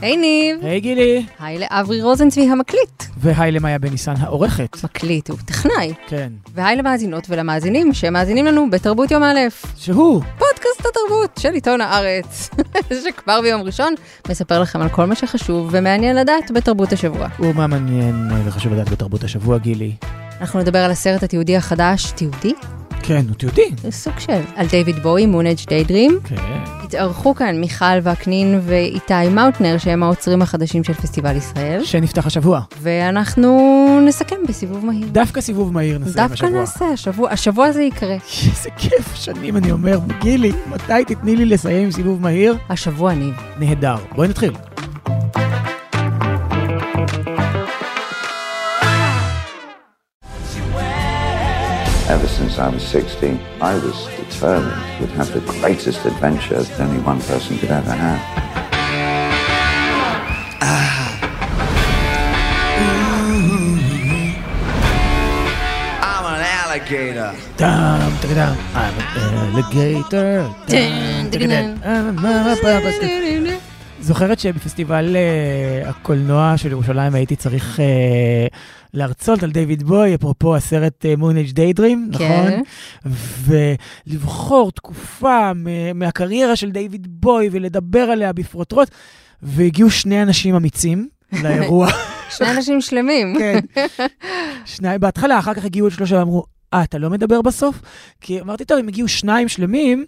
היי 0.00 0.16
ניב. 0.16 0.56
היי 0.62 0.80
גילי. 0.80 1.26
היי 1.40 1.58
לאברי 1.58 2.02
רוזנצבי 2.02 2.42
המקליט. 2.50 3.02
והי 3.16 3.52
למאיה 3.52 3.78
בניסן 3.78 4.14
העורכת. 4.18 4.84
מקליט, 4.84 5.30
הוא 5.30 5.38
טכנאי. 5.44 5.94
כן. 6.06 6.32
והי 6.54 6.76
למאזינות 6.76 7.26
ולמאזינים 7.28 7.94
שמאזינים 7.94 8.46
לנו 8.46 8.70
בתרבות 8.70 9.10
יום 9.10 9.22
א', 9.22 9.38
שהוא. 9.76 10.22
פודקאסט 10.38 10.86
התרבות 10.90 11.38
של 11.38 11.52
עיתון 11.52 11.80
הארץ, 11.80 12.50
שכבר 13.04 13.40
ביום 13.40 13.62
ראשון 13.62 13.94
מספר 14.28 14.60
לכם 14.60 14.80
על 14.80 14.88
כל 14.88 15.04
מה 15.04 15.14
שחשוב 15.14 15.68
ומעניין 15.72 16.16
לדעת 16.16 16.50
בתרבות 16.50 16.92
השבוע. 16.92 17.28
ומה 17.40 17.66
מעניין 17.66 18.30
וחשוב 18.44 18.72
לדעת 18.72 18.88
בתרבות 18.88 19.24
השבוע, 19.24 19.58
גילי? 19.58 19.92
אנחנו 20.40 20.60
נדבר 20.60 20.78
על 20.78 20.90
הסרט 20.90 21.22
התיעודי 21.22 21.56
החדש, 21.56 22.10
תיעודי? 22.10 22.52
כן, 23.02 23.24
הוא 23.28 23.36
תיעודי. 23.36 23.70
סוג 23.90 24.18
של. 24.18 24.40
על 24.56 24.66
דיוויד 24.66 24.96
בואי, 24.96 25.26
מונג' 25.26 25.56
דיידרים. 25.68 26.18
כן. 26.24 26.36
התארחו 26.82 27.34
כאן 27.34 27.60
מיכל 27.60 27.84
וקנין 28.02 28.60
ואיתי 28.62 29.28
מאוטנר, 29.30 29.78
שהם 29.78 30.02
האוצרים 30.02 30.42
החדשים 30.42 30.84
של 30.84 30.92
פסטיבל 30.92 31.36
ישראל. 31.36 31.84
שנפתח 31.84 32.26
השבוע. 32.26 32.60
ואנחנו 32.80 34.00
נסכם 34.06 34.36
בסיבוב 34.48 34.86
מהיר. 34.86 35.06
דווקא 35.12 35.40
סיבוב 35.40 35.72
מהיר 35.72 35.98
נסיים 35.98 36.14
דווקא 36.16 36.32
השבוע. 36.32 36.60
נעשה, 36.60 36.84
השבוע, 36.84 37.30
השבוע 37.30 37.72
זה 37.72 37.82
יקרה. 37.82 38.16
איזה 38.50 38.70
כיף, 38.76 39.14
שנים 39.14 39.56
אני 39.56 39.72
אומר, 39.72 39.98
גילי, 40.20 40.52
מתי 40.66 41.14
תתני 41.14 41.36
לי 41.36 41.44
לסיים 41.44 41.84
עם 41.84 41.90
סיבוב 41.90 42.22
מהיר? 42.22 42.56
השבוע 42.68 43.14
ניב. 43.14 43.34
נהדר. 43.58 43.96
בואי 44.14 44.28
נתחיל. 44.28 44.52
Ever 52.10 52.26
since 52.26 52.58
I 52.58 52.68
was 52.68 52.82
16, 52.88 53.38
I 53.60 53.74
was 53.74 54.06
determined 54.16 55.00
would 55.00 55.10
have 55.10 55.32
the 55.32 55.38
greatest 55.52 56.04
adventure 56.04 56.60
that 56.60 56.80
any 56.80 57.00
one 57.02 57.20
person 57.20 57.56
could 57.56 57.70
ever 57.70 57.92
have. 57.92 58.20
Ah. 60.60 61.20
I'm 66.02 66.24
an 66.34 66.42
alligator. 66.58 67.32
Dum, 67.56 68.12
digga, 68.18 68.34
dum. 68.34 68.58
I'm 68.74 68.94
an 68.98 69.06
alligator. 69.54 70.50
Dum, 70.66 71.30
digga, 71.30 71.46
dum. 71.48 71.78
I'm 71.84 72.18
a 72.18 73.69
זוכרת 74.00 74.40
שבפסטיבל 74.40 75.16
אה, 75.16 75.90
הקולנוע 75.90 76.56
של 76.56 76.70
ירושלים 76.70 77.14
הייתי 77.14 77.36
צריך 77.36 77.80
אה, 77.80 78.46
להרצות 78.94 79.42
על 79.42 79.50
דיוויד 79.50 79.82
בוי, 79.82 80.14
אפרופו 80.14 80.56
הסרט 80.56 81.04
מונג' 81.18 81.50
דיידרים, 81.50 82.10
כן. 82.18 82.46
נכון? 83.04 83.14
ולבחור 84.06 84.72
תקופה 84.72 85.52
מהקריירה 85.94 86.56
של 86.56 86.70
דיוויד 86.70 87.06
בוי 87.10 87.48
ולדבר 87.52 88.00
עליה 88.00 88.32
בפרוטרוט, 88.32 88.88
והגיעו 89.42 89.90
שני 89.90 90.22
אנשים 90.22 90.54
אמיצים 90.54 91.08
לאירוע. 91.42 91.88
שני 92.36 92.50
אנשים 92.50 92.80
שלמים. 92.80 93.34
כן. 93.38 93.58
שניים 94.76 95.00
בהתחלה, 95.00 95.38
אחר 95.38 95.54
כך 95.54 95.64
הגיעו 95.64 95.86
עוד 95.86 95.92
שלושה 95.92 96.16
ואמרו, 96.16 96.44
אה, 96.74 96.82
אתה 96.82 96.98
לא 96.98 97.10
מדבר 97.10 97.42
בסוף? 97.42 97.82
כי 98.20 98.40
אמרתי, 98.40 98.64
טוב, 98.64 98.78
אם 98.78 98.88
הגיעו 98.88 99.08
שניים 99.08 99.48
שלמים, 99.48 100.04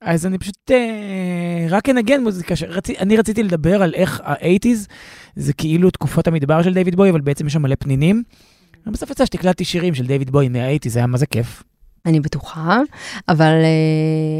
אז 0.00 0.26
אני 0.26 0.38
פשוט 0.38 0.70
אה, 0.70 1.66
רק 1.68 1.88
אנגן 1.88 2.22
מוזיקה. 2.22 2.56
שרצי, 2.56 2.98
אני 2.98 3.16
רציתי 3.16 3.42
לדבר 3.42 3.82
על 3.82 3.94
איך 3.94 4.20
ה-80's 4.24 4.88
זה 5.36 5.52
כאילו 5.52 5.90
תקופות 5.90 6.26
המדבר 6.26 6.62
של 6.62 6.74
דיוויד 6.74 6.96
בוי, 6.96 7.10
אבל 7.10 7.20
בעצם 7.20 7.46
יש 7.46 7.52
שם 7.52 7.62
מלא 7.62 7.74
פנינים. 7.78 8.22
ובסוף 8.86 9.10
יצא 9.10 9.26
שתקלטתי 9.26 9.64
שירים 9.64 9.94
של 9.94 10.06
דיוויד 10.06 10.30
בוי 10.30 10.48
מה-80's, 10.48 10.88
זה 10.88 10.98
היה 10.98 11.06
מה 11.06 11.18
זה 11.18 11.26
כיף. 11.26 11.62
אני 12.06 12.20
בטוחה, 12.20 12.80
אבל 13.28 13.46
אה, 13.64 13.66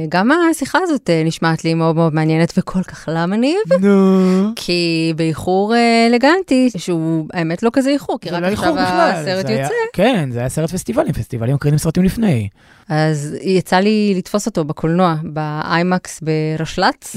גם 0.09 0.29
השיחה 0.51 0.79
הזאת 0.83 1.11
אה, 1.11 1.23
נשמעת 1.25 1.65
לי 1.65 1.75
מאוד 1.75 1.97
מאוד 1.97 2.15
מעניינת 2.15 2.53
וכל 2.59 2.83
כך 2.83 3.09
למה 3.13 3.37
ניב? 3.37 3.59
נו. 3.81 4.53
כי 4.57 5.13
באיחור 5.17 5.75
אה, 5.75 6.07
אלגנטי, 6.11 6.71
שהוא 6.77 7.27
האמת 7.33 7.63
לא 7.63 7.71
כזה 7.73 7.91
איחור, 7.91 8.19
כי 8.21 8.31
רק 8.31 8.43
לא 8.43 8.47
עכשיו 8.47 8.79
הסרט 8.79 9.47
זה 9.47 9.53
היה- 9.53 9.63
יוצא. 9.63 9.75
כן, 9.93 10.31
זה 10.33 10.39
היה 10.41 10.49
סרט 10.49 10.71
פסטיבלים, 10.71 11.13
פסטיבלים 11.13 11.55
מקרינים 11.55 11.79
סרטים 11.79 12.05
לפני. 12.05 12.49
אז 12.89 13.37
יצא 13.43 13.77
לי 13.77 14.15
לתפוס 14.17 14.47
אותו 14.47 14.65
בקולנוע, 14.65 15.15
באיימקס 15.23 16.21
ברשל"צ, 16.23 17.17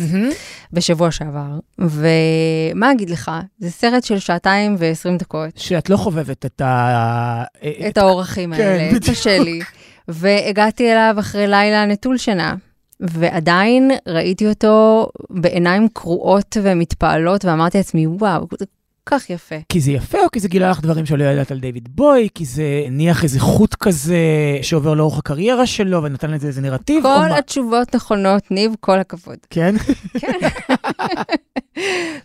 בשבוע 0.73 1.11
שעבר. 1.11 1.59
ומה 1.79 2.91
אגיד 2.91 3.09
לך, 3.09 3.31
זה 3.59 3.69
סרט 3.71 4.03
של 4.03 4.19
שעתיים 4.19 4.75
ועשרים 4.79 5.17
דקות. 5.17 5.49
שאת 5.55 5.89
לא 5.89 5.97
חובבת 5.97 6.45
את 6.45 6.61
ה... 6.61 7.43
את 7.87 7.97
האורחים 7.97 8.55
כן, 8.55 8.63
האלה. 8.63 8.99
קשה 8.99 9.39
לי. 9.39 9.59
והגעתי 10.07 10.91
אליו 10.91 11.15
אחרי 11.19 11.47
לילה 11.47 11.85
נטול 11.85 12.17
שינה, 12.17 12.55
ועדיין 12.99 13.91
ראיתי 14.07 14.49
אותו 14.49 15.07
בעיניים 15.29 15.87
קרועות 15.93 16.57
ומתפעלות, 16.61 17.45
ואמרתי 17.45 17.77
לעצמי, 17.77 18.07
וואו, 18.07 18.47
זה 18.59 18.65
כך 19.05 19.29
יפה. 19.29 19.55
כי 19.69 19.81
זה 19.81 19.91
יפה, 19.91 20.17
או 20.17 20.31
כי 20.31 20.39
זה 20.39 20.47
גילה 20.47 20.69
לך 20.69 20.81
דברים 20.81 21.05
שלא 21.05 21.23
ידעת 21.23 21.51
על 21.51 21.59
דיוויד 21.59 21.89
בוי, 21.91 22.27
כי 22.35 22.45
זה 22.45 22.83
הניח 22.85 23.23
איזה 23.23 23.39
חוט 23.39 23.75
כזה 23.75 24.17
שעובר 24.61 24.93
לאורך 24.93 25.17
הקריירה 25.17 25.65
שלו 25.65 26.03
ונתן 26.03 26.31
לזה 26.31 26.47
איזה 26.47 26.61
נרטיב, 26.61 27.03
כל? 27.03 27.37
התשובות 27.37 27.95
נכונות, 27.95 28.51
ניב, 28.51 28.75
כל 28.79 28.99
הכבוד. 28.99 29.37
כן? 29.49 29.75
כן. 30.19 30.39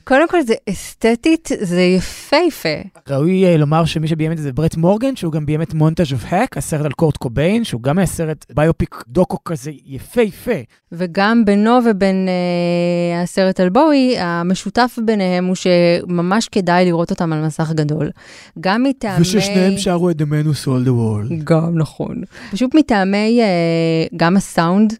קודם 0.05 0.29
כל 0.29 0.43
זה 0.43 0.55
אסתטית, 0.71 1.49
זה 1.61 1.83
יפהפה. 1.83 2.69
ראוי 3.09 3.45
אה, 3.45 3.57
לומר 3.57 3.85
שמי 3.85 4.09
שביים 4.09 4.33
את 4.33 4.37
זה 4.37 4.43
זה 4.43 4.53
ברט 4.53 4.77
מורגן, 4.77 5.17
שהוא 5.17 5.33
גם 5.33 5.47
ביים 5.47 5.63
את 5.63 5.75
מונטאז' 5.75 6.13
אוף 6.13 6.25
האק, 6.29 6.57
הסרט 6.57 6.85
על 6.85 6.93
קורט 6.93 7.17
קוביין, 7.17 7.65
שהוא 7.65 7.83
גם 7.83 7.99
היה 7.99 8.07
סרט 8.07 8.47
ביופיק 8.55 9.05
דוקו 9.09 9.45
כזה 9.45 9.71
יפהפה. 9.87 10.61
וגם 10.93 11.45
בינו 11.45 11.79
ובין 11.85 12.29
אה, 12.29 13.23
הסרט 13.23 13.61
על 13.61 13.69
בואי, 13.69 14.19
המשותף 14.19 14.99
ביניהם 15.05 15.47
הוא 15.47 15.55
שממש 15.55 16.49
כדאי 16.49 16.70
לראות 16.73 17.11
אותם 17.11 17.33
על 17.33 17.47
מסך 17.47 17.73
גדול. 17.75 18.11
גם 18.61 18.83
מטעמי... 18.83 19.23
וששניהם 19.23 19.79
שרו 19.79 20.11
את 20.11 20.21
The 20.21 20.25
Man 20.25 20.47
Who 20.47 20.65
Sold 20.65 20.87
the 20.87 20.91
World. 20.91 21.45
גם 21.45 21.79
נכון. 21.79 22.23
פשוט 22.51 22.75
מטעמי, 22.75 23.41
אה, 23.41 24.07
גם 24.17 24.37
הסאונד 24.37 24.95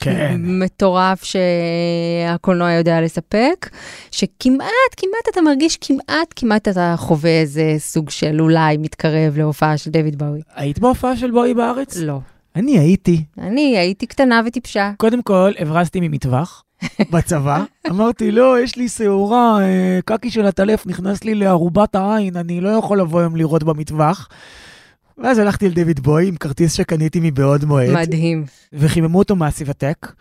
כן. 0.00 0.40
המטורף 0.44 1.24
שהקולנוע 1.24 2.72
יודע 2.72 3.00
לספק, 3.00 3.70
שכמעט, 4.10 4.94
כמעט 4.96 5.28
אתה 5.32 5.40
מרגיש, 5.40 5.76
כמעט, 5.80 6.34
כמעט 6.36 6.68
אתה 6.68 6.94
חווה 6.98 7.40
איזה 7.40 7.74
סוג 7.78 8.10
של 8.10 8.40
אולי 8.40 8.76
מתקרב 8.76 9.38
להופעה 9.38 9.78
של 9.78 9.90
דויד 9.90 10.18
באוי. 10.18 10.40
היית 10.54 10.78
בהופעה 10.78 11.16
של 11.16 11.30
בוי 11.30 11.54
בארץ? 11.54 11.96
לא. 11.96 12.18
אני 12.56 12.78
הייתי. 12.78 13.24
אני 13.38 13.78
הייתי 13.78 14.06
קטנה 14.06 14.40
וטיפשה. 14.46 14.92
קודם 14.96 15.22
כל, 15.22 15.52
הברזתי 15.58 16.00
ממטווח 16.02 16.64
בצבא. 17.10 17.64
אמרתי, 17.90 18.30
לא, 18.30 18.60
יש 18.60 18.76
לי 18.76 18.88
שעורה, 18.88 19.58
אה, 19.62 19.98
קקי 20.04 20.30
של 20.30 20.46
הטלף 20.46 20.86
נכנס 20.86 21.24
לי 21.24 21.34
לארובת 21.34 21.94
העין, 21.94 22.36
אני 22.36 22.60
לא 22.60 22.68
יכול 22.68 23.00
לבוא 23.00 23.20
היום 23.20 23.36
לראות 23.36 23.64
במטווח. 23.64 24.28
ואז 25.18 25.38
הלכתי 25.38 25.68
לדיוויד 25.68 26.00
בוי 26.00 26.28
עם 26.28 26.36
כרטיס 26.36 26.72
שקניתי 26.72 27.20
מבעוד 27.22 27.64
מועד, 27.64 27.90
מדהים. 27.90 28.44
וחיממו 28.72 29.18
אותו 29.18 29.36
Massive 29.36 29.74
Attack. 29.74 30.12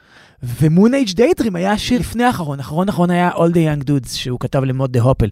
ו-Moonage 0.44 1.12
Daydream 1.16 1.56
היה 1.56 1.72
השיר 1.72 2.00
לפני 2.00 2.24
האחרון, 2.24 2.60
אחרון 2.60 2.90
אחרון 2.90 3.10
היה 3.10 3.32
All 3.32 3.54
the 3.54 3.84
Young 3.84 3.84
Dudes, 3.88 4.10
שהוא 4.10 4.40
כתב 4.40 4.64
ל-Mott 4.64 4.94
the 4.94 5.02
Hoople. 5.02 5.28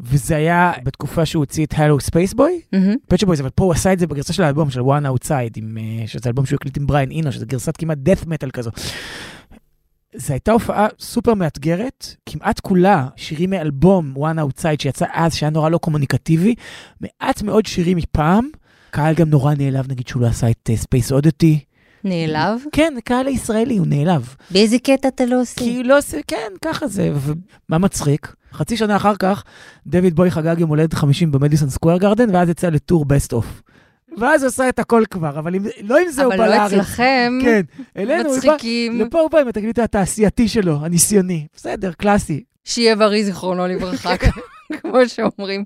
וזה 0.00 0.36
היה 0.36 0.72
בתקופה 0.84 1.26
שהוא 1.26 1.40
הוציא 1.40 1.66
את 1.66 1.74
Hallo 1.76 2.00
Spaceboy, 2.00 2.60
מהמם. 2.72 2.94
פט 3.08 3.14
שופ 3.14 3.26
בויז, 3.26 3.40
אבל 3.40 3.50
פה 3.50 3.64
הוא 3.64 3.72
עשה 3.72 3.92
את 3.92 3.98
זה 3.98 4.06
בגרסה 4.06 4.32
של 4.32 4.42
האלבום 4.42 4.70
של 4.70 4.80
1. 4.80 5.06
Outside, 5.06 5.52
עם, 5.56 5.78
אה, 5.78 6.06
שזה 6.06 6.28
אלבום 6.28 6.46
שהוא 6.46 6.56
הקליט 6.56 6.76
עם 6.76 6.86
בריאן 6.86 7.10
אינו, 7.10 7.32
שזה 7.32 7.46
גרסת 7.46 7.76
כמעט 7.76 7.98
death 7.98 8.24
metal 8.24 8.50
כזו. 8.50 8.70
זו 10.16 10.32
הייתה 10.32 10.52
הופעה 10.52 10.86
סופר 10.98 11.34
מאתגרת, 11.34 12.14
כמעט 12.26 12.60
כולה 12.60 13.06
שירים 13.16 13.50
מאלבום 13.50 14.14
1. 14.16 14.38
Outside 14.38 14.82
שיצא 14.82 15.06
אז, 15.12 15.34
שהיה 15.34 15.50
נורא 15.50 15.70
לא 15.70 15.78
קומוניקטיבי, 15.78 16.54
מעט 17.00 17.42
מאוד 17.42 17.66
שירים 17.66 17.96
מפעם. 17.96 18.48
קהל 18.90 19.14
גם 19.14 19.28
נורא 19.30 19.54
נעלב, 19.54 19.90
נגיד 19.90 20.08
שהוא 20.08 20.22
לא 20.22 20.26
עשה 20.26 20.50
את 20.50 20.70
Space 20.74 21.12
Oddity. 21.12 21.64
נעלב? 22.04 22.60
כן, 22.72 22.94
קהל 23.04 23.26
הישראלי, 23.26 23.76
הוא 23.76 23.86
נעלב. 23.86 24.34
באיזה 24.50 24.78
קטע 24.78 25.08
אתה 25.08 25.26
לא 25.26 25.40
עושה? 25.40 25.60
כי 25.60 25.82
לא 25.82 25.98
עושה, 25.98 26.18
כן, 26.26 26.52
ככה 26.64 26.86
זה. 26.86 27.12
ומה 27.14 27.78
מצחיק? 27.78 28.34
חצי 28.52 28.76
שנה 28.76 28.96
אחר 28.96 29.16
כך, 29.16 29.44
דיוויד 29.86 30.16
בואי 30.16 30.30
חגג 30.30 30.56
יום 30.58 30.70
הולדת 30.70 30.94
50 30.94 31.32
במדיסון 31.32 31.70
סקוויר 31.70 31.96
גרדן, 31.96 32.34
ואז 32.34 32.48
יצא 32.48 32.68
לטור 32.68 33.04
best 33.04 33.32
of. 33.32 33.62
ואז 34.18 34.44
עשה 34.44 34.68
את 34.68 34.78
הכל 34.78 35.02
כבר, 35.10 35.38
אבל 35.38 35.54
אם, 35.54 35.62
לא 35.82 35.98
עם 35.98 36.08
זה 36.10 36.24
הוא 36.24 36.34
אבל 36.34 36.38
בא 36.38 36.46
לא 36.46 36.56
לארץ. 36.56 36.72
אצלכם. 36.72 37.38
כן, 37.42 37.60
אלינו 37.96 38.28
הוא 38.28 38.38
בא, 38.42 38.52
מצחיקים. 38.52 39.00
לפה 39.00 39.20
הוא 39.20 39.30
בא 39.30 39.38
עם 39.38 39.48
התקליט 39.48 39.78
התעשייתי 39.78 40.48
שלו, 40.48 40.78
הניסיוני. 40.82 41.46
בסדר, 41.56 41.92
קלאסי. 41.92 42.42
שיהיה 42.64 42.96
בריא 42.96 43.24
זיכרונו 43.24 43.66
לברכה, 43.66 44.14
כמו 44.80 44.98
שאומרים. 45.08 45.64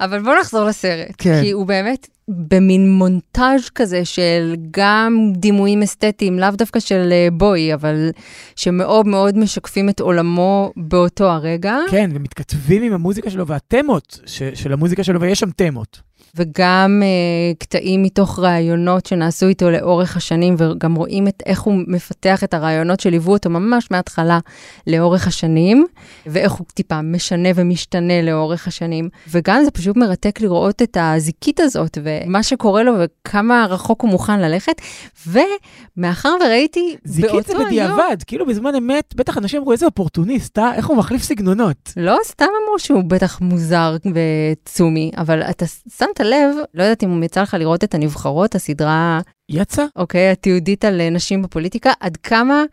אבל 0.00 0.22
בואו 0.22 0.40
נחזור 0.40 0.64
לסרט. 0.64 1.14
כן. 1.18 1.40
כי 1.42 1.50
הוא 1.50 1.66
באמת 1.66 2.08
במין 2.28 2.90
מונטאז' 2.90 3.68
כזה 3.74 4.04
של 4.04 4.54
גם 4.70 5.32
דימויים 5.36 5.82
אסתטיים, 5.82 6.38
לאו 6.38 6.50
דווקא 6.50 6.80
של 6.80 7.08
אה, 7.12 7.28
בוי, 7.32 7.74
אבל 7.74 8.10
שמאוד 8.56 9.06
מאוד 9.06 9.38
משקפים 9.38 9.88
את 9.88 10.00
עולמו 10.00 10.72
באותו 10.76 11.24
הרגע. 11.30 11.76
כן, 11.90 12.10
ומתכתבים 12.14 12.82
עם 12.82 12.92
המוזיקה 12.92 13.30
שלו 13.30 13.46
והתמות 13.46 14.20
של 14.54 14.72
המוזיקה 14.72 15.04
שלו, 15.04 15.20
ויש 15.20 15.38
שם 15.40 15.50
תמות. 15.50 16.07
וגם 16.34 17.02
אה, 17.02 17.54
קטעים 17.58 18.02
מתוך 18.02 18.38
ראיונות 18.38 19.06
שנעשו 19.06 19.46
איתו 19.46 19.70
לאורך 19.70 20.16
השנים, 20.16 20.54
וגם 20.58 20.94
רואים 20.94 21.28
את 21.28 21.42
איך 21.46 21.60
הוא 21.60 21.74
מפתח 21.86 22.44
את 22.44 22.54
הרעיונות 22.54 23.00
שליוו 23.00 23.32
אותו 23.32 23.50
ממש 23.50 23.90
מההתחלה 23.90 24.38
לאורך 24.86 25.26
השנים, 25.26 25.86
ואיך 26.26 26.52
הוא 26.52 26.66
טיפה 26.74 27.02
משנה 27.02 27.48
ומשתנה 27.54 28.22
לאורך 28.22 28.68
השנים. 28.68 29.08
וגם 29.28 29.64
זה 29.64 29.70
פשוט 29.70 29.96
מרתק 29.96 30.40
לראות 30.40 30.82
את 30.82 30.96
הזיקית 31.00 31.60
הזאת, 31.60 31.98
ומה 32.02 32.42
שקורה 32.42 32.82
לו, 32.82 32.92
וכמה 32.98 33.66
רחוק 33.70 34.02
הוא 34.02 34.10
מוכן 34.10 34.40
ללכת. 34.40 34.80
ומאחר 35.26 36.34
וראיתי 36.44 36.96
זיקית 37.04 37.30
באותו 37.30 37.48
זה 37.48 37.52
היום... 37.52 37.66
בדיעבד, 37.66 38.16
כאילו 38.26 38.46
בזמן 38.46 38.74
אמת, 38.74 39.14
בטח 39.16 39.38
אנשים 39.38 39.60
אמרו 39.60 39.72
איזה 39.72 39.86
אופורטוניסט, 39.86 40.58
אה? 40.58 40.74
איך 40.74 40.86
הוא 40.86 40.96
מחליף 40.96 41.22
סגנונות. 41.22 41.92
לא 41.96 42.18
סתם 42.24 42.46
אמרו 42.64 42.78
שהוא 42.78 43.02
בטח 43.06 43.40
מוזר 43.40 43.96
וצומי, 44.14 45.10
אבל 45.16 45.42
אתה 45.42 45.66
שמת 46.08 46.20
לב, 46.20 46.56
לא 46.74 46.82
יודעת 46.82 47.04
אם 47.04 47.22
יצא 47.22 47.42
לך 47.42 47.56
לראות 47.58 47.84
את 47.84 47.94
הנבחרות, 47.94 48.54
הסדרה, 48.54 49.20
יצא? 49.48 49.84
אוקיי, 49.96 50.30
התיעודית 50.30 50.84
על 50.84 51.00
אה, 51.00 51.10
נשים 51.10 51.42
בפוליטיקה, 51.42 51.92
עד 52.00 52.16
כמה 52.16 52.64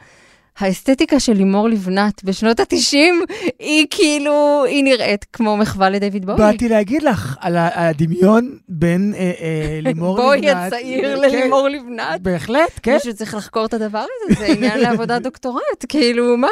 האסתטיקה 0.59 1.19
של 1.19 1.33
לימור 1.33 1.69
לבנת 1.69 2.23
בשנות 2.23 2.59
ה-90, 2.59 3.33
היא 3.59 3.87
כאילו, 3.89 4.63
היא 4.67 4.83
נראית 4.83 5.25
כמו 5.33 5.57
מחווה 5.57 5.89
לדיוויד 5.89 6.25
בואי. 6.25 6.37
באתי 6.37 6.69
להגיד 6.69 7.03
לך 7.03 7.37
על 7.39 7.55
הדמיון 7.57 8.57
בין 8.69 9.13
אה, 9.17 9.19
אה, 9.19 9.79
לימור 9.81 10.17
לבנת. 10.17 10.25
בואי 10.25 10.49
הצעיר 10.49 11.15
כן, 11.15 11.21
ללימור 11.21 11.67
לבנת. 11.69 12.21
בהחלט, 12.21 12.79
כן. 12.83 12.93
מישהו 12.93 13.13
צריך 13.13 13.35
לחקור 13.35 13.65
את 13.65 13.73
הדבר 13.73 14.05
הזה, 14.29 14.39
זה 14.39 14.45
עניין 14.45 14.79
לעבודת 14.79 15.21
דוקטורט, 15.21 15.85
כאילו, 15.89 16.37
מה? 16.37 16.47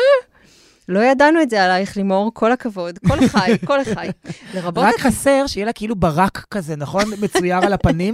לא 0.89 0.99
ידענו 0.99 1.41
את 1.41 1.49
זה 1.49 1.63
עלייך, 1.63 1.97
לימור, 1.97 2.31
כל 2.33 2.51
הכבוד, 2.51 2.99
כל 3.07 3.23
החי, 3.23 3.51
כל 3.67 3.79
החי. 3.79 4.07
לרבות 4.53 4.83
רק 4.83 4.99
חסר 4.99 5.43
שיהיה 5.47 5.65
לה 5.65 5.73
כאילו 5.73 5.95
ברק 5.95 6.45
כזה, 6.51 6.75
נכון? 6.75 7.03
מצויר 7.23 7.57
על 7.57 7.73
הפנים? 7.73 8.13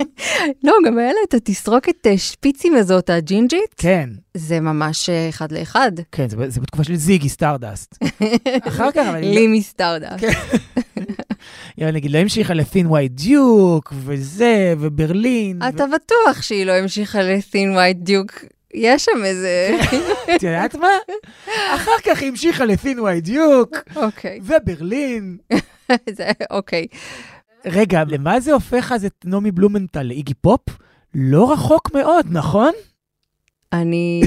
לא, 0.64 0.74
גם 0.86 0.98
היה 0.98 1.08
לה 1.14 1.20
את 1.30 1.34
התסרוקת 1.34 2.08
שפיצים 2.18 2.76
הזאת, 2.76 3.10
הג'ינג'ית, 3.10 3.74
כן, 3.78 4.10
זה 4.34 4.60
ממש 4.60 5.10
אה, 5.10 5.30
אחד 5.30 5.52
לאחד. 5.52 5.92
כן, 6.12 6.30
זה, 6.30 6.50
זה 6.50 6.62
בתקופה 6.62 6.84
של 6.84 6.96
זיגי 6.96 7.30
סטארדאסט. 7.30 7.96
אחר 8.68 8.92
כך, 8.92 9.06
אבל... 9.10 9.22
לא- 9.22 9.32
לימי 9.34 9.62
סטארדה. 9.62 10.10
יאללה, 11.78 11.92
נגיד, 11.92 12.12
לא 12.12 12.18
המשיכה 12.18 12.54
לפין 12.54 12.88
ווייט 12.88 13.12
דיוק, 13.12 13.94
וזה, 13.96 14.74
וברלין. 14.80 15.60
אתה 15.70 15.84
בטוח 15.88 16.42
שהיא 16.42 16.66
לא 16.66 16.72
המשיכה 16.72 17.22
לסין 17.22 17.72
ווייט 17.72 17.98
דיוק. 17.98 18.32
יש 18.74 19.06
שם 19.06 19.26
איזה... 19.26 19.80
את 20.36 20.44
יודעת 20.44 20.76
מה? 20.76 20.88
אחר 21.76 21.92
כך 22.06 22.24
המשיכה 22.24 22.64
ווייט 23.00 23.24
דיוק, 23.24 23.76
אוקיי, 23.96 24.40
וברלין. 24.44 25.38
אוקיי. 26.52 26.88
רגע, 27.66 28.04
למה 28.08 28.40
זה 28.40 28.54
הופך 28.54 28.92
אז 28.92 29.06
את 29.06 29.26
נעמי 29.26 29.52
בלומנטל 29.52 30.04
לאיגי 30.04 30.34
פופ? 30.34 30.62
לא 31.16 31.52
רחוק 31.54 31.94
מאוד, 31.94 32.26
נכון? 32.30 32.72
אני... 33.74 34.22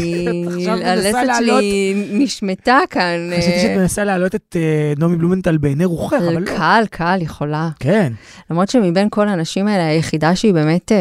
הלסת 0.84 1.18
שלי 1.38 1.94
נשמטה 2.12 2.78
כאן. 2.90 3.30
חשבתי 3.38 3.52
אה, 3.52 3.62
שאת 3.62 3.76
מנסה 3.76 4.04
להעלות 4.04 4.34
את 4.34 4.56
אה, 4.58 4.92
נעמי 4.98 5.16
בלומנטל 5.16 5.58
בעיני 5.58 5.84
רוחך, 5.84 6.16
אבל 6.18 6.38
לא. 6.42 6.46
קל, 6.46 6.84
קל, 6.90 7.18
יכולה. 7.22 7.70
כן. 7.80 8.12
למרות 8.50 8.68
שמבין 8.68 9.08
כל 9.10 9.28
הנשים 9.28 9.68
האלה, 9.68 9.86
היחידה 9.86 10.36
שהיא 10.36 10.54
באמת 10.54 10.92
אה, 10.92 10.98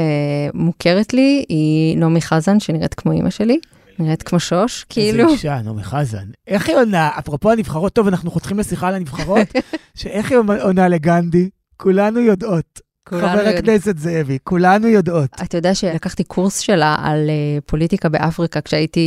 מוכרת 0.53 1.13
לי, 1.13 1.45
היא 1.49 1.97
נעמי 1.97 2.21
חזן, 2.21 2.59
שנראית 2.59 2.93
כמו 2.93 3.11
אימא 3.11 3.29
שלי. 3.29 3.59
נראית 3.99 4.23
כמו 4.23 4.39
שוש, 4.39 4.85
כאילו. 4.89 5.23
איזה 5.23 5.33
אישה, 5.33 5.61
נעמי 5.61 5.83
חזן. 5.83 6.25
איך 6.47 6.69
היא 6.69 6.75
עונה, 6.75 7.09
אפרופו 7.19 7.51
הנבחרות, 7.51 7.93
טוב, 7.93 8.07
אנחנו 8.07 8.31
חותכים 8.31 8.59
לשיחה 8.59 8.87
על 8.87 8.95
הנבחרות, 8.95 9.47
שאיך 9.99 10.31
היא 10.31 10.39
עונה 10.61 10.87
לגנדי? 10.87 11.49
כולנו 11.77 12.19
יודעות. 12.19 12.79
חבר. 13.19 13.47
הכנסת 13.57 13.97
זאבי, 13.97 14.37
כולנו 14.43 14.87
יודעות. 14.87 15.29
אתה 15.43 15.57
יודע 15.57 15.75
שלקחתי 15.75 16.23
קורס 16.23 16.59
שלה 16.59 16.95
על 16.99 17.29
uh, 17.29 17.61
פוליטיקה 17.65 18.09
באפריקה 18.09 18.61
כשהייתי 18.61 19.01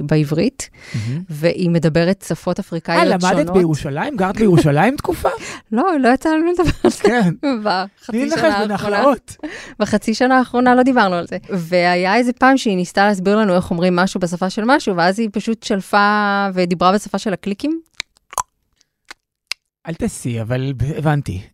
בעברית, 0.00 0.70
והיא 1.30 1.70
מדברת 1.70 2.24
שפות 2.28 2.58
אה, 2.58 2.64
אפריקאיות 2.64 3.20
שונות. 3.20 3.36
למדת 3.36 3.50
בירושלים? 3.50 4.16
גרת 4.16 4.36
בירושלים 4.36 4.96
תקופה? 4.96 5.28
לא, 5.72 5.86
לא 6.00 6.08
יצא 6.08 6.28
לנו 6.28 6.52
לדבר 6.52 6.70
על 6.84 6.90
זה 6.90 7.02
כן. 7.02 7.34
בחצי 7.64 8.30
שנה 8.30 8.72
האחרונה. 8.74 9.04
בחצי 9.80 10.14
שנה 10.14 10.38
האחרונה 10.38 10.74
לא 10.74 10.82
דיברנו 10.82 11.14
על 11.14 11.26
זה. 11.26 11.36
והיה 11.50 12.16
איזה 12.16 12.32
פעם 12.32 12.56
שהיא 12.56 12.76
ניסתה 12.76 13.06
להסביר 13.06 13.36
לנו 13.36 13.54
איך 13.54 13.70
אומרים 13.70 13.96
משהו 13.96 14.20
בשפה 14.20 14.50
של 14.50 14.62
משהו, 14.66 14.96
ואז 14.96 15.18
היא 15.18 15.28
פשוט 15.32 15.62
שלפה 15.62 16.46
ודיברה 16.54 16.92
בשפה 16.92 17.18
של 17.18 17.32
הקליקים, 17.32 17.80
אל 19.86 19.94
תעשי, 19.94 20.40
אבל 20.40 20.72
הבנתי. 20.96 21.53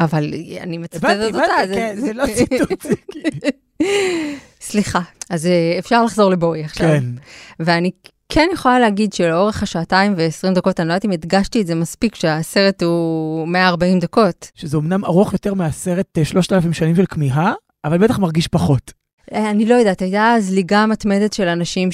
אבל 0.00 0.34
אני 0.60 0.78
מצטטת 0.78 1.04
הבנתי, 1.04 1.24
אותה. 1.26 1.38
הבנתי, 1.62 1.74
כן, 1.74 1.96
זה 2.00 2.12
לא 2.12 2.24
ציטוט. 2.34 2.86
כאילו- 3.10 3.50
סליחה, 4.60 5.00
אז 5.30 5.46
אה, 5.46 5.76
אפשר 5.78 6.04
לחזור 6.04 6.30
לבואי 6.30 6.64
עכשיו. 6.64 6.86
כן. 6.86 7.04
ואני 7.60 7.90
כן 8.28 8.48
יכולה 8.52 8.78
להגיד 8.78 9.12
שלאורך 9.12 9.62
השעתיים 9.62 10.14
ו-20 10.16 10.54
דקות, 10.54 10.80
אני 10.80 10.88
לא 10.88 10.92
יודעת 10.92 11.04
אם 11.04 11.10
הדגשתי 11.10 11.60
את 11.60 11.66
זה 11.66 11.74
מספיק, 11.74 12.14
שהסרט 12.14 12.82
הוא 12.82 13.48
140 13.48 13.98
דקות. 13.98 14.50
שזה 14.54 14.76
אמנם 14.76 15.04
ארוך 15.04 15.32
יותר 15.32 15.54
מהסרט 15.54 16.18
אה, 16.18 16.24
3,000 16.24 16.72
שנים 16.72 16.96
של 16.96 17.04
כמיהה, 17.08 17.52
אבל 17.84 17.98
בטח 17.98 18.18
מרגיש 18.18 18.48
פחות. 18.48 18.92
אני 19.34 19.66
לא 19.66 19.74
יודעת, 19.74 20.02
הייתה 20.02 20.34
זליגה 20.38 20.86
מתמדת 20.86 21.32
של 21.32 21.48
אנשים 21.48 21.88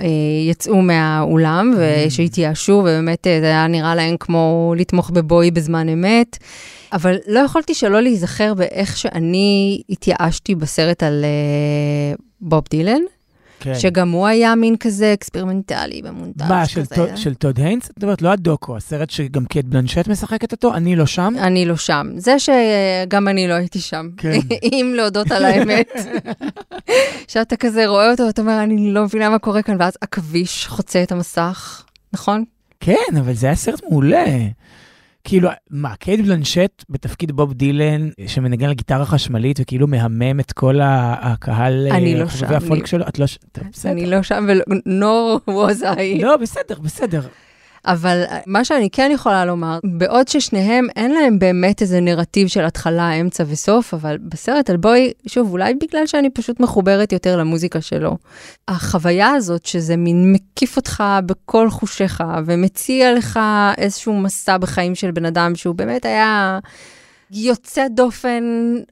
שיצאו 0.00 0.82
מהאולם 0.82 1.74
ושהתייאשו, 1.78 2.72
ובאמת 2.72 3.26
אה, 3.26 3.40
זה 3.40 3.46
היה 3.46 3.66
נראה 3.66 3.94
להם 3.94 4.16
כמו 4.20 4.74
לתמוך 4.76 5.10
בבוי 5.10 5.50
בזמן 5.50 5.88
אמת. 5.88 6.36
אבל 6.92 7.16
לא 7.26 7.40
יכולתי 7.40 7.74
שלא 7.74 8.00
להיזכר 8.00 8.54
באיך 8.54 8.96
שאני 8.96 9.82
התייאשתי 9.90 10.54
בסרט 10.54 11.02
על 11.02 11.24
אה, 11.24 12.14
בוב 12.40 12.64
דילן, 12.70 13.00
כן. 13.60 13.74
שגם 13.78 14.10
הוא 14.10 14.26
היה 14.26 14.54
מין 14.54 14.76
כזה 14.76 15.12
אקספרימנטלי 15.12 16.02
במונטאז' 16.02 16.48
מה, 16.48 16.66
של 16.66 16.80
כזה. 16.80 16.94
טוד- 16.94 17.16
של 17.16 17.34
טוד 17.34 17.58
היינס? 17.60 17.90
את 17.98 18.02
אומרת, 18.02 18.22
לא 18.22 18.28
הדוקו, 18.32 18.76
הסרט 18.76 19.10
שגם 19.10 19.44
קייט 19.44 19.66
בלאנשט 19.66 20.08
משחקת 20.08 20.52
אותו, 20.52 20.74
אני 20.74 20.96
לא 20.96 21.06
שם. 21.06 21.34
אני 21.38 21.64
לא 21.66 21.76
שם. 21.76 22.06
זה 22.16 22.34
שגם 22.38 23.28
אני 23.28 23.48
לא 23.48 23.54
הייתי 23.54 23.78
שם. 23.80 24.08
כן. 24.16 24.38
אם 24.72 24.92
להודות 24.96 25.30
על 25.32 25.44
האמת. 25.44 25.88
שאתה 27.28 27.56
כזה 27.56 27.86
רואה 27.86 28.10
אותו, 28.10 28.28
אתה 28.28 28.42
אומר, 28.42 28.62
אני 28.62 28.92
לא 28.92 29.04
מבינה 29.04 29.30
מה 29.30 29.38
קורה 29.38 29.62
כאן, 29.62 29.76
ואז 29.80 29.92
עכביש 30.00 30.66
חוצה 30.66 31.02
את 31.02 31.12
המסך, 31.12 31.82
נכון? 32.12 32.44
כן, 32.80 33.16
אבל 33.20 33.32
זה 33.32 33.46
היה 33.46 33.56
סרט 33.56 33.80
מעולה. 33.90 34.24
כאילו, 35.24 35.48
מה, 35.70 35.96
קייט 35.96 36.20
בלנשט 36.20 36.84
בתפקיד 36.88 37.32
בוב 37.32 37.52
דילן, 37.52 38.08
שמנגן 38.26 38.66
על 38.66 38.74
גיטרה 38.74 39.04
חשמלית 39.06 39.58
וכאילו 39.62 39.86
מהמם 39.86 40.40
את 40.40 40.52
כל 40.52 40.78
הקהל, 40.82 41.86
אני 41.90 42.14
אה, 42.14 42.18
לא 42.20 42.28
שם, 42.28 42.46
הפולק 42.54 42.80
אני- 42.80 42.86
שלו? 42.88 43.08
את 43.08 43.18
לא 43.18 43.26
ש... 43.26 43.38
טוב, 43.52 43.64
בסדר. 43.72 43.92
אני 43.92 44.06
לא 44.06 44.22
שם, 44.22 44.46
ונור 44.68 45.40
was 45.48 45.82
I. 45.82 46.22
לא, 46.22 46.36
בסדר, 46.36 46.78
בסדר. 46.82 47.20
אבל 47.86 48.22
מה 48.46 48.64
שאני 48.64 48.90
כן 48.90 49.10
יכולה 49.14 49.44
לומר, 49.44 49.78
בעוד 49.84 50.28
ששניהם 50.28 50.86
אין 50.96 51.12
להם 51.14 51.38
באמת 51.38 51.82
איזה 51.82 52.00
נרטיב 52.00 52.48
של 52.48 52.64
התחלה, 52.64 53.12
אמצע 53.12 53.44
וסוף, 53.48 53.94
אבל 53.94 54.18
בסרט 54.18 54.70
על 54.70 54.76
בוי, 54.76 55.12
שוב, 55.26 55.52
אולי 55.52 55.74
בגלל 55.74 56.06
שאני 56.06 56.30
פשוט 56.30 56.60
מחוברת 56.60 57.12
יותר 57.12 57.36
למוזיקה 57.36 57.80
שלו. 57.80 58.16
החוויה 58.68 59.30
הזאת 59.30 59.66
שזה 59.66 59.96
מין 59.96 60.32
מקיף 60.32 60.76
אותך 60.76 61.04
בכל 61.26 61.70
חושיך 61.70 62.24
ומציע 62.46 63.14
לך 63.14 63.40
איזשהו 63.78 64.20
מסע 64.20 64.58
בחיים 64.58 64.94
של 64.94 65.10
בן 65.10 65.24
אדם 65.24 65.54
שהוא 65.54 65.74
באמת 65.74 66.04
היה 66.04 66.58
יוצא 67.30 67.88
דופן 67.88 68.44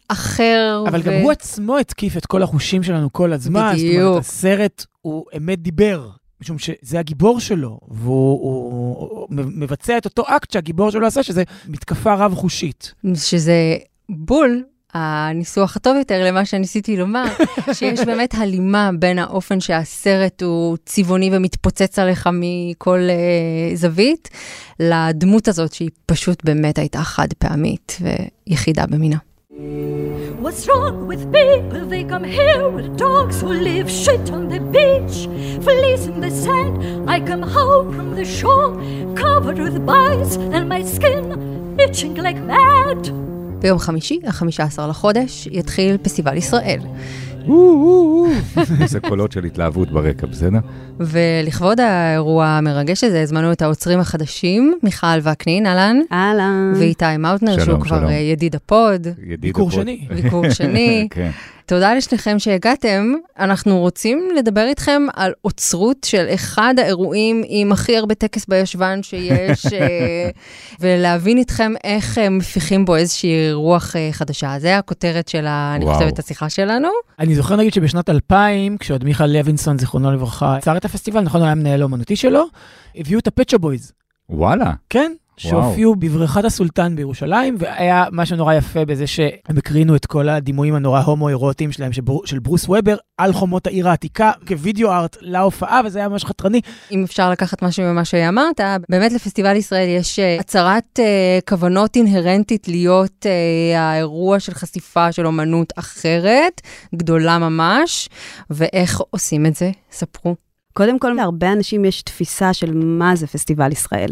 אחר. 0.08 0.84
אבל 0.88 1.02
גם 1.02 1.12
הוא 1.12 1.32
עצמו 1.32 1.78
התקיף 1.78 2.16
את 2.16 2.26
כל 2.26 2.42
החושים 2.42 2.82
שלנו 2.82 3.12
כל 3.12 3.32
הזמן. 3.32 3.72
זאת 3.76 3.84
בדיוק. 3.84 4.06
אומרת, 4.06 4.20
הסרט 4.20 4.84
הוא 5.00 5.24
אמת 5.36 5.58
דיבר. 5.58 6.08
משום 6.40 6.58
שזה 6.58 6.98
הגיבור 6.98 7.40
שלו, 7.40 7.80
והוא 7.88 8.40
הוא, 8.40 9.08
הוא 9.10 9.26
מבצע 9.30 9.98
את 9.98 10.04
אותו 10.04 10.22
אקט 10.26 10.50
שהגיבור 10.50 10.90
שלו 10.90 11.06
עשה, 11.06 11.22
שזה 11.22 11.42
מתקפה 11.68 12.14
רב-חושית. 12.14 12.94
שזה 13.14 13.76
בול. 14.08 14.62
הניסוח 14.94 15.76
הטוב 15.76 15.96
יותר 15.96 16.24
למה 16.24 16.44
שניסיתי 16.44 16.96
לומר, 16.96 17.24
שיש 17.72 18.00
באמת 18.00 18.34
הלימה 18.34 18.90
בין 18.98 19.18
האופן 19.18 19.60
שהסרט 19.60 20.42
הוא 20.42 20.76
צבעוני 20.84 21.30
ומתפוצץ 21.32 21.98
עליך 21.98 22.28
מכל 22.32 22.98
uh, 22.98 23.76
זווית, 23.76 24.28
לדמות 24.80 25.48
הזאת 25.48 25.72
שהיא 25.72 25.90
פשוט 26.06 26.44
באמת 26.44 26.78
הייתה 26.78 27.02
חד 27.02 27.28
פעמית 27.38 27.98
ויחידה 28.46 28.86
במינה. 28.86 29.27
What's 29.58 30.68
wrong 30.68 31.08
with 31.08 31.32
people? 31.32 31.84
They 31.86 32.04
come 32.04 32.22
here 32.22 32.68
with 32.68 32.96
dogs 32.96 33.40
who 33.40 33.48
live 33.48 33.90
shit 33.90 34.30
on 34.30 34.48
the 34.48 34.60
beach, 34.60 35.26
fleas 35.64 36.06
in 36.06 36.20
the 36.20 36.30
sand. 36.30 37.10
I 37.10 37.18
come 37.18 37.42
home 37.42 37.92
from 37.92 38.14
the 38.14 38.24
shore, 38.24 38.70
covered 39.16 39.58
with 39.58 39.84
bites, 39.84 40.36
and 40.36 40.68
my 40.68 40.84
skin 40.84 41.76
itching 41.76 42.14
like 42.14 42.38
mad. 42.38 43.10
ביום 43.60 43.78
חמישי, 43.78 44.20
ה-15 44.26 44.80
לחודש, 44.88 45.48
יתחיל 45.50 45.96
פסטיבל 46.02 46.36
ישראל. 46.36 46.80
זה 48.86 49.00
קולות 49.00 49.32
של 49.32 49.44
התלהבות 49.44 49.90
ברקע, 49.90 50.26
בסדר? 50.26 50.58
ולכבוד 51.00 51.80
האירוע 51.80 52.46
המרגש 52.46 53.04
הזה, 53.04 53.22
הזמנו 53.22 53.52
את 53.52 53.62
האוצרים 53.62 54.00
החדשים, 54.00 54.74
מיכל 54.82 55.06
וקנין, 55.22 55.66
אהלן, 55.66 55.96
אהלן. 56.12 56.72
ואיתי 56.76 57.16
מאוטנר, 57.18 57.64
שהוא 57.64 57.80
כבר 57.80 58.10
ידיד 58.10 58.54
הפוד, 58.54 59.06
ידיד 59.22 59.40
ביקור 59.40 59.68
הפוד. 59.68 59.82
שני. 59.82 60.06
ביקור 60.22 60.50
שני. 60.50 61.08
כן. 61.10 61.30
תודה 61.68 61.94
לשניכם 61.94 62.38
שהגעתם. 62.38 63.14
אנחנו 63.38 63.78
רוצים 63.78 64.28
לדבר 64.36 64.66
איתכם 64.66 65.02
על 65.14 65.32
אוצרות 65.44 65.96
של 66.04 66.26
אחד 66.34 66.74
האירועים 66.78 67.42
עם 67.46 67.72
הכי 67.72 67.96
הרבה 67.96 68.14
טקס 68.14 68.46
בישבן 68.46 69.02
שיש, 69.02 69.66
אה, 69.80 70.30
ולהבין 70.80 71.38
איתכם 71.38 71.72
איך 71.84 72.18
אה, 72.18 72.30
מפיחים 72.30 72.84
בו 72.84 72.96
איזושהי 72.96 73.52
רוח 73.52 73.96
אה, 73.96 74.08
חדשה. 74.12 74.54
זה 74.58 74.78
הכותרת 74.78 75.28
של, 75.28 75.46
ה- 75.46 75.72
אני. 75.76 75.86
חושבת, 75.86 76.18
השיחה 76.18 76.48
שלנו. 76.50 76.88
אני 77.18 77.34
זוכר 77.34 77.56
נגיד 77.56 77.72
שבשנת 77.72 78.10
2000, 78.10 78.76
כשעוד 78.78 79.04
מיכה 79.04 79.26
לוינסון, 79.26 79.78
זיכרונו 79.78 80.12
לברכה, 80.12 80.56
יצר 80.58 80.76
את 80.76 80.84
הפסטיבל, 80.84 81.20
נכון, 81.20 81.40
הוא 81.40 81.44
היה 81.44 81.52
המנהל 81.52 81.80
האומנותי 81.80 82.16
שלו, 82.16 82.44
הביאו 82.96 83.18
את 83.18 83.26
הפצ'ה 83.26 83.58
בויז. 83.58 83.92
וואלה. 84.28 84.72
כן. 84.90 85.12
שהופיעו 85.38 85.96
בבריכת 85.96 86.44
הסולטן 86.44 86.96
בירושלים, 86.96 87.56
והיה 87.58 88.04
משהו 88.12 88.36
נורא 88.36 88.54
יפה 88.54 88.84
בזה 88.84 89.06
שהם 89.06 89.58
הקרינו 89.58 89.96
את 89.96 90.06
כל 90.06 90.28
הדימויים 90.28 90.74
הנורא 90.74 91.00
הומואירוטיים 91.00 91.72
שלהם, 91.72 91.92
של, 91.92 92.00
בר- 92.02 92.26
של 92.26 92.38
ברוס 92.38 92.68
וובר, 92.68 92.96
על 93.18 93.32
חומות 93.32 93.66
העיר 93.66 93.88
העתיקה, 93.88 94.32
כווידאו 94.48 94.90
ארט 94.92 95.16
להופעה, 95.20 95.80
וזה 95.84 95.98
היה 95.98 96.08
ממש 96.08 96.24
חתרני. 96.24 96.60
אם 96.92 97.02
אפשר 97.04 97.30
לקחת 97.30 97.62
משהו 97.62 97.84
ממה 97.84 98.04
שאמרת, 98.04 98.60
באמת 98.88 99.12
לפסטיבל 99.12 99.56
ישראל 99.56 99.88
יש 99.88 100.18
אה, 100.18 100.36
הצהרת 100.40 100.98
אה, 101.00 101.38
כוונות 101.48 101.96
אינהרנטית 101.96 102.68
להיות 102.68 103.26
אה, 103.26 103.90
האירוע 103.90 104.40
של 104.40 104.54
חשיפה 104.54 105.12
של 105.12 105.26
אומנות 105.26 105.72
אחרת, 105.76 106.60
גדולה 106.94 107.38
ממש, 107.38 108.08
ואיך 108.50 109.00
עושים 109.10 109.46
את 109.46 109.54
זה? 109.54 109.70
ספרו. 109.92 110.47
קודם 110.78 110.98
כל, 110.98 111.12
להרבה 111.16 111.52
אנשים 111.52 111.84
יש 111.84 112.02
תפיסה 112.02 112.52
של 112.52 112.74
מה 112.74 113.16
זה 113.16 113.26
פסטיבל 113.26 113.72
ישראל. 113.72 114.10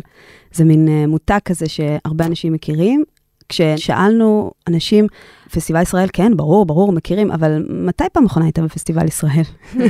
זה 0.52 0.64
מין 0.64 0.88
אה, 0.88 1.06
מותג 1.06 1.38
כזה 1.44 1.68
שהרבה 1.68 2.26
אנשים 2.26 2.52
מכירים. 2.52 3.04
כששאלנו 3.48 4.50
אנשים, 4.68 5.06
פסטיבל 5.52 5.82
ישראל, 5.82 6.08
כן, 6.12 6.36
ברור, 6.36 6.66
ברור, 6.66 6.92
מכירים, 6.92 7.30
אבל 7.30 7.66
מתי 7.68 8.04
פעם 8.12 8.26
אחרונה 8.26 8.46
היית 8.46 8.58
בפסטיבל 8.58 9.06
ישראל? 9.06 9.42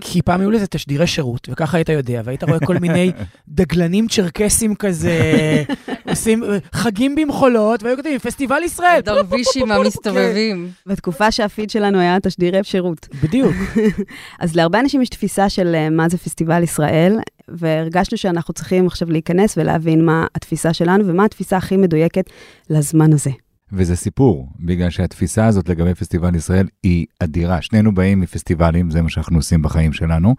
כי 0.00 0.22
פעם 0.22 0.40
היו 0.40 0.50
לזה 0.50 0.66
תשדירי 0.66 1.06
שירות, 1.06 1.48
וככה 1.50 1.76
היית 1.76 1.88
יודע, 1.88 2.22
והיית 2.24 2.44
רואה 2.44 2.58
כל 2.60 2.78
מיני 2.78 3.12
דגלנים 3.48 4.08
צ'רקסים 4.08 4.74
כזה, 4.74 5.20
עושים 6.10 6.44
חגים 6.72 7.14
במחולות, 7.14 7.82
והיו 7.82 7.96
כותבים, 7.96 8.18
פסטיבל 8.18 8.62
ישראל. 8.62 9.00
דרווישים 9.00 9.72
המסתובבים. 9.72 10.70
בתקופה 10.86 11.30
שהפיד 11.30 11.70
שלנו 11.70 11.98
היה 11.98 12.20
תשדירי 12.20 12.64
שירות. 12.64 13.08
בדיוק. 13.22 13.54
אז 14.40 14.56
להרבה 14.56 14.80
אנשים 14.80 15.02
יש 15.02 15.08
תפיסה 15.08 15.48
של 15.48 15.74
אה, 15.74 15.90
מה 15.90 16.08
זה 16.08 16.18
פסטיבל 16.18 16.62
ישראל, 16.62 17.18
והרגשנו 17.48 18.18
שאנחנו 18.18 18.54
צריכים 18.54 18.86
עכשיו 18.86 19.10
להיכנס 19.10 19.58
ולהבין 19.58 20.04
מה 20.04 20.26
התפיסה 20.34 20.72
שלנו 20.72 21.06
ומה 21.06 21.24
התפיסה 21.24 21.56
הכי 21.56 21.76
מדויקת 21.76 22.30
לזמן 22.70 23.12
הזה. 23.12 23.30
וזה 23.72 23.96
סיפור, 23.96 24.48
בגלל 24.60 24.90
שהתפיסה 24.90 25.46
הזאת 25.46 25.68
לגבי 25.68 25.94
פסטיבל 25.94 26.34
ישראל 26.34 26.66
היא 26.82 27.06
אדירה. 27.20 27.62
שנינו 27.62 27.94
באים 27.94 28.20
מפסטיבלים, 28.20 28.90
זה 28.90 29.02
מה 29.02 29.08
שאנחנו 29.08 29.36
עושים 29.36 29.62
בחיים 29.62 29.92
שלנו, 29.92 30.34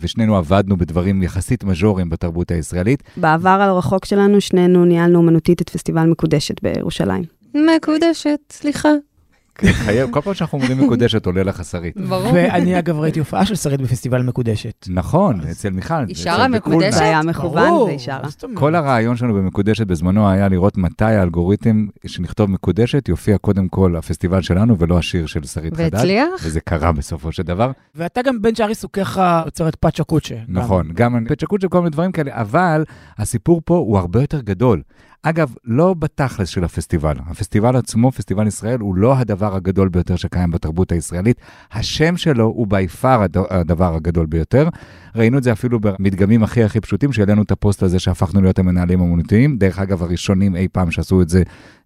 ושנינו 0.00 0.36
עבדנו 0.36 0.76
בדברים 0.76 1.22
יחסית 1.22 1.64
מז'וריים 1.64 2.10
בתרבות 2.10 2.50
הישראלית. 2.50 3.02
בעבר 3.16 3.48
הרחוק 3.48 4.04
שלנו, 4.04 4.40
שנינו 4.40 4.84
ניהלנו 4.84 5.18
אומנותית 5.18 5.62
את 5.62 5.70
פסטיבל 5.70 6.06
מקודשת 6.06 6.62
בירושלים. 6.62 7.24
מקודשת, 7.54 8.38
סליחה. 8.52 8.88
חייב, 9.66 10.10
כל 10.10 10.20
פעם 10.20 10.34
שאנחנו 10.34 10.58
אומרים 10.58 10.78
מקודשת 10.78 11.26
עולה 11.26 11.42
לך 11.42 11.64
שרית. 11.64 11.96
ברור. 11.96 12.32
ואני 12.34 12.78
אגב 12.78 12.98
ראיתי 12.98 13.18
הופעה 13.18 13.46
של 13.46 13.54
שרית 13.54 13.80
בפסטיבל 13.80 14.22
מקודשת. 14.22 14.86
נכון, 14.88 15.40
אצל 15.50 15.70
מיכל. 15.70 15.94
היא 16.06 16.16
שרה. 16.16 16.48
מקודשת? 16.48 16.92
זה 16.92 17.04
היה 17.04 17.22
מכוון 17.22 17.72
והיא 17.72 17.98
שרה. 17.98 18.28
כל 18.54 18.74
הרעיון 18.74 19.16
שלנו 19.16 19.34
במקודשת 19.34 19.86
בזמנו 19.86 20.30
היה 20.30 20.48
לראות 20.48 20.78
מתי 20.78 21.04
האלגוריתם 21.04 21.86
שנכתוב 22.06 22.50
מקודשת 22.50 23.08
יופיע 23.08 23.38
קודם 23.38 23.68
כל 23.68 23.96
הפסטיבל 23.96 24.42
שלנו 24.42 24.78
ולא 24.78 24.98
השיר 24.98 25.26
של 25.26 25.44
שרית 25.44 25.74
חדד. 25.74 25.94
והצליח? 25.94 26.28
וזה 26.42 26.60
קרה 26.60 26.92
בסופו 26.92 27.32
של 27.32 27.42
דבר. 27.42 27.70
ואתה 27.94 28.20
גם 28.22 28.42
בין 28.42 28.54
שאר 28.54 28.68
עיסוקיך 28.68 29.20
יוצר 29.44 29.68
את 29.68 29.74
פאצ'ה 29.74 30.04
קוצ'ה. 30.04 30.34
נכון, 30.48 30.90
גם 30.94 31.24
פצ'קוצ'ה 31.28 31.66
וכל 31.66 31.78
מיני 31.78 31.90
דברים 31.90 32.12
כאלה, 32.12 32.30
אבל 32.34 32.84
הסיפור 33.18 33.62
פה 33.64 33.76
הוא 33.76 33.98
הרבה 33.98 34.20
יותר 34.20 34.40
גדול. 34.40 34.82
אגב, 35.22 35.54
לא 35.64 35.94
בתכלס 35.94 36.48
של 36.48 36.64
הפסטיבל. 36.64 37.16
הפסטיבל 37.26 37.76
עצמו, 37.76 38.12
פסטיבל 38.12 38.46
ישראל, 38.46 38.80
הוא 38.80 38.96
לא 38.96 39.16
הדבר 39.18 39.54
הגדול 39.56 39.88
ביותר 39.88 40.16
שקיים 40.16 40.50
בתרבות 40.50 40.92
הישראלית. 40.92 41.40
השם 41.72 42.16
שלו 42.16 42.44
הוא 42.44 42.66
בי 42.66 42.88
פאר 42.88 43.26
הדבר 43.50 43.94
הגדול 43.94 44.26
ביותר. 44.26 44.68
ראינו 45.14 45.38
את 45.38 45.42
זה 45.42 45.52
אפילו 45.52 45.80
במדגמים 45.80 46.42
הכי 46.42 46.64
הכי 46.64 46.80
פשוטים, 46.80 47.12
שהעלינו 47.12 47.42
את 47.42 47.50
הפוסט 47.50 47.82
הזה 47.82 47.98
שהפכנו 47.98 48.42
להיות 48.42 48.58
המנהלים 48.58 49.00
האומנותיים. 49.00 49.58
דרך 49.58 49.78
אגב, 49.78 50.02
הראשונים 50.02 50.56
אי 50.56 50.68
פעם 50.72 50.90
שעשו 50.90 51.22
את 51.22 51.28
זה 51.28 51.42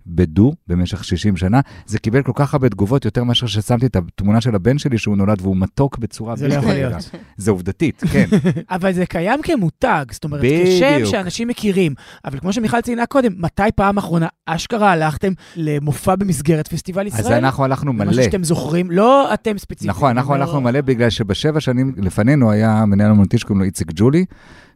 בדו 0.06 0.52
במשך 0.66 1.04
60 1.04 1.36
שנה. 1.36 1.60
זה 1.86 1.98
קיבל 1.98 2.22
כל 2.22 2.32
כך 2.34 2.54
הרבה 2.54 2.68
תגובות, 2.68 3.04
יותר 3.04 3.24
מאשר 3.24 3.46
ששמתי 3.46 3.86
את 3.86 3.96
התמונה 3.96 4.40
של 4.40 4.54
הבן 4.54 4.78
שלי 4.78 4.98
שהוא 4.98 5.16
נולד 5.16 5.40
והוא 5.40 5.56
מתוק 5.56 5.98
בצורה 5.98 6.36
זה 6.36 6.48
לא 6.48 6.54
יכול. 6.54 6.72
להיות. 6.72 7.10
זה 7.36 7.50
עובדתית, 7.50 8.02
כן. 8.12 8.26
אבל 8.70 8.92
זה 8.92 9.06
קיים 9.06 9.40
כמותג, 9.42 10.04
זאת 10.10 10.24
אומרת, 10.24 10.40
בדיוק. 10.40 10.66
כשם 10.66 11.06
שאנשים 11.10 11.48
מכירים. 11.48 11.94
אבל 12.24 12.38
כמו 12.38 12.52
שמיכל 12.52 12.80
ציינה 12.80 13.06
קודם, 13.06 13.32
מתי 13.36 13.62
פעם 13.74 13.98
אחרונה 13.98 14.26
אשכרה 14.46 14.92
הלכתם 14.92 15.32
למופע 15.56 16.16
במסגרת 16.16 16.68
פסטיבל 16.68 17.06
ישראל? 17.06 17.24
אז 17.24 17.30
אנחנו 17.32 17.64
הלכנו 17.64 17.92
מלא. 17.92 18.10
משהו 18.10 18.22
שאתם 18.22 18.44
זוכרים, 18.44 18.90
לא 18.90 19.34
אתם 19.34 19.58
ספציפית. 19.58 19.88
נכון, 19.88 20.10
אנחנו 20.10 20.34
הלכנו 20.34 20.60
מלא 20.60 20.80
בגלל 20.80 21.10
שבשבע 21.10 21.60
שנים 21.60 21.94
לפנינו 21.96 22.50
היה 22.50 22.84
מנהל 22.86 23.10
אמנותי 23.10 23.38
שקוראים 23.38 23.60
לו 23.60 23.64
איציק 23.64 23.88
ג'ולי, 23.94 24.24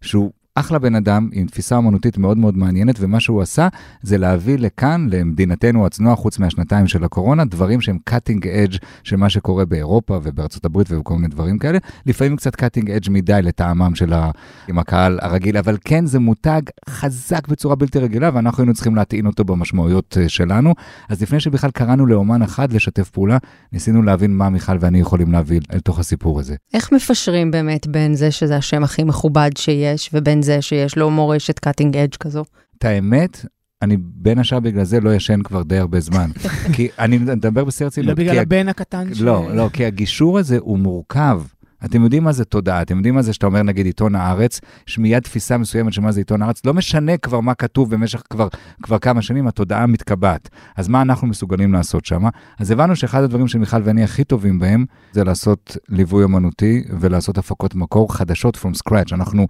שהוא 0.02 0.30
אחלה 0.58 0.78
בן 0.78 0.94
אדם 0.94 1.28
עם 1.32 1.46
תפיסה 1.46 1.78
אמנותית 1.78 2.18
מאוד 2.18 2.38
מאוד 2.38 2.56
מעניינת, 2.56 2.96
ומה 3.00 3.20
שהוא 3.20 3.42
עשה 3.42 3.68
זה 4.02 4.18
להביא 4.18 4.58
לכאן, 4.58 5.08
למדינתנו 5.10 5.86
הצנועה, 5.86 6.16
חוץ 6.16 6.38
מהשנתיים 6.38 6.86
של 6.86 7.04
הקורונה, 7.04 7.44
דברים 7.44 7.80
שהם 7.80 7.98
cutting 8.10 8.42
edge 8.42 8.78
של 9.02 9.16
מה 9.16 9.30
שקורה 9.30 9.64
באירופה 9.64 10.20
ובארצות 10.22 10.64
הברית 10.64 10.86
ובכל 10.90 11.14
מיני 11.14 11.28
דברים 11.28 11.58
כאלה. 11.58 11.78
לפעמים 12.06 12.36
קצת 12.36 12.54
cutting 12.54 12.86
edge 12.86 13.10
מדי 13.10 13.40
לטעמם 13.42 13.94
של 13.94 14.12
ה... 14.12 14.30
עם 14.68 14.78
הקהל 14.78 15.18
הרגיל, 15.22 15.56
אבל 15.56 15.76
כן 15.84 16.06
זה 16.06 16.18
מותג 16.18 16.62
חזק 16.88 17.48
בצורה 17.48 17.75
בלתי 17.75 17.98
רגילה, 17.98 18.30
ואנחנו 18.34 18.62
היינו 18.62 18.75
צריכים 18.75 18.96
להטעין 18.96 19.26
אותו 19.26 19.44
במשמעויות 19.44 20.16
אה, 20.20 20.28
שלנו. 20.28 20.75
אז 21.08 21.22
לפני 21.22 21.40
שבכלל 21.40 21.70
קראנו 21.70 22.06
לאומן 22.06 22.42
אחד 22.42 22.72
לשתף 22.72 23.10
פעולה, 23.10 23.38
ניסינו 23.72 24.02
להבין 24.02 24.36
מה 24.36 24.50
מיכל 24.50 24.76
ואני 24.80 25.00
יכולים 25.00 25.32
להביא 25.32 25.60
אל 25.72 25.80
תוך 25.80 25.98
הסיפור 25.98 26.40
הזה. 26.40 26.54
איך 26.75 26.92
מפשרים 26.92 27.50
באמת 27.50 27.86
בין 27.86 28.14
זה 28.14 28.30
שזה 28.30 28.56
השם 28.56 28.84
הכי 28.84 29.04
מכובד 29.04 29.50
שיש, 29.58 30.10
ובין 30.12 30.42
זה 30.46 30.62
שיש 30.62 30.98
לו 30.98 31.10
מורשת 31.10 31.58
cutting 31.58 31.96
edge 31.96 32.16
כזו? 32.20 32.44
את 32.78 32.84
האמת, 32.84 33.46
אני 33.82 33.96
בין 34.00 34.38
השאר 34.38 34.60
בגלל 34.60 34.84
זה 34.84 35.00
לא 35.00 35.14
ישן 35.14 35.42
כבר 35.42 35.62
די 35.62 35.78
הרבה 35.78 36.00
זמן. 36.00 36.30
כי 36.74 36.88
אני 36.98 37.18
מדבר 37.18 37.64
בשיא 37.64 37.86
הרצינות. 37.86 38.08
לא 38.08 38.14
בגלל 38.14 38.34
כי 38.34 38.40
הבן 38.40 38.68
הקטן 38.68 39.14
ש... 39.14 39.20
לא, 39.20 39.54
לא, 39.54 39.70
כי 39.72 39.84
הגישור 39.84 40.38
הזה 40.38 40.58
הוא 40.60 40.78
מורכב. 40.78 41.42
אתם 41.84 42.02
יודעים 42.02 42.24
מה 42.24 42.32
זה 42.32 42.44
תודעה, 42.44 42.82
אתם 42.82 42.96
יודעים 42.96 43.14
מה 43.14 43.22
זה 43.22 43.32
שאתה 43.32 43.46
אומר 43.46 43.62
נגיד 43.62 43.86
עיתון 43.86 44.14
הארץ, 44.14 44.60
יש 44.88 44.98
מיד 44.98 45.22
תפיסה 45.22 45.58
מסוימת 45.58 45.92
של 45.92 46.00
מה 46.00 46.12
זה 46.12 46.20
עיתון 46.20 46.42
הארץ, 46.42 46.60
לא 46.64 46.74
משנה 46.74 47.16
כבר 47.16 47.40
מה 47.40 47.54
כתוב 47.54 47.90
במשך 47.90 48.22
כבר, 48.30 48.48
כבר 48.82 48.98
כמה 48.98 49.22
שנים, 49.22 49.46
התודעה 49.46 49.86
מתקבעת. 49.86 50.48
אז 50.76 50.88
מה 50.88 51.02
אנחנו 51.02 51.26
מסוגלים 51.26 51.72
לעשות 51.72 52.04
שם? 52.04 52.22
אז 52.58 52.70
הבנו 52.70 52.96
שאחד 52.96 53.22
הדברים 53.22 53.48
שמיכל 53.48 53.76
ואני 53.84 54.04
הכי 54.04 54.24
טובים 54.24 54.58
בהם, 54.58 54.84
זה 55.12 55.24
לעשות 55.24 55.76
ליווי 55.88 56.24
אמנותי 56.24 56.84
ולעשות 57.00 57.38
הפקות 57.38 57.74
מקור 57.74 58.14
חדשות 58.14 58.56
from 58.56 58.88
scratch. 58.88 59.14
אנחנו 59.14 59.46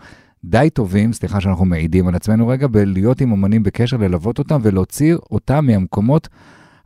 די 0.48 0.70
טובים, 0.70 1.12
סליחה 1.12 1.40
שאנחנו 1.40 1.64
מעידים 1.64 2.08
על 2.08 2.14
עצמנו 2.14 2.48
רגע, 2.48 2.66
בלהיות 2.66 3.20
עם 3.20 3.32
אמנים 3.32 3.62
בקשר, 3.62 3.96
ללוות 3.96 4.38
אותם 4.38 4.60
ולהוציא 4.62 5.14
אותם 5.30 5.66
מהמקומות 5.66 6.28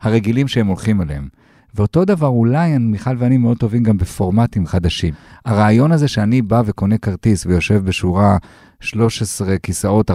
הרגילים 0.01 0.47
שהם 0.47 0.67
הולכים 0.67 1.01
אליהם. 1.01 1.27
ואותו 1.75 2.05
דבר 2.05 2.27
אולי 2.27 2.77
מיכל 2.77 3.15
ואני 3.17 3.37
מאוד 3.37 3.57
טובים 3.57 3.83
גם 3.83 3.97
בפורמטים 3.97 4.65
חדשים. 4.65 5.13
הרעיון 5.45 5.91
הזה 5.91 6.07
שאני 6.07 6.41
בא 6.41 6.61
וקונה 6.65 6.97
כרטיס 6.97 7.45
ויושב 7.45 7.85
בשורה 7.85 8.37
13 8.79 9.57
כיסאות 9.57 10.11
14-15 10.11 10.13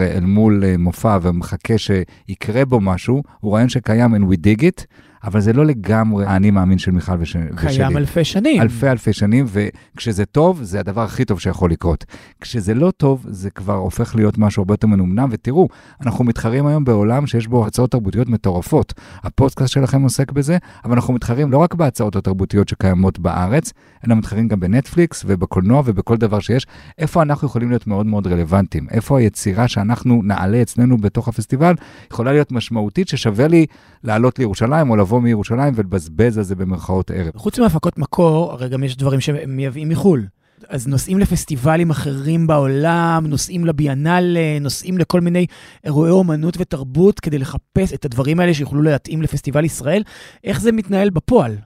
אל 0.00 0.24
מול 0.24 0.64
uh, 0.64 0.78
מופע 0.78 1.18
ומחכה 1.22 1.74
שיקרה 1.78 2.64
בו 2.64 2.80
משהו, 2.80 3.22
הוא 3.40 3.54
רעיון 3.54 3.68
שקיים 3.68 4.14
and 4.14 4.18
we 4.18 4.36
dig 4.36 4.62
it, 4.62 4.84
אבל 5.24 5.40
זה 5.40 5.52
לא 5.52 5.66
לגמרי 5.66 6.26
האני 6.26 6.50
מאמין 6.50 6.78
של 6.78 6.90
מיכל 6.90 7.12
וש... 7.18 7.36
ושלי. 7.36 7.76
קיים 7.76 7.96
אלפי 7.96 8.24
שנים. 8.24 8.62
אלפי 8.62 8.88
אלפי 8.88 9.12
שנים, 9.12 9.46
וכשזה 9.48 10.24
טוב, 10.24 10.62
זה 10.62 10.80
הדבר 10.80 11.02
הכי 11.02 11.24
טוב 11.24 11.40
שיכול 11.40 11.70
לקרות. 11.70 12.04
כשזה 12.40 12.74
לא 12.74 12.90
טוב, 12.90 13.26
זה 13.28 13.50
כבר 13.50 13.74
הופך 13.74 14.16
להיות 14.16 14.38
משהו 14.38 14.60
הרבה 14.60 14.74
יותר 14.74 14.86
מנומנם, 14.86 15.28
ותראו, 15.32 15.68
אנחנו 16.00 16.24
מתחרים 16.24 16.66
היום 16.66 16.84
בעולם 16.84 17.26
שיש 17.26 17.46
בו 17.46 17.66
הצעות 17.66 17.90
תרבותיות 17.90 18.28
מטורפות. 18.28 18.94
הפודקאסט 19.22 19.72
שלכם 19.72 20.02
עוסק 20.02 20.32
בזה, 20.32 20.58
אבל 20.84 20.92
אנחנו 20.92 21.14
מתחרים 21.14 21.52
לא 21.52 21.58
רק 21.58 21.74
בהצעות 21.74 22.16
התרבותיות 22.16 22.68
שקיימות 22.68 23.18
בארץ, 23.18 23.72
אלא 24.06 24.14
מתחרים 24.14 24.48
גם 24.48 24.60
בנטפליקס 24.60 25.24
ובקולנוע 25.26 25.82
ובכל 25.84 26.16
דבר 26.16 26.40
שיש. 26.40 26.66
איפה 26.98 27.22
אנחנו 27.22 27.48
יכולים 27.48 27.68
להיות 27.68 27.86
מאוד 27.86 28.06
מאוד 28.06 28.26
רלוונטיים? 28.26 28.86
איפה 28.90 29.18
היצירה 29.18 29.68
שאנחנו 29.68 30.20
נעלה 30.24 30.62
אצלנו 30.62 30.98
בתוך 30.98 31.28
הפסטיבל 31.28 31.74
יכולה 32.12 32.32
להיות 32.32 32.52
משמעותית, 32.52 33.08
ששווה 33.08 33.48
לי 33.48 33.66
לעלות 34.04 34.38
לירושלים 34.38 34.90
או 34.90 34.96
לבוא 34.96 35.11
לבוא 35.12 35.22
מירושלים 35.22 35.72
ולבזבז 35.76 36.38
על 36.38 36.44
זה 36.44 36.54
במרכאות 36.54 37.10
ערב. 37.10 37.32
חוץ 37.36 37.58
מהפקות 37.58 37.98
מקור, 37.98 38.52
הרי 38.52 38.68
גם 38.68 38.84
יש 38.84 38.96
דברים 38.96 39.20
שמייבאים 39.20 39.88
מחו"ל. 39.88 40.26
אז 40.68 40.88
נוסעים 40.88 41.18
לפסטיבלים 41.18 41.90
אחרים 41.90 42.46
בעולם, 42.46 43.26
נוסעים 43.28 43.64
לביאנלה, 43.64 44.58
נוסעים 44.60 44.98
לכל 44.98 45.20
מיני 45.20 45.46
אירועי 45.84 46.10
אומנות 46.10 46.56
ותרבות 46.60 47.20
כדי 47.20 47.38
לחפש 47.38 47.92
את 47.94 48.04
הדברים 48.04 48.40
האלה 48.40 48.54
שיוכלו 48.54 48.82
להתאים 48.82 49.22
לפסטיבל 49.22 49.64
ישראל. 49.64 50.02
איך 50.44 50.60
זה 50.60 50.72
מתנהל 50.72 51.10
בפועל? 51.10 51.56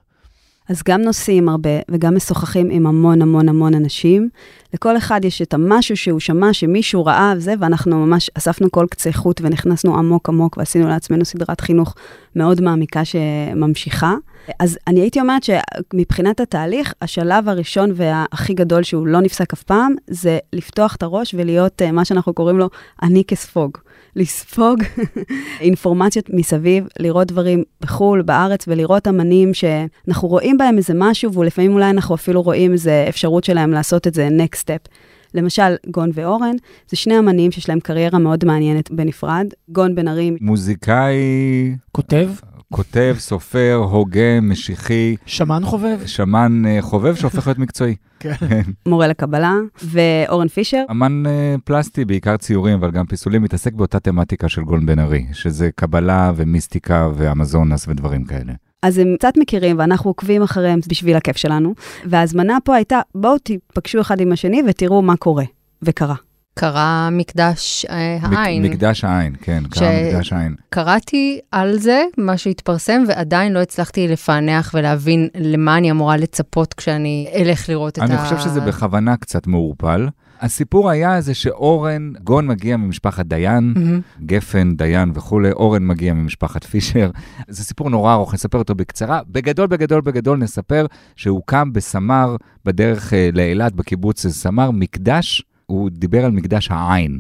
אז 0.69 0.83
גם 0.89 1.03
נוסעים 1.03 1.49
הרבה 1.49 1.71
וגם 1.91 2.17
משוחחים 2.17 2.71
עם 2.71 2.87
המון 2.87 3.23
המון 3.23 3.49
המון 3.49 3.75
אנשים. 3.75 4.29
לכל 4.75 4.97
אחד 4.97 5.25
יש 5.25 5.43
את 5.43 5.55
המשהו 5.55 5.97
שהוא 5.97 6.21
שמע, 6.21 6.53
שמישהו 6.53 7.05
ראה 7.05 7.33
וזה, 7.37 7.55
ואנחנו 7.59 8.07
ממש 8.07 8.31
אספנו 8.35 8.71
כל 8.71 8.87
קצה 8.91 9.13
חוט 9.13 9.41
ונכנסנו 9.45 9.99
עמוק 9.99 10.29
עמוק 10.29 10.57
ועשינו 10.57 10.89
לעצמנו 10.89 11.25
סדרת 11.25 11.61
חינוך 11.61 11.95
מאוד 12.37 12.61
מעמיקה 12.61 13.05
שממשיכה. 13.05 14.15
אז 14.59 14.79
אני 14.87 15.01
הייתי 15.01 15.21
אומרת 15.21 15.43
שמבחינת 15.45 16.41
התהליך, 16.41 16.95
השלב 17.03 17.49
הראשון 17.49 17.91
והכי 17.95 18.55
גדול 18.55 18.83
שהוא 18.83 19.07
לא 19.07 19.21
נפסק 19.21 19.53
אף 19.53 19.63
פעם, 19.63 19.95
זה 20.07 20.39
לפתוח 20.53 20.97
את 20.97 21.03
הראש 21.03 21.35
ולהיות 21.39 21.83
אה, 21.83 21.93
מה 21.93 22.05
שאנחנו 22.05 22.35
קוראים 22.35 22.59
לו 22.59 22.69
אני 23.03 23.25
כספוג. 23.25 23.79
לספוג 24.17 24.83
אינפורמציות 25.61 26.31
מסביב, 26.31 26.87
לראות 26.99 27.29
דברים 27.29 27.63
בחו"ל, 27.81 28.23
בארץ, 28.23 28.65
ולראות 28.69 29.09
אמנים 29.09 29.55
שאנחנו 29.55 30.29
רואים 30.29 30.59
בהם 30.59 30.77
איזה 30.77 30.93
משהו, 30.97 31.33
ולפעמים 31.33 31.73
אולי 31.73 31.91
אנחנו 31.91 32.15
אפילו 32.15 32.43
רואים 32.43 32.73
איזה 32.73 33.07
אפשרות 33.09 33.45
שלהם 33.45 33.71
לעשות 33.71 34.07
את 34.07 34.15
זה 34.15 34.29
next 34.29 34.59
step. 34.59 34.89
למשל, 35.35 35.75
גון 35.91 36.11
ואורן, 36.15 36.57
זה 36.89 36.97
שני 36.97 37.19
אמנים 37.19 37.51
שיש 37.51 37.69
להם 37.69 37.81
קריירה 37.81 38.19
מאוד 38.19 38.45
מעניינת 38.45 38.91
בנפרד. 38.91 39.47
גון 39.69 39.95
בן 39.95 40.09
ארי... 40.09 40.37
מוזיקאי, 40.41 41.77
כותב? 41.93 42.29
כותב, 42.73 43.15
סופר, 43.19 43.81
הוגה, 43.91 44.41
משיחי, 44.43 45.17
שמן 45.27 45.63
חובב? 45.65 45.99
שמן 46.07 46.63
אה, 46.67 46.83
חובב 46.83 47.15
שהופך 47.15 47.47
להיות 47.47 47.59
מקצועי. 47.59 47.95
כן. 48.21 48.63
מורה 48.87 49.09
לקבלה, 49.09 49.55
ואורן 49.85 50.49
פישר. 50.49 50.83
אמן 50.91 51.27
אה, 51.27 51.55
פלסטי, 51.65 52.05
בעיקר 52.05 52.37
ציורים, 52.37 52.75
אבל 52.75 52.91
גם 52.91 53.07
פיסולים, 53.07 53.43
מתעסק 53.43 53.73
באותה 53.73 54.01
תמטיקה 54.01 54.49
של 54.49 54.63
גון 54.63 54.87
בן 54.87 54.99
ארי, 54.99 55.27
שזה 55.33 55.71
קבלה 55.75 56.33
ומיסטיקה 56.37 57.09
ואמזונס 57.15 57.89
ודברים 57.89 58.25
כאלה. 58.25 58.53
אז 58.83 58.99
הם 58.99 59.15
קצת 59.19 59.33
מכירים, 59.39 59.79
ואנחנו 59.79 60.11
עוקבים 60.11 60.43
אחריהם 60.43 60.81
בשביל 60.89 61.17
הכיף 61.17 61.37
שלנו. 61.37 61.75
וההזמנה 62.05 62.59
פה 62.65 62.75
הייתה, 62.75 63.01
בואו 63.15 63.39
תיפגשו 63.39 64.01
אחד 64.01 64.21
עם 64.21 64.33
השני 64.33 64.63
ותראו 64.69 65.03
מה 65.03 65.17
קורה. 65.17 65.45
וקרה. 65.83 66.15
קרא 66.61 67.09
מקדש 67.13 67.87
אה, 67.91 68.19
העין. 68.23 68.63
מק- 68.63 68.71
מקדש 68.71 69.05
העין, 69.05 69.35
כן, 69.43 69.63
ש- 69.75 69.79
קרא 69.79 69.89
מקדש 70.09 70.33
העין. 70.33 70.55
קראתי 70.71 71.39
על 71.53 71.79
זה, 71.79 72.03
מה 72.19 72.37
שהתפרסם, 72.37 73.03
ועדיין 73.09 73.53
לא 73.53 73.59
הצלחתי 73.63 74.09
לפענח 74.09 74.71
ולהבין 74.75 75.29
למה 75.35 75.77
אני 75.77 75.91
אמורה 75.91 76.17
לצפות 76.17 76.75
כשאני 76.75 77.29
אלך 77.35 77.69
לראות 77.69 77.93
את 77.99 78.03
ה... 78.03 78.05
אני 78.05 78.19
חושב 78.19 78.39
שזה 78.39 78.61
בכוונה 78.61 79.17
קצת 79.17 79.47
מעורפל. 79.47 80.09
הסיפור 80.41 80.91
היה 80.91 81.21
זה 81.21 81.35
שאורן, 81.35 82.13
גון 82.25 82.47
מגיע 82.47 82.77
ממשפחת 82.77 83.27
דיין, 83.27 83.73
מהמם. 83.77 84.01
גפן, 84.27 84.75
דיין 84.77 85.11
וכולי, 85.15 85.53
אורן 85.53 85.87
מגיע 85.87 86.15
ממשפחת 86.15 86.65
פישר. 86.65 87.11
זה 87.49 87.65
סיפור 87.65 87.91
נורא 87.91 88.13
ארוך, 88.15 88.35
נספר 88.35 88.59
אותו 88.59 88.75
בקצרה. 88.75 89.21
בגדול, 89.29 89.67
בגדול, 89.67 90.01
בגדול 90.01 90.39
נספר 90.39 90.87
שהוקם 91.17 91.73
בסמר, 91.73 92.37
בדרך 92.65 93.13
אה, 93.15 93.29
לאילת, 93.33 93.73
בקיבוץ 93.73 94.27
סמר, 94.27 94.71
מקדש, 94.71 95.43
הוא 95.67 95.91
דיבר 95.91 96.25
על 96.25 96.31
מקדש 96.31 96.69
העין. 96.71 97.19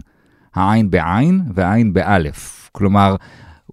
העין 0.54 0.90
בעין 0.90 1.40
והעין 1.54 1.92
באלף. 1.92 2.68
כלומר, 2.72 3.16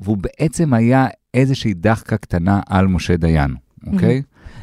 והוא 0.02 0.18
בעצם 0.18 0.74
היה 0.74 1.08
איזושהי 1.34 1.74
דחקה 1.74 2.18
קטנה 2.18 2.60
על 2.70 2.88
משה 2.88 3.18
דיין, 3.18 3.56
אוקיי? 3.88 4.22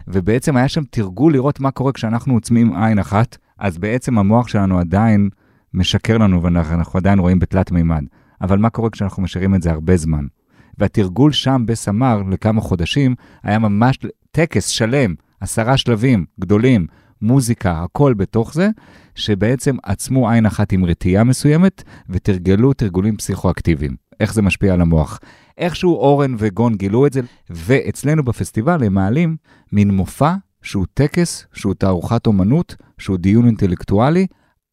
ובעצם 0.08 0.56
היה 0.56 0.68
שם 0.68 0.82
תרגול 0.90 1.32
לראות 1.32 1.60
מה 1.60 1.70
קורה 1.70 1.92
כשאנחנו 1.92 2.34
עוצמים 2.34 2.76
עין 2.76 2.98
אחת, 2.98 3.36
אז 3.58 3.78
בעצם 3.78 4.18
המוח 4.18 4.48
שלנו 4.48 4.78
עדיין 4.78 5.28
משקר 5.74 6.18
לנו 6.18 6.42
ואנחנו 6.42 6.98
עדיין 6.98 7.18
רואים 7.18 7.38
בתלת 7.38 7.70
מימד. 7.70 8.04
אבל 8.40 8.58
מה 8.58 8.70
קורה 8.70 8.90
כשאנחנו 8.90 9.22
משאירים 9.22 9.54
את 9.54 9.62
זה 9.62 9.70
הרבה 9.70 9.96
זמן? 9.96 10.26
והתרגול 10.78 11.32
שם 11.32 11.62
בסמר 11.66 12.22
לכמה 12.30 12.60
חודשים 12.60 13.14
היה 13.42 13.58
ממש 13.58 13.98
טקס 14.30 14.66
שלם, 14.66 15.14
עשרה 15.40 15.76
שלבים 15.76 16.24
גדולים, 16.40 16.86
מוזיקה, 17.22 17.82
הכל 17.82 18.14
בתוך 18.14 18.54
זה, 18.54 18.68
שבעצם 19.14 19.76
עצמו 19.82 20.30
עין 20.30 20.46
אחת 20.46 20.72
עם 20.72 20.84
רתיעה 20.84 21.24
מסוימת 21.24 21.82
ותרגלו 22.10 22.72
תרגולים 22.72 23.16
פסיכואקטיביים. 23.16 23.96
איך 24.20 24.34
זה 24.34 24.42
משפיע 24.42 24.74
על 24.74 24.80
המוח. 24.80 25.20
איכשהו 25.58 25.94
אורן 25.94 26.34
וגון 26.38 26.74
גילו 26.74 27.06
את 27.06 27.12
זה, 27.12 27.20
ואצלנו 27.50 28.24
בפסטיבל 28.24 28.84
הם 28.84 28.94
מעלים 28.94 29.36
מין 29.72 29.90
מופע 29.90 30.34
שהוא 30.62 30.86
טקס, 30.94 31.46
שהוא 31.52 31.74
תערוכת 31.74 32.26
אומנות, 32.26 32.76
שהוא 32.98 33.16
דיון 33.18 33.46
אינטלקטואלי 33.46 34.26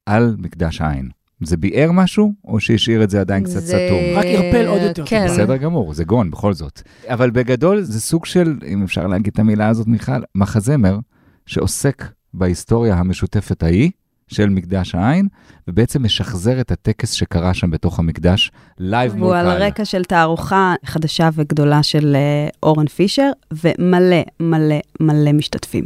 על 0.06 0.36
מקדש 0.40 0.82
העין. 0.82 1.10
זה 1.44 1.58
ביער 1.58 1.92
משהו, 1.92 2.34
או 2.46 2.60
שהשאיר 2.60 3.04
את 3.04 3.10
זה 3.10 3.22
עדיין 3.22 3.44
קצת 3.44 3.60
זה- 3.62 3.88
סתום? 3.88 4.00
רק 4.20 4.26
ערפל 4.26 4.68
עוד 4.68 4.82
יותר 4.82 5.06
כן. 5.06 5.26
בסדר 5.26 5.58
גמור, 5.58 5.94
זה 5.94 6.04
גון 6.04 6.32
בכל 6.32 6.54
זאת. 6.54 6.82
אבל 7.08 7.30
בגדול 7.32 7.82
זה 7.82 8.02
סוג 8.02 8.26
של, 8.26 8.60
אם 8.68 8.84
אפשר 8.84 9.08
להגיד 9.08 9.34
את 9.34 9.40
המילה 9.40 9.68
הזאת, 9.68 9.88
מיכל, 9.88 10.12
מחזמר 10.36 11.00
שעוסק 11.46 12.06
בהיסטוריה 12.34 12.96
המשותפת 12.96 13.64
ההיא 13.64 13.92
של 14.28 14.50
מקדש 14.50 14.96
העין, 14.96 15.28
ובעצם 15.68 16.04
משחזר 16.04 16.62
את 16.62 16.72
הטקס 16.72 17.12
שקרה 17.12 17.54
שם 17.54 17.72
בתוך 17.72 18.00
המקדש, 18.00 18.52
לייב 18.80 19.16
מול 19.16 19.24
והוא 19.24 19.36
על 19.36 19.46
קהל. 19.46 19.64
רקע 19.64 19.86
של 19.86 20.04
תערוכה 20.04 20.74
חדשה 20.86 21.30
וגדולה 21.34 21.84
של 21.84 22.16
אה, 22.16 22.50
אורן 22.64 22.88
פישר, 22.88 23.30
ומלא 23.52 24.18
מלא 24.40 24.76
מלא 25.00 25.32
משתתפים. 25.34 25.86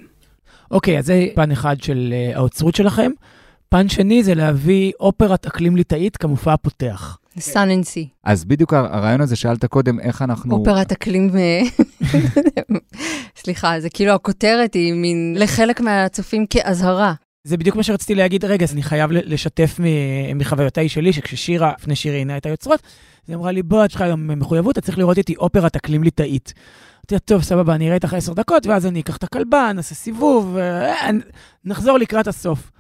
אוקיי, 0.72 1.00
אז 1.00 1.06
זה 1.06 1.26
פן 1.36 1.52
אחד 1.52 1.82
של 1.82 2.14
אה, 2.34 2.38
האוצרות 2.38 2.76
שלכם. 2.76 3.12
פן 3.70 3.90
שני 3.90 4.24
זה 4.24 4.36
להביא 4.36 4.92
אופרת 5.00 5.46
אקלים 5.46 5.76
ליטאית 5.76 6.18
כמופע 6.18 6.54
הפותח. 6.54 7.18
Sun & 7.40 7.86
Sea. 7.86 8.08
אז 8.24 8.46
בדיוק 8.46 8.74
הר- 8.74 8.96
הרעיון 8.96 9.22
הזה, 9.22 9.36
שאלת 9.36 9.66
קודם, 9.66 10.00
איך 10.00 10.22
אנחנו... 10.22 10.56
אופרת 10.56 10.92
אקלים... 10.92 11.32
אה, 12.16 12.78
סליחה, 13.36 13.80
זה 13.80 13.90
כאילו 13.90 14.12
הכותרת 14.12 14.74
היא 14.74 14.94
מין 14.94 15.36
לחלק 15.40 15.82
מהצופים 15.82 16.46
כאזהרה. 16.50 17.14
זה 17.44 17.58
בדיוק 17.58 17.76
מה 17.76 17.84
שרציתי 17.84 18.16
להגיד, 18.16 18.46
רגע, 18.46 18.66
אז 18.66 18.74
אני 18.74 18.84
חייב 18.84 19.12
לשתף 19.12 19.80
מחוויותיי 20.36 20.90
שלי, 20.90 21.14
שכששירה, 21.14 21.74
לפני 21.80 21.96
שירה 21.96 22.16
עינה 22.16 22.38
את 22.38 22.46
היוצרות, 22.46 22.80
היא 23.28 23.36
אמרה 23.36 23.52
לי, 23.52 23.64
בוא, 23.64 23.86
יש 23.86 23.96
לך 23.96 24.02
היום 24.02 24.40
מחויבות, 24.40 24.78
אתה 24.78 24.82
צריך 24.82 24.98
לראות 24.98 25.18
איתי 25.18 25.36
אופרת 25.36 25.76
אקלים 25.76 26.04
ליטאית. 26.04 26.54
אמרתי 27.12 27.26
טוב, 27.26 27.44
סבבה, 27.44 27.76
אני 27.76 27.86
אראה 27.86 27.96
איתך 27.96 28.14
עשר 28.14 28.34
דקות, 28.34 28.68
ואז 28.68 28.86
אני 28.86 29.00
אקח 29.00 29.18
את 29.18 29.24
הכלבה, 29.24 29.72
נעשה 29.76 29.96
סיבוב, 29.96 30.58
אה, 30.58 31.10
נחזור 31.66 31.98
לקראת 31.98 32.28
הסוף. 32.28 32.72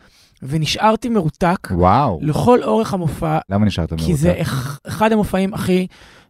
ונשארתי 0.44 1.10
מרותק 1.10 1.68
וואו, 1.72 2.20
לכל 2.22 2.64
אורך 2.64 2.94
המופע, 2.94 3.38
למה 3.50 3.66
נשארת 3.66 3.92
מרותק? 3.92 4.06
כי 4.06 4.16
זה 4.16 4.34
אח- 4.42 4.80
אחד 4.88 5.12
המופעים 5.12 5.54
הכי 5.54 5.88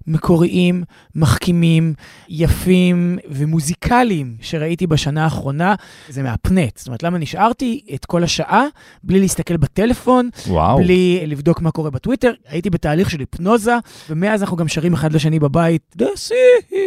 מקוריים, 0.07 0.83
מחכימים, 1.15 1.93
יפים 2.29 3.17
ומוזיקליים 3.29 4.35
שראיתי 4.41 4.87
בשנה 4.87 5.23
האחרונה. 5.23 5.75
זה 6.09 6.23
מהפנט. 6.23 6.77
זאת 6.77 6.87
אומרת, 6.87 7.03
למה 7.03 7.17
נשארתי 7.17 7.81
את 7.93 8.05
כל 8.05 8.23
השעה 8.23 8.65
בלי 9.03 9.19
להסתכל 9.19 9.57
בטלפון, 9.57 10.29
וואו. 10.47 10.77
בלי 10.77 11.23
לבדוק 11.27 11.61
מה 11.61 11.71
קורה 11.71 11.89
בטוויטר? 11.89 12.31
הייתי 12.47 12.69
בתהליך 12.69 13.09
של 13.09 13.19
היפנוזה, 13.19 13.75
ומאז 14.09 14.41
אנחנו 14.41 14.57
גם 14.57 14.67
שרים 14.67 14.93
אחד 14.93 15.13
לשני 15.13 15.39
בבית, 15.39 15.95
sea. 15.99 16.75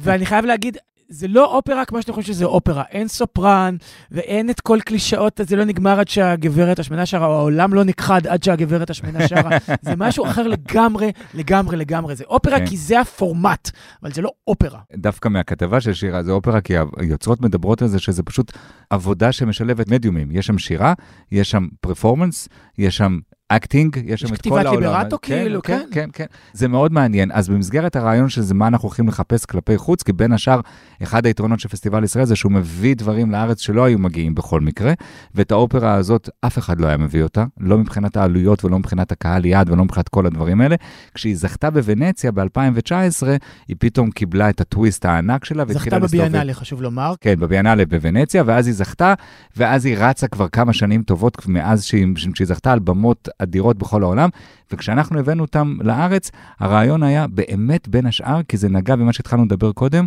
ואני 0.00 0.26
חייב 0.26 0.44
להגיד, 0.44 0.76
זה 1.08 1.28
לא 1.28 1.56
אופרה 1.56 1.84
כמו 1.84 2.02
שאתם 2.02 2.12
חושבים 2.12 2.34
שזה 2.34 2.44
אופרה. 2.44 2.82
אין 2.90 3.08
סופרן, 3.08 3.76
ואין 4.10 4.50
את 4.50 4.60
כל 4.60 4.78
קלישאות, 4.84 5.40
זה 5.46 5.56
לא 5.56 5.64
נגמר 5.64 6.00
עד 6.00 6.08
שהגברת 6.08 6.78
השמנה 6.78 7.06
שרה, 7.06 7.26
או 7.26 7.32
העולם 7.32 7.74
לא 7.74 7.84
נכחד 7.84 8.26
עד 8.26 8.42
שהגברת 8.42 8.90
השמנה 8.90 9.26
שרה. 9.28 9.50
זה 9.82 9.96
משהו 9.96 10.26
אחר 10.26 10.46
לגמרי, 10.46 11.12
לגמרי, 11.34 11.76
לגמרי. 11.76 12.16
זה 12.16 12.24
אופרה 12.24 12.58
כן. 12.58 12.66
כי 12.66 12.76
זה 12.76 13.00
הפורמט, 13.00 13.70
אבל 14.02 14.12
זה 14.12 14.22
לא 14.22 14.30
אופרה. 14.46 14.80
דווקא 14.96 15.28
מהכתבה 15.28 15.80
של 15.80 15.92
שירה 15.92 16.22
זה 16.22 16.32
אופרה, 16.32 16.60
כי 16.60 16.74
היוצרות 16.96 17.40
מדברות 17.40 17.82
על 17.82 17.88
זה 17.88 17.98
שזה 17.98 18.22
פשוט 18.22 18.52
עבודה 18.90 19.32
שמשלבת 19.32 19.88
מדיומים. 19.88 20.30
יש 20.30 20.46
שם 20.46 20.58
שירה, 20.58 20.94
יש 21.32 21.50
שם 21.50 21.66
פרפורמנס, 21.80 22.48
יש 22.78 22.96
שם 22.96 23.18
acting, 23.48 24.00
יש 24.04 24.20
שם 24.20 24.26
את 24.26 24.30
כל 24.30 24.36
כתיבת 24.36 24.66
העולם. 24.66 24.82
ליברטו 24.82 25.18
כן, 25.22 25.42
כאילו, 25.42 25.62
כן, 25.62 25.78
כן. 25.78 25.86
כן, 25.92 26.08
כן. 26.12 26.24
זה 26.52 26.68
מאוד 26.68 26.92
מעניין. 26.92 27.30
אז 27.32 27.48
במסגרת 27.48 27.96
הרעיון 27.96 28.28
של 28.28 28.42
זה, 28.42 28.54
מה 28.54 28.66
אנחנו 28.66 28.88
הולכים 28.88 29.08
לחפש 29.08 29.44
כלפי 29.44 29.78
חוץ, 29.78 30.02
כי 30.02 30.12
בין 30.12 30.32
השאר, 30.32 30.60
אחד 31.02 31.26
היתרונות 31.26 31.60
של 31.60 31.68
פסטיבל 31.68 32.04
ישראל 32.04 32.24
זה 32.24 32.36
שהוא 32.36 32.52
מביא 32.52 32.96
דברים 32.96 33.30
לארץ 33.30 33.60
שלא 33.60 33.84
היו 33.84 33.98
מגיעים 33.98 34.34
בכל 34.34 34.60
מקרה, 34.60 34.92
ואת 35.34 35.52
האופרה 35.52 35.94
הזאת, 35.94 36.28
אף 36.40 36.58
אחד 36.58 36.80
לא 36.80 36.86
היה 36.86 36.96
מביא 36.96 37.22
אותה, 37.22 37.44
לא 37.60 37.78
מבחינת 37.78 38.16
העלויות 38.16 38.64
ולא 38.64 38.78
מבחינת 38.78 39.12
הקהל 39.12 39.44
יעד 39.44 39.70
ולא 39.70 39.84
מבחינת 39.84 40.08
כל 40.08 40.26
הדברים 40.26 40.60
האלה. 40.60 40.76
כשהיא 41.14 41.36
זכתה 41.36 41.70
בוונציה 41.70 42.32
ב-2019, 42.32 43.26
היא 43.68 43.76
פתאום 43.78 44.10
קיבלה 44.10 44.50
את 44.50 44.60
הטוויסט 44.60 45.04
הענק 45.04 45.44
שלה 45.44 45.64
זכתה 45.64 45.74
והתחילה 45.74 45.98
להסתובב. 45.98 46.24
בביאנלה, 46.24 46.54
חשוב 46.54 46.82
לומר. 46.82 47.14
כן, 47.20 47.34
בביאנלה 47.40 47.84
בוונציה, 47.86 48.42
ואז 48.46 48.66
היא 48.66 48.74
זכתה, 48.74 49.14
ואז 49.56 49.86
היא 49.86 49.96
רצה 49.98 50.28
כבר 50.28 50.48
כמה 50.48 50.72
שנים 50.72 51.02
טובות 51.02 51.48
מאז 51.48 51.84
שהיא, 51.84 52.06
שהיא 52.34 52.46
זכתה 52.46 52.72
על 52.72 52.78
במות 52.78 53.28
אדירות 53.38 53.78
בכל 53.78 54.02
העולם, 54.02 54.28
וכשאנחנו 54.72 55.18
הבאנו 55.18 55.42
אותם 55.42 55.76
לארץ, 55.80 56.30
הרעיון 56.60 57.02
היה 57.02 57.26
באמת 57.26 57.88
בין 57.88 58.06
השאר, 58.06 58.40
כי 58.48 58.56
זה 58.56 58.68
נגע 58.68 58.96
במה 58.96 59.12
שהתחלנו 59.12 59.44
לדבר 59.44 59.72
קודם, 59.72 60.06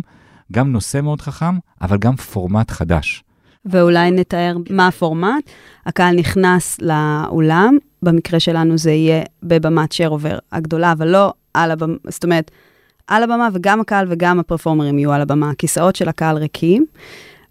גם 0.52 0.72
נושא 0.72 1.00
מאוד 1.00 1.20
חכם, 1.20 1.58
אבל 1.82 1.98
גם 1.98 2.16
פורמט 2.16 2.70
חדש. 2.70 3.24
ואולי 3.64 4.10
נתאר 4.10 4.56
מה 4.70 4.86
הפורמט. 4.86 5.50
הקהל 5.86 6.16
נכנס 6.16 6.78
לאולם, 6.80 7.78
במקרה 8.02 8.40
שלנו 8.40 8.78
זה 8.78 8.90
יהיה 8.90 9.22
בבמת 9.42 9.92
שרובר 9.92 10.38
הגדולה, 10.52 10.92
אבל 10.92 11.08
לא 11.08 11.32
על 11.54 11.70
הבמה, 11.70 11.94
זאת 12.08 12.24
אומרת, 12.24 12.50
על 13.06 13.22
הבמה 13.22 13.48
וגם 13.52 13.80
הקהל 13.80 14.06
וגם 14.08 14.40
הפרפורמרים 14.40 14.98
יהיו 14.98 15.12
על 15.12 15.20
הבמה. 15.20 15.50
הכיסאות 15.50 15.96
של 15.96 16.08
הקהל 16.08 16.36
ריקים. 16.36 16.86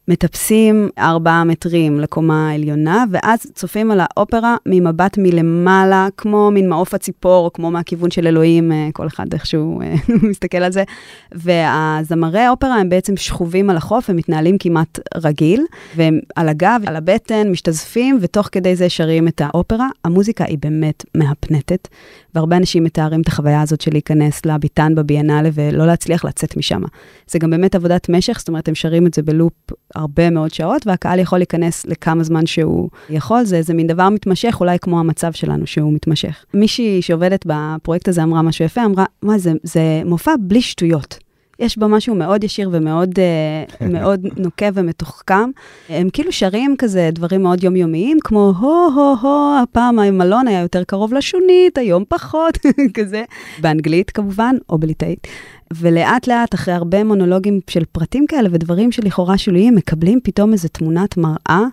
מטפסים 0.09 0.89
ארבעה 0.97 1.43
מטרים 1.43 1.99
לקומה 1.99 2.49
העליונה, 2.49 3.05
ואז 3.11 3.39
צופים 3.53 3.91
על 3.91 3.99
האופרה 4.03 4.55
ממבט 4.65 5.17
מלמעלה, 5.17 6.07
כמו 6.17 6.51
מין 6.51 6.69
מעוף 6.69 6.93
הציפור, 6.93 7.51
כמו 7.53 7.71
מהכיוון 7.71 8.11
של 8.11 8.27
אלוהים, 8.27 8.71
אה, 8.71 8.89
כל 8.93 9.07
אחד 9.07 9.33
איכשהו 9.33 9.81
אה, 9.81 9.95
מסתכל 10.29 10.57
על 10.57 10.71
זה. 10.71 10.83
והזמרי 11.31 12.39
האופרה 12.39 12.75
הם 12.75 12.89
בעצם 12.89 13.17
שכובים 13.17 13.69
על 13.69 13.77
החוף, 13.77 14.09
הם 14.09 14.15
מתנהלים 14.15 14.57
כמעט 14.57 14.99
רגיל, 15.15 15.65
והם 15.95 16.19
על 16.35 16.49
הגב, 16.49 16.81
על 16.85 16.95
הבטן, 16.95 17.51
משתזפים, 17.51 18.17
ותוך 18.21 18.49
כדי 18.51 18.75
זה 18.75 18.89
שרים 18.89 19.27
את 19.27 19.41
האופרה. 19.41 19.87
המוזיקה 20.05 20.45
היא 20.45 20.57
באמת 20.61 21.05
מהפנטת, 21.15 21.87
והרבה 22.35 22.57
אנשים 22.57 22.83
מתארים 22.83 23.21
את 23.21 23.27
החוויה 23.27 23.61
הזאת 23.61 23.81
של 23.81 23.91
להיכנס 23.91 24.45
לביתן 24.45 24.95
בביאנלה 24.95 25.49
ולא 25.53 25.87
להצליח 25.87 26.25
לצאת 26.25 26.57
משם. 26.57 26.81
זה 27.27 27.39
גם 27.39 27.49
באמת 27.49 27.75
עבודת 27.75 28.09
משך, 28.09 28.39
זאת 28.39 28.47
אומרת, 28.47 28.67
הם 28.67 28.75
שרים 28.75 29.07
את 29.07 29.13
זה 29.13 29.21
בלופ 29.21 29.53
הרבה 29.99 30.29
מאוד 30.29 30.53
שעות, 30.53 30.87
והקהל 30.87 31.19
יכול 31.19 31.39
להיכנס 31.39 31.85
לכמה 31.85 32.23
זמן 32.23 32.45
שהוא 32.45 32.89
יכול. 33.09 33.43
זה 33.43 33.55
איזה 33.55 33.73
מין 33.73 33.87
דבר 33.87 34.09
מתמשך, 34.09 34.57
אולי 34.59 34.79
כמו 34.79 34.99
המצב 34.99 35.31
שלנו, 35.31 35.67
שהוא 35.67 35.93
מתמשך. 35.93 36.45
מישהי 36.53 37.01
שעובדת 37.01 37.45
בפרויקט 37.45 38.07
הזה 38.07 38.23
אמרה 38.23 38.41
משהו 38.41 38.65
יפה, 38.65 38.85
אמרה, 38.85 39.05
מה 39.21 39.37
זה, 39.37 39.53
זה 39.63 40.01
מופע 40.05 40.31
בלי 40.39 40.61
שטויות. 40.61 41.28
יש 41.59 41.77
בו 41.77 41.89
משהו 41.89 42.15
מאוד 42.15 42.43
ישיר 42.43 42.69
ומאוד 42.73 43.09
uh, 43.09 43.85
מאוד 43.93 44.25
נוקב 44.37 44.71
ומתוחכם. 44.73 45.49
הם 45.89 46.09
כאילו 46.09 46.31
שרים 46.31 46.75
כזה 46.77 47.09
דברים 47.13 47.43
מאוד 47.43 47.63
יומיומיים, 47.63 48.17
כמו 48.23 48.53
הו-הו-הו, 48.59 49.55
הפעם 49.63 49.99
המלון 49.99 50.47
היה 50.47 50.61
יותר 50.61 50.83
קרוב 50.83 51.13
לשונית, 51.13 51.77
היום 51.77 52.03
פחות, 52.09 52.57
כזה, 52.97 53.23
באנגלית 53.61 54.11
כמובן, 54.11 54.55
או 54.69 54.77
בליטאית. 54.77 55.27
ולאט 55.73 56.27
לאט, 56.27 56.55
אחרי 56.55 56.73
הרבה 56.73 57.03
מונולוגים 57.03 57.59
של 57.69 57.83
פרטים 57.91 58.25
כאלה 58.27 58.49
ודברים 58.51 58.91
שלכאורה 58.91 59.37
שוליים, 59.37 59.75
מקבלים 59.75 60.19
פתאום 60.23 60.53
איזו 60.53 60.67
תמונת 60.67 61.17
מראה 61.17 61.63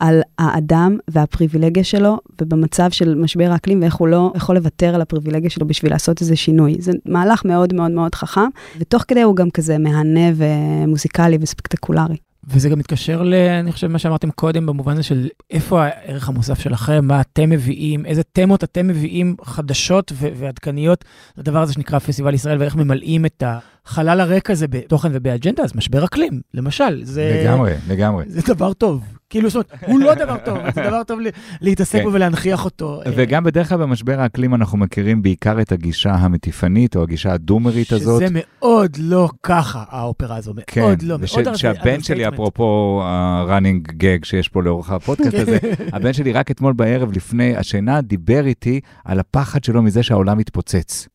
על 0.00 0.20
האדם 0.38 0.96
והפריבילגיה 1.08 1.84
שלו, 1.84 2.18
ובמצב 2.40 2.90
של 2.90 3.14
משבר 3.14 3.50
האקלים, 3.50 3.82
ואיך 3.82 3.94
הוא 3.94 4.08
לא 4.08 4.32
יכול 4.36 4.56
לוותר 4.56 4.94
על 4.94 5.00
הפריבילגיה 5.00 5.50
שלו 5.50 5.66
בשביל 5.66 5.92
לעשות 5.92 6.20
איזה 6.20 6.36
שינוי. 6.36 6.76
זה 6.78 6.92
מהלך 7.06 7.44
מאוד 7.44 7.74
מאוד 7.74 7.90
מאוד 7.90 8.14
חכם, 8.14 8.48
ותוך 8.78 9.04
כדי 9.08 9.22
הוא 9.22 9.36
גם 9.36 9.50
כזה 9.50 9.78
מהנה 9.78 10.30
ומוזיקלי 10.36 11.38
וספקטקולרי. 11.40 12.16
וזה 12.48 12.68
גם 12.68 12.78
מתקשר 12.78 13.22
ל... 13.22 13.34
אני 13.34 13.72
חושב, 13.72 13.86
מה 13.86 13.98
שאמרתם 13.98 14.30
קודם, 14.30 14.66
במובן 14.66 14.92
הזה 14.92 15.02
של 15.02 15.28
איפה 15.50 15.84
הערך 15.84 16.28
המוסף 16.28 16.60
שלכם, 16.60 17.04
מה 17.04 17.20
אתם 17.20 17.50
מביאים, 17.50 18.06
איזה 18.06 18.22
תמות 18.22 18.64
אתם 18.64 18.86
מביאים 18.86 19.36
חדשות 19.44 20.12
ו- 20.14 20.28
ועדכניות 20.36 21.04
לדבר 21.38 21.62
הזה 21.62 21.72
שנקרא 21.72 21.98
פסטיבל 21.98 22.34
ישראל, 22.34 22.60
ואיך 22.60 22.76
ממלאים 22.76 23.26
את 23.26 23.42
החלל 23.46 24.20
הריק 24.20 24.50
הזה 24.50 24.68
בתוכן 24.68 25.08
ובאג'נדה, 25.12 25.62
אז 25.62 25.76
משבר 25.76 26.04
אקלים, 26.04 26.40
למשל. 26.54 27.04
זה... 27.04 27.42
לגמרי, 27.44 27.72
לגמרי. 27.88 28.24
זה 28.28 28.54
דבר 28.54 28.72
טוב. 28.72 29.15
כאילו, 29.30 29.50
זאת 29.50 29.54
אומרת, 29.72 29.84
הוא 29.88 30.00
לא 30.00 30.14
דבר 30.14 30.36
טוב, 30.44 30.58
זה 30.74 30.82
דבר 30.88 31.02
טוב 31.04 31.18
להתעסק 31.60 31.98
כן. 31.98 32.04
בו 32.04 32.12
ולהנכיח 32.12 32.64
אותו. 32.64 33.00
וגם 33.16 33.44
בדרך 33.44 33.68
כלל 33.68 33.78
במשבר 33.78 34.20
האקלים 34.20 34.54
אנחנו 34.54 34.78
מכירים 34.78 35.22
בעיקר 35.22 35.60
את 35.60 35.72
הגישה 35.72 36.10
המטיפנית, 36.14 36.96
או 36.96 37.02
הגישה 37.02 37.32
הדומרית 37.32 37.92
הזאת. 37.92 38.22
שזה 38.22 38.34
מאוד 38.34 38.96
לא 39.00 39.28
ככה, 39.42 39.84
האופרה 39.88 40.36
הזו, 40.36 40.52
כן, 40.66 40.80
מאוד 40.80 41.02
לא, 41.02 41.16
וש- 41.20 41.38
מאוד 41.38 41.54
שהבן 41.56 42.02
שלי. 42.02 42.28
אפרופו 42.28 43.00
ה-running 43.04 43.90
gag 43.92 44.24
שיש 44.24 44.48
פה 44.48 44.62
לאורך 44.62 44.90
הפודקאסט 44.90 45.34
הזה, 45.38 45.58
הבן 45.92 46.12
שלי 46.12 46.32
רק 46.32 46.50
אתמול 46.50 46.72
בערב 46.72 47.12
לפני 47.12 47.56
השינה 47.56 48.00
דיבר 48.00 48.46
איתי 48.46 48.80
על 49.04 49.20
הפחד 49.20 49.64
שלו 49.64 49.82
מזה 49.82 50.02
שהעולם 50.02 50.40
יתפוצץ. 50.40 51.08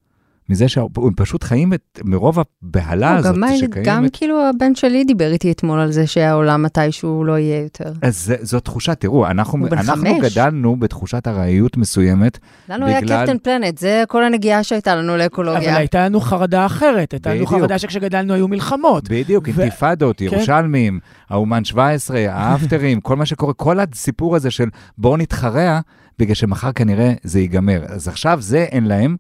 מזה 0.52 0.68
שהם 0.68 0.84
פשוט 1.16 1.44
חיים 1.44 1.74
את, 1.74 2.00
מרוב 2.04 2.38
הבהלה 2.40 3.14
לא, 3.14 3.18
הזאת 3.20 3.36
גם 3.36 3.44
שקיימת. 3.58 3.88
גם 3.88 4.06
כאילו 4.14 4.50
הבן 4.50 4.76
שלי 4.76 5.04
דיבר 5.04 5.32
איתי 5.32 5.52
אתמול 5.52 5.80
על 5.80 5.92
זה 5.92 6.08
שהעולם 6.08 6.64
מתישהו 6.64 7.24
לא 7.24 7.38
יהיה 7.38 7.62
יותר. 7.62 7.92
אז 8.02 8.26
זה- 8.26 8.36
זו 8.42 8.60
תחושה, 8.60 8.96
תראו, 8.96 9.28
אנחנו, 9.28 9.68
אנחנו 9.72 9.96
חמש. 9.96 10.32
גדלנו 10.36 10.76
בתחושת 10.76 11.28
ארעיות 11.28 11.78
מסוימת. 11.78 12.38
לנו 12.70 12.86
היה 12.86 13.02
בגלל- 13.02 13.26
קפטן 13.26 13.38
פלנט, 13.38 13.78
זה 13.78 14.04
כל 14.08 14.24
הנגיעה 14.24 14.64
שהייתה 14.64 14.96
לנו 14.96 15.10
אבל 15.14 15.18
לאקולוגיה. 15.24 15.78
הייתה 15.78 16.06
לנו 16.06 16.20
חרדה 16.20 16.66
אחרת, 16.66 17.12
הייתה 17.14 17.34
לנו. 17.34 17.46
חרדה 17.48 17.80
שכשגדלנו 17.80 18.34
היו 18.34 18.48
מלחמות. 18.48 19.04
בדיוק, 19.10 19.46
ו- 19.54 19.62
אינתיפאדות, 19.62 20.18
כן. 20.18 20.26
ירושלמים, 20.26 21.00
האומן 21.30 21.64
17, 21.66 22.26
האפטרים, 22.30 23.02
כל 23.02 23.16
מה 23.16 23.26
שקורה, 23.26 23.54
כל 23.54 23.78
הסיפור 23.80 24.36
הזה 24.36 24.52
של 24.52 24.70
בואו 24.98 25.18
נתחרע, 25.18 25.80
בגלל 26.20 26.36
שמחר 26.36 26.72
כנראה 26.72 27.14
זה 27.24 27.40
ייגמר. 27.40 27.82
אז 27.88 28.08
עכשיו 28.08 28.38
זה 28.42 28.58
אין 28.72 28.86
להם, 28.88 29.16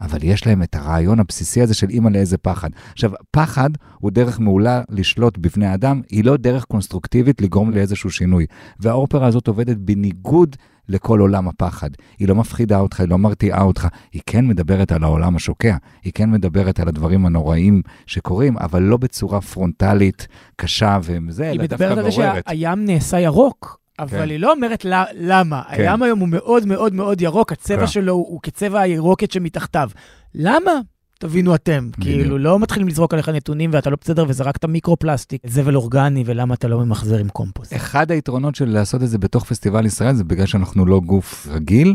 אבל 0.00 0.18
יש 0.22 0.46
להם 0.46 0.62
את 0.62 0.74
הרעיון 0.74 1.20
הבסיסי 1.20 1.62
הזה 1.62 1.74
של 1.74 1.90
אימא 1.90 2.08
לאיזה 2.08 2.38
פחד. 2.38 2.70
עכשיו, 2.92 3.10
פחד 3.30 3.70
הוא 3.98 4.10
דרך 4.10 4.40
מעולה 4.40 4.82
לשלוט 4.88 5.38
בבני 5.38 5.74
אדם, 5.74 6.00
היא 6.10 6.24
לא 6.24 6.36
דרך 6.36 6.64
קונסטרוקטיבית 6.64 7.40
לגרום 7.40 7.70
לאיזשהו 7.70 8.10
שינוי. 8.10 8.46
והאופרה 8.80 9.26
הזאת 9.26 9.48
עובדת 9.48 9.76
בניגוד 9.76 10.56
לכל 10.88 11.20
עולם 11.20 11.48
הפחד. 11.48 11.90
היא 12.18 12.28
לא 12.28 12.34
מפחידה 12.34 12.78
אותך, 12.78 13.00
היא 13.00 13.08
לא 13.08 13.18
מרתיעה 13.18 13.62
אותך, 13.62 13.88
היא 14.12 14.22
כן 14.26 14.46
מדברת 14.46 14.92
על 14.92 15.04
העולם 15.04 15.36
השוקע, 15.36 15.76
היא 16.02 16.12
כן 16.14 16.30
מדברת 16.30 16.80
על 16.80 16.88
הדברים 16.88 17.26
הנוראים 17.26 17.82
שקורים, 18.06 18.58
אבל 18.58 18.82
לא 18.82 18.96
בצורה 18.96 19.40
פרונטלית, 19.40 20.28
קשה 20.56 20.98
וזה, 21.02 21.44
היא 21.44 21.52
אלא 21.52 21.66
דווקא 21.66 21.84
מדברת 21.84 21.98
על 21.98 22.10
זה 22.10 22.18
מעוררת. 22.18 22.44
שהים 22.48 22.84
נעשה 22.84 23.20
ירוק, 23.20 23.83
אבל 23.98 24.08
כן. 24.10 24.28
היא 24.30 24.38
לא 24.40 24.52
אומרת 24.52 24.84
ל- 24.84 25.02
למה. 25.14 25.62
כן. 25.76 25.82
הים 25.82 26.02
היום 26.02 26.18
הוא 26.18 26.28
מאוד 26.28 26.66
מאוד 26.66 26.94
מאוד 26.94 27.20
ירוק, 27.20 27.52
הצבע 27.52 27.80
כן. 27.80 27.86
שלו 27.86 28.12
הוא 28.12 28.26
הוא 28.28 28.40
כצבע 28.42 28.80
הירוקת 28.80 29.30
שמתחתיו. 29.30 29.90
למה? 30.34 30.70
תבינו 31.18 31.54
אתם. 31.54 31.88
כאילו, 32.00 32.38
לא 32.38 32.58
מתחילים 32.58 32.88
לזרוק 32.88 33.14
עליך 33.14 33.28
נתונים 33.28 33.70
ואתה 33.72 33.90
לא 33.90 33.96
בסדר 34.00 34.24
וזרקת 34.28 34.64
מיקרו-פלסטיק, 34.64 35.42
זבל 35.46 35.76
אורגני, 35.76 36.22
ולמה 36.26 36.54
אתה 36.54 36.68
לא 36.68 36.84
ממחזר 36.84 37.18
עם 37.18 37.28
קומפוסט. 37.28 37.72
אחד 37.76 38.10
היתרונות 38.10 38.54
של 38.54 38.68
לעשות 38.68 39.02
את 39.02 39.08
זה 39.08 39.18
בתוך 39.18 39.44
פסטיבל 39.44 39.86
ישראל 39.86 40.14
זה 40.14 40.24
בגלל 40.24 40.46
שאנחנו 40.46 40.86
לא 40.86 41.00
גוף 41.00 41.46
רגיל, 41.50 41.94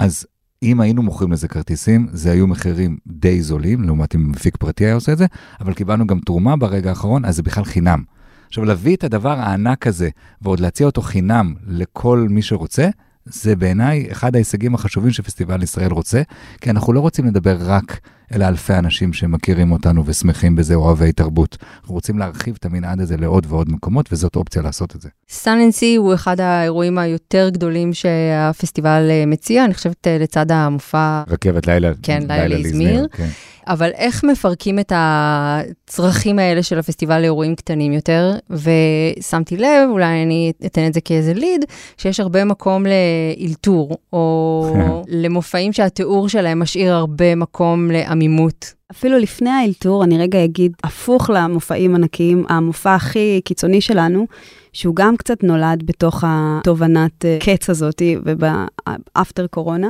אז 0.00 0.26
אם 0.62 0.80
היינו 0.80 1.02
מוכרים 1.02 1.32
לזה 1.32 1.48
כרטיסים, 1.48 2.08
זה 2.12 2.30
היו 2.32 2.46
מחירים 2.46 2.96
די 3.06 3.42
זולים, 3.42 3.82
לעומת 3.84 4.14
אם 4.14 4.30
מפיק 4.30 4.56
פרטי 4.56 4.84
היה 4.84 4.94
עושה 4.94 5.12
את 5.12 5.18
זה, 5.18 5.26
אבל 5.60 5.74
קיבלנו 5.74 6.06
גם 6.06 6.18
תרומה 6.20 6.56
ברגע 6.56 6.88
האחרון, 6.90 7.24
אז 7.24 7.36
זה 7.36 7.42
בכלל 7.42 7.64
חינם. 7.64 8.02
עכשיו, 8.46 8.64
להביא 8.64 8.96
את 8.96 9.04
הדבר 9.04 9.38
הענק 9.38 9.86
הזה, 9.86 10.08
ועוד 10.42 10.60
להציע 10.60 10.86
אותו 10.86 11.02
חינם 11.02 11.54
לכל 11.66 12.26
מי 12.30 12.42
שרוצה, 12.42 12.88
זה 13.24 13.56
בעיניי 13.56 14.06
אחד 14.12 14.34
ההישגים 14.34 14.74
החשובים 14.74 15.10
שפסטיבל 15.10 15.62
ישראל 15.62 15.92
רוצה, 15.92 16.22
כי 16.60 16.70
אנחנו 16.70 16.92
לא 16.92 17.00
רוצים 17.00 17.26
לדבר 17.26 17.56
רק 17.60 18.00
אל 18.34 18.42
האלפי 18.42 18.74
אנשים 18.74 19.12
שמכירים 19.12 19.72
אותנו 19.72 20.02
ושמחים 20.06 20.56
בזה, 20.56 20.74
אוהבי 20.74 21.12
תרבות. 21.12 21.56
אנחנו 21.80 21.94
רוצים 21.94 22.18
להרחיב 22.18 22.56
את 22.58 22.64
המנעד 22.64 23.00
הזה 23.00 23.16
לעוד 23.16 23.46
ועוד 23.48 23.72
מקומות, 23.72 24.12
וזאת 24.12 24.36
אופציה 24.36 24.62
לעשות 24.62 24.96
את 24.96 25.00
זה. 25.00 25.08
Sun & 25.28 25.72
Sea 25.72 25.96
הוא 25.96 26.14
אחד 26.14 26.40
האירועים 26.40 26.98
היותר 26.98 27.48
גדולים 27.48 27.94
שהפסטיבל 27.94 29.06
אה, 29.10 29.26
מציע, 29.26 29.64
אני 29.64 29.74
חושבת 29.74 30.06
אה, 30.06 30.18
לצד 30.18 30.52
המופע, 30.52 31.22
רכבת 31.28 31.66
לילה, 31.66 31.92
כן, 32.02 32.22
לילה 32.28 32.48
לאזמיר. 32.48 33.06
כן. 33.12 33.28
אבל 33.68 33.90
איך 33.94 34.24
מפרקים 34.24 34.78
את 34.78 34.92
הצרכים 34.96 36.38
האלה 36.38 36.62
של 36.62 36.78
הפסטיבל 36.78 37.20
לאירועים 37.20 37.54
קטנים 37.54 37.92
יותר? 37.92 38.32
ושמתי 38.50 39.56
לב, 39.56 39.88
אולי 39.90 40.22
אני 40.22 40.52
אתן 40.66 40.86
את 40.86 40.94
זה 40.94 41.00
כאיזה 41.00 41.34
ליד, 41.34 41.64
שיש 41.96 42.20
הרבה 42.20 42.44
מקום 42.44 42.84
לאלתור, 42.86 43.96
או 44.12 44.74
למופעים 45.22 45.72
שהתיאור 45.72 46.28
שלהם 46.28 46.58
משאיר 46.58 46.94
הרבה 46.94 47.34
מקום 47.34 47.90
לעמימות. 48.16 48.74
אפילו 48.90 49.18
לפני 49.18 49.50
האלתור, 49.50 50.04
אני 50.04 50.18
רגע 50.18 50.44
אגיד, 50.44 50.72
הפוך 50.84 51.30
למופעים 51.30 51.94
ענקיים, 51.94 52.44
המופע 52.48 52.94
הכי 52.94 53.40
קיצוני 53.44 53.80
שלנו, 53.80 54.26
שהוא 54.72 54.96
גם 54.96 55.16
קצת 55.16 55.42
נולד 55.42 55.82
בתוך 55.86 56.24
התובנת 56.26 57.24
אה, 57.24 57.38
קץ 57.40 57.70
הזאת 57.70 58.02
ובאפטר 58.24 59.46
קורונה, 59.46 59.88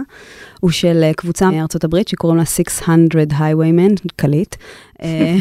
הוא 0.61 0.71
של 0.71 1.01
אה, 1.03 1.13
קבוצה 1.15 1.51
מארצות 1.51 1.85
הברית 1.85 2.09
שקוראים 2.09 2.39
לה 2.39 2.45
600 2.45 2.99
Highwaymen, 3.33 4.09
קליט, 4.17 4.55
אה, 5.03 5.37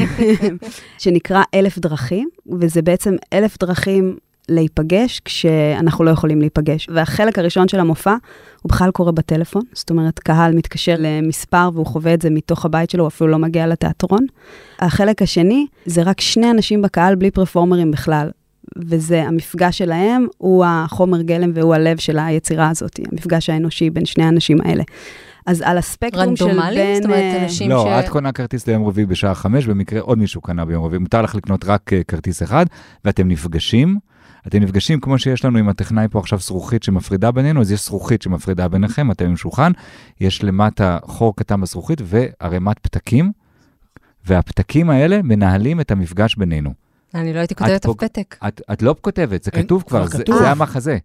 שנקרא 1.01 1.43
אלף 1.53 1.77
דרכים, 1.79 2.29
וזה 2.61 2.81
בעצם 2.81 3.15
אלף 3.33 3.57
דרכים 3.59 4.17
להיפגש 4.49 5.21
כשאנחנו 5.25 6.03
לא 6.03 6.10
יכולים 6.12 6.39
להיפגש. 6.39 6.88
והחלק 6.93 7.39
הראשון 7.39 7.67
של 7.67 7.79
המופע, 7.79 8.15
הוא 8.62 8.69
בכלל 8.69 8.91
קורה 8.91 9.12
בטלפון, 9.12 9.62
זאת 9.73 9.89
אומרת, 9.89 10.19
קהל 10.19 10.55
מתקשר 10.55 10.95
למספר 10.99 11.69
והוא 11.73 11.86
חווה 11.86 12.13
את 12.13 12.21
זה 12.21 12.29
מתוך 12.29 12.65
הבית 12.65 12.89
שלו, 12.89 13.03
הוא 13.03 13.08
אפילו 13.08 13.29
לא 13.29 13.38
מגיע 13.38 13.67
לתיאטרון. 13.67 14.25
החלק 14.79 15.21
השני, 15.21 15.65
זה 15.86 16.01
רק 16.03 16.21
שני 16.21 16.51
אנשים 16.51 16.81
בקהל 16.81 17.15
בלי 17.15 17.31
פרפורמרים 17.31 17.91
בכלל. 17.91 18.29
וזה 18.77 19.23
המפגש 19.23 19.77
שלהם, 19.77 20.27
הוא 20.38 20.65
החומר 20.67 21.21
גלם 21.21 21.51
והוא 21.53 21.75
הלב 21.75 21.97
של 21.97 22.19
היצירה 22.19 22.69
הזאת, 22.69 22.99
המפגש 23.12 23.49
האנושי 23.49 23.89
בין 23.89 24.05
שני 24.05 24.23
האנשים 24.23 24.58
האלה. 24.62 24.84
אז 25.45 25.62
על 25.62 25.77
הספקטרום 25.77 26.36
של 26.36 26.45
בין... 26.45 26.60
רנדומלי? 26.60 26.95
זאת 26.95 27.05
אומרת, 27.05 27.17
אה, 27.19 27.43
אנשים 27.43 27.67
ש... 27.67 27.71
לא, 27.71 27.99
את 27.99 28.10
קונה 28.10 28.31
כרטיס 28.31 28.67
ליום 28.67 28.88
רביעי 28.88 29.05
בשעה 29.05 29.36
חמש, 29.36 29.65
במקרה 29.65 29.99
עוד 29.99 30.17
מישהו 30.17 30.41
קנה 30.41 30.65
ביום 30.65 30.86
רביעי. 30.86 30.99
מותר 30.99 31.21
לך 31.21 31.36
לקנות 31.36 31.65
רק 31.65 31.93
אה, 31.93 32.03
כרטיס 32.03 32.43
אחד, 32.43 32.65
ואתם 33.05 33.27
נפגשים. 33.27 33.97
אתם 34.47 34.60
נפגשים 34.60 34.99
כמו 34.99 35.19
שיש 35.19 35.45
לנו 35.45 35.58
עם 35.58 35.69
הטכנאי 35.69 36.08
פה 36.12 36.19
עכשיו 36.19 36.39
זכוכית 36.39 36.84
שמפרידה 36.84 37.31
בינינו, 37.31 37.62
אז 37.62 37.71
יש 37.71 37.86
זכוכית 37.86 38.21
שמפרידה 38.21 38.67
ביניכם, 38.67 39.12
אתם 39.12 39.25
עם 39.25 39.38
שולחן, 39.38 39.71
יש 40.21 40.43
למטה 40.43 40.97
חור 41.03 41.36
קטן 41.36 41.62
בזכוכית 41.62 42.01
וערימת 42.03 42.79
פתקים, 42.79 43.31
והפתקים 44.25 44.89
האלה 44.89 45.21
מנהלים 45.21 45.81
את 45.81 45.91
המפגש 45.91 46.36
בינינו. 46.36 46.73
אני 47.15 47.34
לא 47.34 47.39
הייתי 47.39 47.55
כותבת 47.55 47.86
אף 47.86 47.95
פתק. 47.97 48.36
את, 48.47 48.62
את 48.73 48.81
לא 48.81 48.95
כותבת, 49.01 49.43
זה 49.43 49.51
אין, 49.53 49.63
כתוב 49.63 49.84
כבר, 49.88 50.08
כבר 50.08 50.17
זה, 50.17 50.23
כתוב. 50.23 50.38
זה 50.38 50.51
המחזה. 50.51 50.97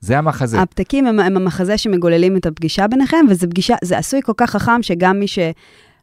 זה 0.00 0.18
המחזה. 0.18 0.60
הפתקים 0.60 1.06
הם, 1.06 1.20
הם 1.20 1.36
המחזה 1.36 1.78
שמגוללים 1.78 2.36
את 2.36 2.46
הפגישה 2.46 2.88
ביניכם, 2.88 3.26
וזה 3.30 3.46
פגישה, 3.46 3.74
זה 3.84 3.98
עשוי 3.98 4.20
כל 4.22 4.32
כך 4.36 4.50
חכם 4.50 4.82
שגם 4.82 5.18
מי 5.18 5.26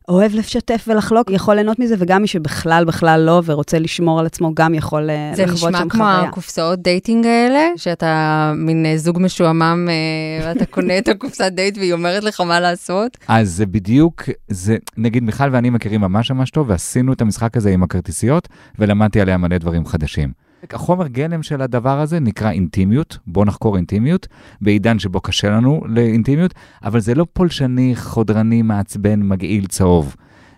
שאוהב 0.09 0.35
לשתף 0.35 0.85
ולחלוק 0.87 1.31
יכול 1.31 1.55
ליהנות 1.55 1.79
מזה, 1.79 1.95
וגם 1.97 2.21
מי 2.21 2.27
שבכלל 2.27 2.85
בכלל 2.85 3.21
לא 3.25 3.41
ורוצה 3.45 3.79
לשמור 3.79 4.19
על 4.19 4.25
עצמו 4.25 4.55
גם 4.55 4.73
יכול 4.73 5.09
אה, 5.09 5.31
זה 5.35 5.43
לחוות 5.43 5.69
נשמע 5.69 5.79
שם 5.79 5.89
כמו 5.89 6.03
חוויה. 6.03 6.19
הקופסאות 6.19 6.79
dating 6.79 7.25
האלה, 7.25 7.67
שאתה 7.75 8.53
מין 8.55 8.85
אה, 8.85 8.97
זוג 8.97 9.19
משועמם, 9.21 9.87
אה, 9.89 10.47
ואתה 10.47 10.65
קונה 10.65 10.97
את 10.97 11.07
הקופסת 11.07 11.51
דייט 11.51 11.77
והיא 11.77 11.93
אומרת 11.93 12.23
לך 12.23 12.41
מה 12.41 12.59
לעשות. 12.59 13.17
אז 13.27 13.49
זה 13.49 13.65
בדיוק, 13.65 14.23
זה, 14.47 14.77
נגיד 14.97 15.23
מיכל 15.23 15.49
ואני 15.51 15.69
מכירים 15.69 16.01
ממש 16.01 16.31
ממש 16.31 16.49
טוב, 16.49 16.69
ועשינו 16.69 17.13
את 17.13 17.21
המשחק 17.21 17.57
הזה 17.57 17.69
עם 17.69 17.83
הכרטיסיות, 17.83 18.47
ולמדתי 18.79 19.21
עליה 19.21 19.37
מלא 19.37 19.57
דברים 19.57 19.85
חדשים. 19.85 20.48
החומר 20.73 21.07
גלם 21.07 21.43
של 21.43 21.61
הדבר 21.61 21.99
הזה 21.99 22.19
נקרא 22.19 22.51
אינטימיות, 22.51 23.17
בואו 23.27 23.45
נחקור 23.45 23.77
אינטימיות, 23.77 24.27
בעידן 24.61 24.99
שבו 24.99 25.21
קשה 25.21 25.49
לנו 25.49 25.81
לאינטימיות, 25.85 26.53
אבל 26.83 26.99
זה 26.99 27.15
לא 27.15 27.25
פולשני, 27.33 27.95
חודרני, 27.95 28.61
מעצבן, 28.61 29.21
מגעיל, 29.21 29.67
צהוב. 29.67 30.15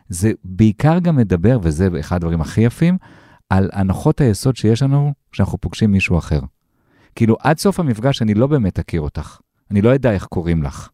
זה 0.10 0.32
בעיקר 0.44 1.00
גם 1.00 1.16
מדבר, 1.16 1.60
וזה 1.62 1.88
אחד 2.00 2.16
הדברים 2.16 2.42
הכי 2.42 2.62
יפים, 2.62 2.98
על 3.50 3.70
הנחות 3.74 4.22
היסוד 4.22 4.56
שיש 4.56 4.84
לנו 4.84 5.14
כשאנחנו 5.32 5.58
פוגשים 5.58 5.92
מישהו 5.92 6.18
אחר. 6.18 6.40
כאילו, 7.16 7.38
עד 7.40 7.60
סוף 7.60 7.80
המפגש 7.80 8.22
אני 8.22 8.34
לא 8.34 8.48
באמת 8.48 8.80
אכיר 8.80 9.02
אותך. 9.02 9.40
אני 9.72 9.82
לא 9.82 9.96
אדע 9.96 10.12
איך 10.12 10.26
קוראים 10.26 10.64
לך. 10.64 10.90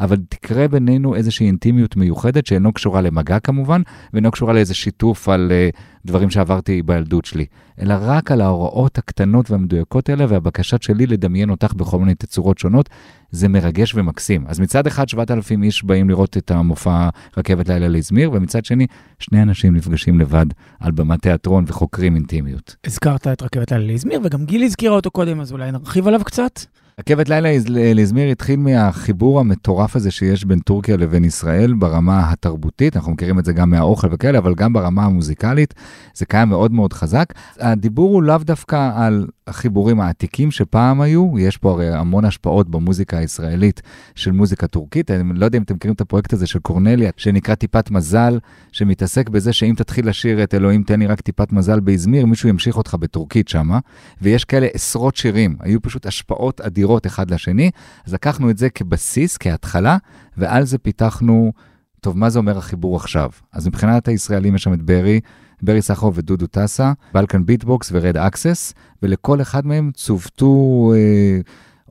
אבל 0.00 0.16
תקרה 0.28 0.68
בינינו 0.68 1.14
איזושהי 1.14 1.46
אינטימיות 1.46 1.96
מיוחדת 1.96 2.46
שאינו 2.46 2.72
קשורה 2.72 3.00
למגע 3.00 3.38
כמובן, 3.38 3.82
ואינו 4.12 4.30
קשורה 4.30 4.52
לאיזה 4.52 4.74
שיתוף 4.74 5.28
על 5.28 5.52
uh, 5.72 5.76
דברים 6.06 6.30
שעברתי 6.30 6.82
בילדות 6.82 7.24
שלי, 7.24 7.46
אלא 7.80 7.94
רק 8.00 8.30
על 8.30 8.40
ההוראות 8.40 8.98
הקטנות 8.98 9.50
והמדויקות 9.50 10.08
האלה 10.08 10.26
והבקשה 10.28 10.76
שלי 10.80 11.06
לדמיין 11.06 11.50
אותך 11.50 11.74
בכל 11.74 11.98
מיני 11.98 12.14
תצורות 12.14 12.58
שונות, 12.58 12.88
זה 13.30 13.48
מרגש 13.48 13.94
ומקסים. 13.94 14.44
אז 14.46 14.60
מצד 14.60 14.86
אחד 14.86 15.08
7,000 15.08 15.62
איש 15.62 15.84
באים 15.84 16.08
לראות 16.08 16.36
את 16.36 16.50
המופע 16.50 17.08
רכבת 17.36 17.68
לילה 17.68 17.88
לאזמיר, 17.88 18.30
ומצד 18.32 18.64
שני, 18.64 18.86
שני 19.18 19.42
אנשים 19.42 19.76
נפגשים 19.76 20.20
לבד 20.20 20.46
על 20.80 20.92
במת 20.92 21.22
תיאטרון 21.22 21.64
וחוקרים 21.66 22.14
אינטימיות. 22.14 22.76
הזכרת 22.86 23.26
את 23.26 23.42
רכבת 23.42 23.72
לילה 23.72 23.92
לאזמיר, 23.92 24.20
וגם 24.24 24.44
גיל 24.44 24.62
הזכירה 24.62 24.94
אותו 24.94 25.10
קודם, 25.10 25.40
אז 25.40 25.52
אולי 25.52 25.72
נרחיב 25.72 26.08
עליו 26.08 26.24
קצת. 26.24 26.60
רכבת 27.00 27.28
לילה 27.28 27.48
לאזמיר 27.94 28.30
התחיל 28.30 28.58
מהחיבור 28.58 29.40
המטורף 29.40 29.96
הזה 29.96 30.10
שיש 30.10 30.44
בין 30.44 30.58
טורקיה 30.58 30.96
לבין 30.96 31.24
ישראל 31.24 31.72
ברמה 31.72 32.30
התרבותית, 32.30 32.96
אנחנו 32.96 33.12
מכירים 33.12 33.38
את 33.38 33.44
זה 33.44 33.52
גם 33.52 33.70
מהאוכל 33.70 34.08
וכאלה, 34.10 34.38
אבל 34.38 34.54
גם 34.54 34.72
ברמה 34.72 35.04
המוזיקלית, 35.04 35.74
זה 36.14 36.26
קיים 36.26 36.48
מאוד 36.48 36.72
מאוד 36.72 36.92
חזק. 36.92 37.32
הדיבור 37.60 38.14
הוא 38.14 38.22
לאו 38.22 38.38
דווקא 38.38 38.90
על 38.94 39.26
החיבורים 39.46 40.00
העתיקים 40.00 40.50
שפעם 40.50 41.00
היו, 41.00 41.38
יש 41.38 41.56
פה 41.56 41.70
הרי 41.70 41.94
המון 41.94 42.24
השפעות 42.24 42.70
במוזיקה 42.70 43.18
הישראלית 43.18 43.82
של 44.14 44.32
מוזיקה 44.32 44.66
טורקית, 44.66 45.10
אני 45.10 45.38
לא 45.38 45.44
יודע 45.44 45.58
אם 45.58 45.62
אתם 45.62 45.74
מכירים 45.74 45.94
את 45.94 46.00
הפרויקט 46.00 46.32
הזה 46.32 46.46
של 46.46 46.58
קורנליה, 46.58 47.10
שנקרא 47.16 47.54
טיפת 47.54 47.90
מזל, 47.90 48.38
שמתעסק 48.72 49.28
בזה 49.28 49.52
שאם 49.52 49.74
תתחיל 49.76 50.08
לשיר 50.08 50.42
את 50.42 50.54
אלוהים 50.54 50.82
תן 50.82 51.00
לי 51.00 51.06
רק 51.06 51.20
טיפת 51.20 51.52
מזל 51.52 51.80
באזמיר, 51.80 52.26
מישהו 52.26 52.48
ימשיך 52.48 52.76
אותך 52.76 52.94
בטורקית 52.94 53.48
שמה, 53.48 53.78
ויש 54.22 54.44
כאלה 54.44 54.66
עשרות 54.74 55.16
שירים, 55.16 55.56
היו 55.60 55.82
פשוט 55.82 56.06
השפעות 56.06 56.60
אדירות 56.60 57.06
אחד 57.06 57.30
לשני, 57.30 57.70
אז 58.06 58.14
לקחנו 58.14 58.50
את 58.50 58.58
זה 58.58 58.70
כבסיס, 58.70 59.36
כהתחלה, 59.36 59.96
ועל 60.36 60.64
זה 60.64 60.78
פיתחנו, 60.78 61.52
טוב, 62.00 62.18
מה 62.18 62.30
זה 62.30 62.38
אומר 62.38 62.58
החיבור 62.58 62.96
עכשיו? 62.96 63.30
אז 63.52 63.66
מבחינת 63.66 64.08
הישראלים 64.08 64.54
יש 64.54 64.62
שם 64.62 64.72
את 64.72 64.82
ברי, 64.82 65.20
ברי 65.62 65.82
סחרוף 65.82 66.14
ודודו 66.18 66.46
טסה, 66.46 66.92
בלקן 67.14 67.46
ביטבוקס 67.46 67.90
ו 67.92 67.98
Red 67.98 68.16
Axes, 68.16 68.74
ולכל 69.02 69.40
אחד 69.40 69.66
מהם 69.66 69.90
צוותו 69.94 70.92
אה, 70.94 71.40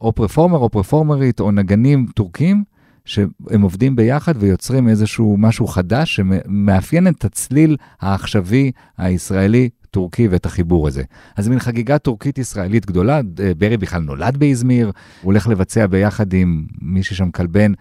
או 0.02 0.14
פרפורמר 0.14 0.58
או 0.58 0.70
פרפורמרית 0.70 1.40
או 1.40 1.52
נגנים 1.52 2.06
טורקים, 2.16 2.64
שהם 3.06 3.62
עובדים 3.62 3.96
ביחד 3.96 4.34
ויוצרים 4.40 4.90
איזשהו 4.90 5.36
משהו 5.38 5.68
חדש 5.68 6.16
שמאפיין 6.16 7.08
את 7.08 7.26
הצליל 7.26 7.78
העכשווי 8.02 8.72
הישראלי. 8.98 9.70
טורקי 9.96 10.28
ואת 10.28 10.46
החיבור 10.46 10.88
הזה. 10.88 11.04
אז 11.36 11.48
מין 11.48 11.60
חגיגה 11.60 11.98
טורקית-ישראלית 11.98 12.86
גדולה, 12.86 13.22
אה, 13.40 13.52
ברי 13.58 13.78
בכלל 13.78 14.02
נולד 14.02 14.38
באזמיר, 14.38 14.86
הוא 14.86 14.94
הולך 15.24 15.48
לבצע 15.48 15.88
ביחד 15.88 16.34
עם 16.34 16.66
מישהי 16.82 17.16
שם 17.16 17.32
כלבן, 17.32 17.72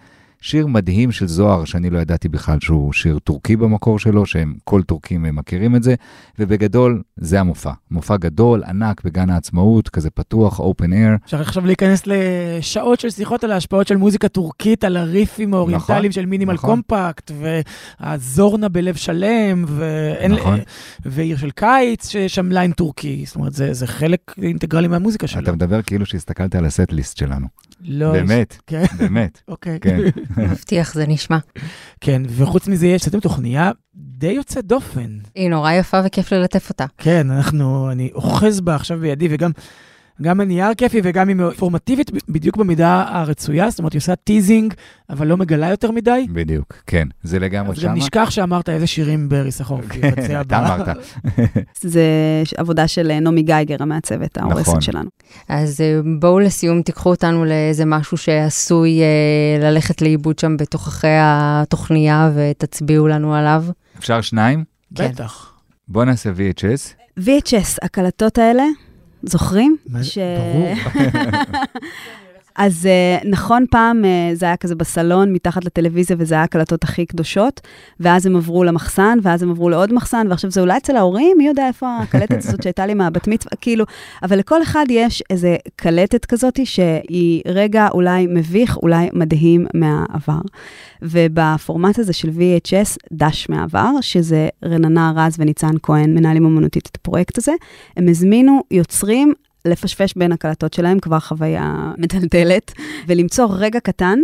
שיר 0.45 0.67
מדהים 0.67 1.11
של 1.11 1.27
זוהר, 1.27 1.65
שאני 1.65 1.89
לא 1.89 1.99
ידעתי 1.99 2.29
בכלל 2.29 2.57
שהוא 2.61 2.93
שיר 2.93 3.19
טורקי 3.19 3.55
במקור 3.55 3.99
שלו, 3.99 4.25
שהם 4.25 4.53
כל 4.63 4.81
טורקים 4.83 5.25
אה, 5.25 5.31
מכירים 5.31 5.75
את 5.75 5.83
זה, 5.83 5.95
ובגדול, 6.39 7.01
זה 7.17 7.39
המופע. 7.39 7.71
מופע 7.91 8.17
גדול, 8.17 8.63
ענק, 8.63 9.03
בגן 9.05 9.29
העצמאות, 9.29 9.89
כזה 9.89 10.09
פתוח, 10.09 10.59
open 10.59 10.83
air. 10.89 11.25
אפשר 11.25 11.41
עכשיו 11.41 11.65
להיכנס 11.65 12.03
לשעות 12.05 12.99
של 12.99 13.09
שיחות 13.09 13.43
על 13.43 13.51
ההשפעות 13.51 13.87
של 13.87 13.95
מוזיקה 13.97 14.27
טורקית, 14.27 14.83
על 14.83 14.97
הריפים 14.97 15.53
האוריינטליים 15.53 15.99
נכון, 15.99 16.11
של 16.11 16.25
מינימל 16.25 16.53
נכון. 16.53 16.69
קומפקט, 16.69 17.31
והזורנה 17.99 18.69
בלב 18.69 18.95
שלם, 18.95 19.65
ואין- 19.67 20.31
נכון. 20.31 20.59
ועיר 21.05 21.37
של 21.37 21.51
קיץ, 21.51 22.09
שיש 22.09 22.35
שם 22.35 22.51
ליין 22.51 22.71
טורקי. 22.71 23.23
זאת 23.27 23.35
אומרת, 23.35 23.53
זה, 23.53 23.73
זה 23.73 23.87
חלק 23.87 24.19
אינטגרלי 24.41 24.87
מהמוזיקה 24.87 25.27
שלו. 25.27 25.41
אתה 25.43 25.51
מדבר 25.51 25.81
כאילו 25.81 26.05
שהסתכלת 26.05 26.55
על 26.55 26.65
ה 26.65 26.71
set 26.71 26.91
list 26.91 27.17
שלנו. 27.17 27.47
לא, 27.87 28.11
באמת, 28.11 28.57
כן, 28.67 28.83
באמת. 28.97 29.41
אוקיי. 29.47 29.79
כן. 29.79 29.99
מבטיח, 30.37 30.93
זה 30.93 31.07
נשמע. 31.07 31.37
כן, 32.01 32.21
וחוץ 32.29 32.67
מזה, 32.67 32.87
יש 32.87 33.01
עשיתם 33.01 33.19
תוכניה 33.19 33.71
די 33.95 34.31
יוצאת 34.31 34.65
דופן. 34.65 35.17
היא 35.35 35.49
נורא 35.49 35.71
יפה 35.71 36.01
וכיף 36.05 36.31
ללטף 36.31 36.69
אותה. 36.69 36.85
כן, 36.97 37.31
אנחנו, 37.31 37.91
אני 37.91 38.09
אוחז 38.15 38.61
בה 38.61 38.75
עכשיו 38.75 38.99
בידי, 38.99 39.27
וגם 39.31 39.51
גם 40.21 40.39
הנייר 40.39 40.73
כיפי 40.73 41.01
וגם 41.03 41.27
היא 41.27 41.37
אינפורמטיבית 41.39 42.11
בדיוק 42.29 42.57
במידה 42.57 43.05
הרצויה, 43.07 43.69
זאת 43.69 43.79
אומרת, 43.79 43.93
היא 43.93 43.99
עושה 43.99 44.15
teasing, 44.15 44.73
אבל 45.09 45.27
לא 45.27 45.37
מגלה 45.37 45.69
יותר 45.69 45.91
מדי. 45.91 46.27
בדיוק, 46.33 46.73
כן. 46.87 47.07
זה 47.23 47.39
לגמרי 47.39 47.71
אז 47.71 47.79
שמה. 47.79 47.89
גם 47.89 47.97
נשכח 47.97 48.29
שאמרת 48.29 48.69
איזה 48.69 48.87
שירים 48.87 49.29
ברי 49.29 49.51
סחרוף 49.51 49.85
יבצע 49.95 50.41
אתה 50.41 50.59
אמרת. 50.59 50.97
זה 51.81 52.03
עבודה 52.57 52.87
של 52.87 53.11
אה, 53.11 53.19
נעמי 53.19 53.43
גייגר, 53.43 53.75
המעצבת, 53.79 54.37
ההורסת 54.37 54.67
נכון. 54.67 54.81
שלנו. 54.81 55.09
אז 55.49 55.81
אה, 55.81 55.99
בואו 56.19 56.39
לסיום, 56.39 56.81
תיקחו 56.81 57.09
אותנו 57.09 57.45
לאיזה 57.45 57.85
משהו 57.85 58.17
שעשוי 58.17 59.01
אה, 59.01 59.69
ללכת 59.69 60.01
לאיבוד 60.01 60.39
שם 60.39 60.57
בתוככי 60.57 61.07
התוכניה 61.19 62.31
ותצביעו 62.35 63.07
לנו 63.07 63.35
עליו. 63.35 63.65
אפשר 63.99 64.21
שניים? 64.21 64.63
כן. 64.95 65.11
בטח. 65.11 65.51
בוא 65.87 66.05
נעשה 66.05 66.29
VHS. 66.29 67.19
VHS, 67.19 67.77
הקלטות 67.81 68.37
האלה, 68.37 68.63
זוכרים? 69.27 69.77
ש- 70.03 70.17
ברור. 70.17 70.73
אז 72.55 72.87
uh, 73.21 73.27
נכון, 73.27 73.65
פעם 73.71 74.03
uh, 74.03 74.35
זה 74.35 74.45
היה 74.45 74.57
כזה 74.57 74.75
בסלון, 74.75 75.33
מתחת 75.33 75.65
לטלוויזיה, 75.65 76.15
וזה 76.19 76.35
היה 76.35 76.43
הקלטות 76.43 76.83
הכי 76.83 77.05
קדושות, 77.05 77.61
ואז 77.99 78.25
הם 78.25 78.35
עברו 78.35 78.63
למחסן, 78.63 79.17
ואז 79.21 79.43
הם 79.43 79.51
עברו 79.51 79.69
לעוד 79.69 79.93
מחסן, 79.93 80.27
ועכשיו 80.29 80.51
זה 80.51 80.61
אולי 80.61 80.77
אצל 80.77 80.95
ההורים, 80.95 81.37
מי 81.37 81.47
יודע 81.47 81.67
איפה 81.67 81.97
הקלטת 81.97 82.37
הזאת 82.37 82.63
שהייתה 82.63 82.85
לי 82.85 82.93
מהבת 82.93 83.27
מצווה, 83.27 83.57
כאילו, 83.61 83.85
אבל 84.23 84.39
לכל 84.39 84.61
אחד 84.61 84.85
יש 84.89 85.23
איזה 85.29 85.55
קלטת 85.75 86.25
כזאת 86.25 86.59
שהיא 86.63 87.41
רגע 87.47 87.87
אולי 87.91 88.27
מביך, 88.29 88.77
אולי 88.77 89.09
מדהים 89.13 89.67
מהעבר. 89.73 90.41
ובפורמט 91.01 91.99
הזה 91.99 92.13
של 92.13 92.29
VHS, 92.29 92.97
דש 93.13 93.49
מהעבר, 93.49 93.91
שזה 94.01 94.47
רננה 94.65 95.13
רז 95.15 95.35
וניצן 95.39 95.75
כהן, 95.83 96.13
מנהלים 96.13 96.45
אמנותית 96.45 96.87
את 96.91 96.95
הפרויקט 96.95 97.37
הזה, 97.37 97.51
הם 97.97 98.07
הזמינו 98.07 98.61
יוצרים 98.71 99.33
לפשפש 99.65 100.13
בין 100.17 100.31
הקלטות 100.31 100.73
שלהם, 100.73 100.99
כבר 100.99 101.19
חוויה 101.19 101.91
מטלטלת, 101.97 102.71
ולמצוא 103.07 103.47
רגע 103.49 103.79
קטן 103.79 104.19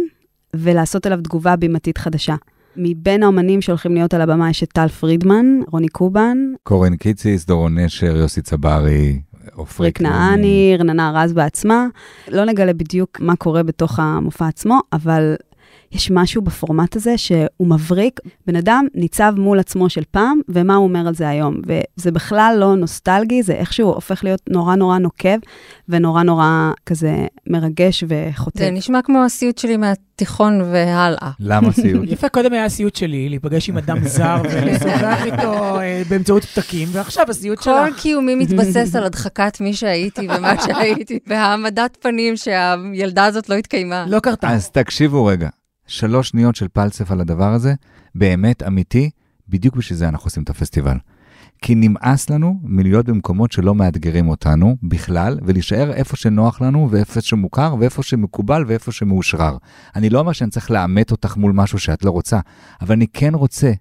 ולעשות 0.56 1.06
עליו 1.06 1.21
תגובה 1.21 1.56
בימתית 1.56 1.97
חדשה. 1.97 2.36
מבין 2.75 3.23
האומנים 3.23 3.62
שהולכים 3.62 3.93
להיות 3.93 4.13
על 4.13 4.21
הבמה 4.21 4.49
יש 4.49 4.63
את 4.63 4.69
טל 4.69 4.88
פרידמן, 4.88 5.45
רוני 5.71 5.88
קובן, 5.88 6.38
קורן 6.63 6.95
קיציס, 6.95 7.45
דורון 7.45 7.77
נשר, 7.77 8.15
יוסי 8.15 8.41
צברי, 8.41 9.21
עופרי 9.54 9.91
נהני, 10.01 10.75
רננה 10.80 11.12
רז 11.15 11.34
בעצמה. 11.34 11.88
לא 12.27 12.45
נגלה 12.45 12.73
בדיוק 12.73 13.19
מה 13.19 13.36
קורה 13.36 13.63
בתוך 13.63 13.99
המופע 13.99 14.47
עצמו, 14.47 14.80
אבל 14.93 15.36
יש 15.91 16.12
משהו 16.12 16.41
בפורמט 16.41 16.95
הזה 16.95 17.17
שהוא 17.17 17.67
מבריק. 17.67 18.19
בן 18.47 18.56
אדם 18.56 18.86
ניצב 18.95 19.34
מול 19.38 19.60
עצמו 19.60 19.89
של 19.89 20.04
פעם, 20.12 20.39
ומה 20.49 20.75
הוא 20.75 20.84
אומר 20.84 21.08
על 21.08 21.15
זה 21.15 21.30
היום. 21.30 21.56
וזה 21.67 22.12
בכלל 22.12 22.56
לא 22.60 22.75
נוסטלגי, 22.75 23.43
זה 23.43 23.54
איכשהו 23.54 23.88
הופך 23.88 24.23
להיות 24.23 24.41
נורא 24.49 24.75
נורא 24.75 24.97
נוקב, 24.97 25.38
ונורא 25.89 26.23
נורא 26.23 26.71
כזה 26.86 27.25
מרגש 27.47 28.04
וחוטא. 28.08 28.60
זה 28.60 28.71
נשמע 28.71 29.01
כמו 29.01 29.23
הסיוט 29.23 29.58
שלי 29.58 29.77
מהתיכון 29.77 30.62
והלאה. 30.62 31.32
למה 31.39 31.71
סיוט? 31.71 32.10
יפה, 32.12 32.30
קודם 32.30 32.54
היה 32.54 32.65
הסיוט 32.65 32.95
שלי, 32.95 33.30
להיפגש 33.30 33.69
עם 33.69 33.77
אדם 33.77 34.08
זר 34.08 34.41
ולשוחח 34.51 35.25
איתו 35.25 35.80
אה, 35.80 36.01
באמצעות 36.10 36.45
פתקים, 36.45 36.88
ועכשיו 36.91 37.25
הסיוט 37.30 37.62
שלך. 37.62 37.73
כל 37.73 38.01
קיומי 38.01 38.36
מתבסס 38.36 38.95
על 38.95 39.04
הדחקת 39.04 39.58
מי 39.62 39.73
שהייתי 39.73 40.27
ומה 40.38 40.62
שהייתי, 40.65 41.19
והעמדת 41.27 41.97
פנים 42.01 42.34
שהילדה 42.38 43.25
הזאת 43.25 43.49
לא 43.49 43.56
התקיימה. 43.56 44.06
לא 44.08 44.19
קרתה. 44.19 44.49
אז 44.49 44.69
תקשיבו 44.69 45.25
רגע, 45.25 45.49
שלוש 45.91 46.30
שניות 46.30 46.56
של 46.56 46.67
פלסף 46.67 47.12
על 47.12 47.21
הדבר 47.21 47.54
הזה, 47.54 47.73
באמת 48.15 48.63
אמיתי, 48.63 49.10
בדיוק 49.49 49.75
בשביל 49.75 49.97
זה 49.99 50.10
אנחנו 50.10 50.27
עושים 50.27 50.43
את 50.43 50.49
הפסטיבל. 50.49 50.97
כי 51.62 51.75
נמאס 51.75 52.30
לנו 52.30 52.60
מלהיות 52.63 53.06
במקומות 53.06 53.51
שלא 53.51 53.75
מאתגרים 53.75 54.30
אותנו 54.30 54.77
בכלל, 54.84 55.39
ולהישאר 55.41 55.93
איפה 55.93 56.17
שנוח 56.17 56.62
לנו, 56.62 56.88
ואיפה 56.91 57.21
שמוכר, 57.21 57.75
ואיפה 57.80 58.04
שמקובל, 58.04 58.63
ואיפה 58.67 58.91
שמאושרר. 58.91 59.58
אני 59.95 60.10
לא 60.10 60.19
אומר 60.19 60.32
שאני 60.32 60.49
צריך 60.49 60.71
לאמת 60.71 61.12
אותך 61.12 61.38
מול 61.38 61.51
משהו 61.51 61.80
שאת 61.80 62.06
לא 62.06 62.12
רוצה, 62.12 62.39
אבל 62.82 62.95
אני 62.95 63.08
כן 63.08 63.36
רוצה, 63.36 63.71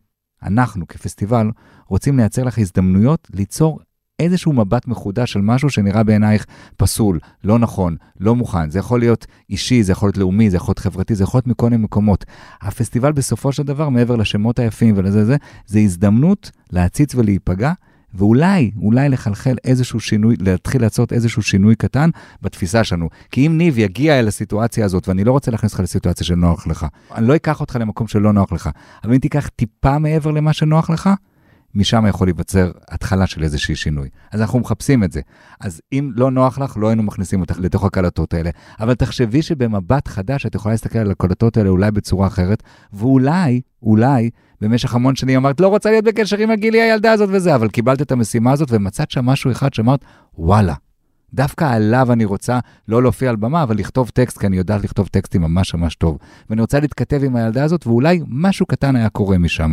אנחנו 0.42 0.88
כפסטיבל, 0.88 1.50
רוצים 1.86 2.16
לייצר 2.16 2.44
לך 2.44 2.58
הזדמנויות 2.58 3.28
ליצור 3.34 3.80
איזשהו 4.20 4.52
מבט 4.52 4.88
מחודש 4.88 5.36
על 5.36 5.42
משהו 5.42 5.70
שנראה 5.70 6.02
בעינייך 6.02 6.46
פסול, 6.76 7.18
לא 7.44 7.58
נכון, 7.58 7.96
לא 8.20 8.36
מוכן. 8.36 8.70
זה 8.70 8.78
יכול 8.78 9.00
להיות 9.00 9.26
אישי, 9.50 9.82
זה 9.82 9.92
יכול 9.92 10.06
להיות 10.06 10.16
לאומי, 10.16 10.50
זה 10.50 10.56
יכול 10.56 10.70
להיות 10.70 10.78
חברתי, 10.78 11.14
זה 11.14 11.24
יכול 11.24 11.38
להיות 11.38 11.46
מכל 11.46 11.70
מיני 11.70 11.82
מקומות. 11.82 12.24
הפסטיבל 12.62 13.12
בסופו 13.12 13.52
של 13.52 13.62
דבר, 13.62 13.88
מעבר 13.88 14.16
לשמות 14.16 14.58
היפים 14.58 14.94
ולזה 14.96 15.24
זה, 15.24 15.36
זה 15.66 15.78
הזדמנות 15.78 16.50
להציץ 16.72 17.14
ולהיפגע. 17.14 17.72
ואולי, 18.14 18.70
אולי 18.82 19.08
לחלחל 19.08 19.56
איזשהו 19.64 20.00
שינוי, 20.00 20.36
להתחיל 20.40 20.82
לעשות 20.82 21.12
איזשהו 21.12 21.42
שינוי 21.42 21.74
קטן 21.74 22.10
בתפיסה 22.42 22.84
שלנו. 22.84 23.08
כי 23.30 23.46
אם 23.46 23.58
ניב 23.58 23.78
יגיע 23.78 24.18
אל 24.18 24.28
הסיטואציה 24.28 24.84
הזאת, 24.84 25.08
ואני 25.08 25.24
לא 25.24 25.32
רוצה 25.32 25.50
להכניס 25.50 25.72
אותך 25.72 25.82
לסיטואציה 25.82 26.26
שנוח 26.26 26.66
לך, 26.66 26.86
אני 27.14 27.28
לא 27.28 27.36
אקח 27.36 27.60
אותך 27.60 27.76
למקום 27.80 28.08
שלא 28.08 28.32
נוח 28.32 28.52
לך, 28.52 28.70
אבל 29.04 29.12
אם 29.12 29.18
תיקח 29.18 29.48
טיפה 29.48 29.98
מעבר 29.98 30.30
למה 30.30 30.52
שנוח 30.52 30.90
לך, 30.90 31.10
משם 31.74 32.06
יכול 32.08 32.26
להיווצר 32.26 32.70
התחלה 32.88 33.26
של 33.26 33.42
איזשהי 33.42 33.76
שינוי. 33.76 34.08
אז 34.32 34.40
אנחנו 34.40 34.58
מחפשים 34.58 35.04
את 35.04 35.12
זה. 35.12 35.20
אז 35.60 35.80
אם 35.92 36.10
לא 36.14 36.30
נוח 36.30 36.58
לך, 36.58 36.76
לא 36.76 36.88
היינו 36.88 37.02
מכניסים 37.02 37.40
אותך 37.40 37.58
לתוך 37.60 37.84
הקלטות 37.84 38.34
האלה. 38.34 38.50
אבל 38.80 38.94
תחשבי 38.94 39.42
שבמבט 39.42 40.08
חדש 40.08 40.46
את 40.46 40.54
יכולה 40.54 40.72
להסתכל 40.72 40.98
על 40.98 41.10
הקלטות 41.10 41.56
האלה 41.56 41.68
אולי 41.68 41.90
בצורה 41.90 42.26
אחרת, 42.26 42.62
ואולי, 42.92 43.60
אולי, 43.82 44.30
במשך 44.60 44.94
המון 44.94 45.16
שנים 45.16 45.36
אמרת, 45.36 45.60
לא 45.60 45.68
רוצה 45.68 45.90
להיות 45.90 46.04
בקשר 46.04 46.38
עם 46.38 46.50
הגילי 46.50 46.82
הילדה 46.82 47.12
הזאת 47.12 47.28
וזה, 47.32 47.54
אבל 47.54 47.68
קיבלת 47.68 48.02
את 48.02 48.12
המשימה 48.12 48.52
הזאת 48.52 48.68
ומצאת 48.72 49.10
שם 49.10 49.26
משהו 49.26 49.50
אחד 49.50 49.74
שאמרת, 49.74 50.04
וואלה, 50.38 50.74
דווקא 51.34 51.64
עליו 51.64 52.12
אני 52.12 52.24
רוצה 52.24 52.58
לא 52.88 53.02
להופיע 53.02 53.30
על 53.30 53.36
במה, 53.36 53.62
אבל 53.62 53.76
לכתוב 53.76 54.08
טקסט, 54.08 54.38
כי 54.38 54.46
אני 54.46 54.56
יודעת 54.56 54.84
לכתוב 54.84 55.06
טקסטים 55.06 55.42
ממש 55.42 55.74
ממש 55.74 55.94
טוב. 55.94 56.18
ואני 56.50 56.60
רוצה 56.60 56.80
להתכתב 56.80 57.20
עם 57.24 57.36
הילדה 57.36 57.64
הזאת, 57.64 57.86
ואולי 57.86 58.20
משהו 58.28 58.66
קטן 58.66 58.96
היה 58.96 59.08
קורה 59.08 59.38
משם. 59.38 59.72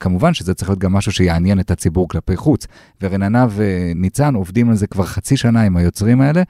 כמובן 0.00 0.34
שזה 0.34 0.54
צריך 0.54 0.70
להיות 0.70 0.78
גם 0.78 0.92
משהו 0.92 1.12
שיעניין 1.12 1.60
את 1.60 1.70
הציבור 1.70 2.08
כלפי 2.08 2.36
חוץ. 2.36 2.66
ורננה 3.02 3.46
וניצן 3.50 4.34
עובדים 4.34 4.70
על 4.70 4.76
זה 4.76 4.86
כבר 4.86 5.04
חצי 5.04 5.36
שנה 5.36 5.62
עם 5.62 5.76
היוצרים 5.76 6.20
האלה, 6.20 6.42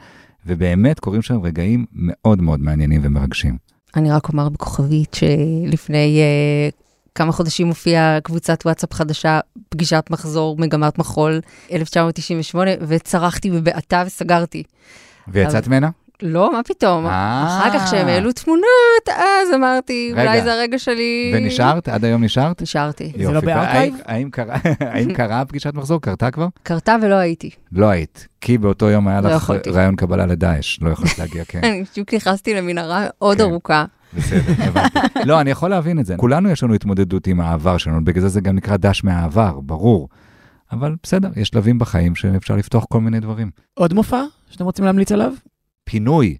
ובאמת 0.47 1.01
קורים 1.01 1.23
שם 1.23 1.41
רגעים 1.43 1.87
מאוד 1.93 2.43
מאוד 2.43 2.61
מעניינים 2.61 3.01
ומרגשים. 3.05 3.57
אני 3.97 4.11
רק 4.11 4.29
אומר 4.29 4.49
בכוכבית 4.49 5.15
שלפני 5.15 6.21
uh, 6.71 6.75
כמה 7.15 7.33
חודשים 7.33 7.69
הופיעה 7.69 8.21
קבוצת 8.21 8.61
וואטסאפ 8.65 8.93
חדשה, 8.93 9.41
פגישת 9.69 10.05
מחזור, 10.11 10.57
מגמת 10.59 10.99
מחול, 10.99 11.41
1998, 11.73 12.71
וצרחתי 12.89 13.51
בבעתה 13.51 14.03
וסגרתי. 14.07 14.63
ויצאת 15.29 15.69
ממנה? 15.69 15.91
לא, 16.27 16.53
מה 16.53 16.63
פתאום. 16.63 17.07
אה. 17.07 17.47
אחר 17.47 17.79
כך 17.79 17.85
כשהם 17.87 18.07
העלו 18.09 18.33
תמונות, 18.33 19.09
אז 19.09 19.49
אמרתי, 19.55 20.13
רגע. 20.15 20.23
אולי 20.23 20.43
זה 20.43 20.53
הרגע 20.53 20.79
שלי. 20.79 21.33
ונשארת? 21.35 21.89
עד 21.89 22.05
היום 22.05 22.25
נשארת? 22.25 22.63
נשארתי. 22.63 23.13
זה 23.19 23.33
לא. 23.33 23.41
בארכייב? 23.41 23.95
האם 24.81 25.11
קרה- 25.15 25.45
פגישת 25.45 25.75
מחזור? 25.75 26.01
קרתה 26.01 26.31
כבר? 26.31 26.47
קרתה 26.63 26.97
ולא 27.03 27.15
הייתי. 27.15 27.51
לא 27.73 27.87
היית. 27.87 28.29
כי 28.41 28.59
באותו 28.59 28.91
יום 28.91 29.09
היה 29.09 29.21
לא 29.21 29.31
לך. 29.31 29.53
רעיון 29.73 29.97
קבלה 29.97 30.27
לדאעש, 30.27 30.79
לא 30.83 30.91
יכולת 30.91 31.19
להגיע, 31.19 31.45
כן. 31.45 31.61
אני 31.65 31.85
בדיוק 31.93 32.15
נכנסתי 32.15 32.55
למנהרה 32.55 33.07
עוד 33.19 33.37
כן. 33.39 33.43
ארוכה. 33.43 33.85
בסדר, 34.17 34.41
הבנתי. 34.59 34.99
לא, 35.29 35.41
אני 35.41 35.51
יכול 35.51 35.71
להבין 35.71 35.99
את 35.99 36.07
זה. 36.07 36.17
כולנו 36.17 36.51
יש 36.51 36.63
לנו 36.63 36.75
התמודדות 36.75 37.27
עם 37.27 37.41
העבר 37.41 37.77
שלנו, 37.79 38.05
בגלל 38.05 38.23
זה 38.23 38.29
זה 38.29 38.41
גם 38.41 38.57
נקרא 38.57 38.77
דש 38.77 39.05
מהעבר, 39.05 39.61
ברור. 39.61 40.09
אבל 40.73 40.95
בסדר, 41.03 41.29
יש 41.37 41.49
שלבים 41.49 41.79
בחיים 41.79 42.15
שאפשר 42.15 42.57
לפתוח 42.57 42.85
כל 42.93 43.01
מיני 43.01 43.21
דברים. 43.21 43.51
עוד 43.75 43.95
מופע 43.95 44.23
שאתם 44.51 44.65
רוצים 44.65 44.85
להמליץ 44.85 45.13
עליו? 45.13 45.33
פינוי. 45.85 46.37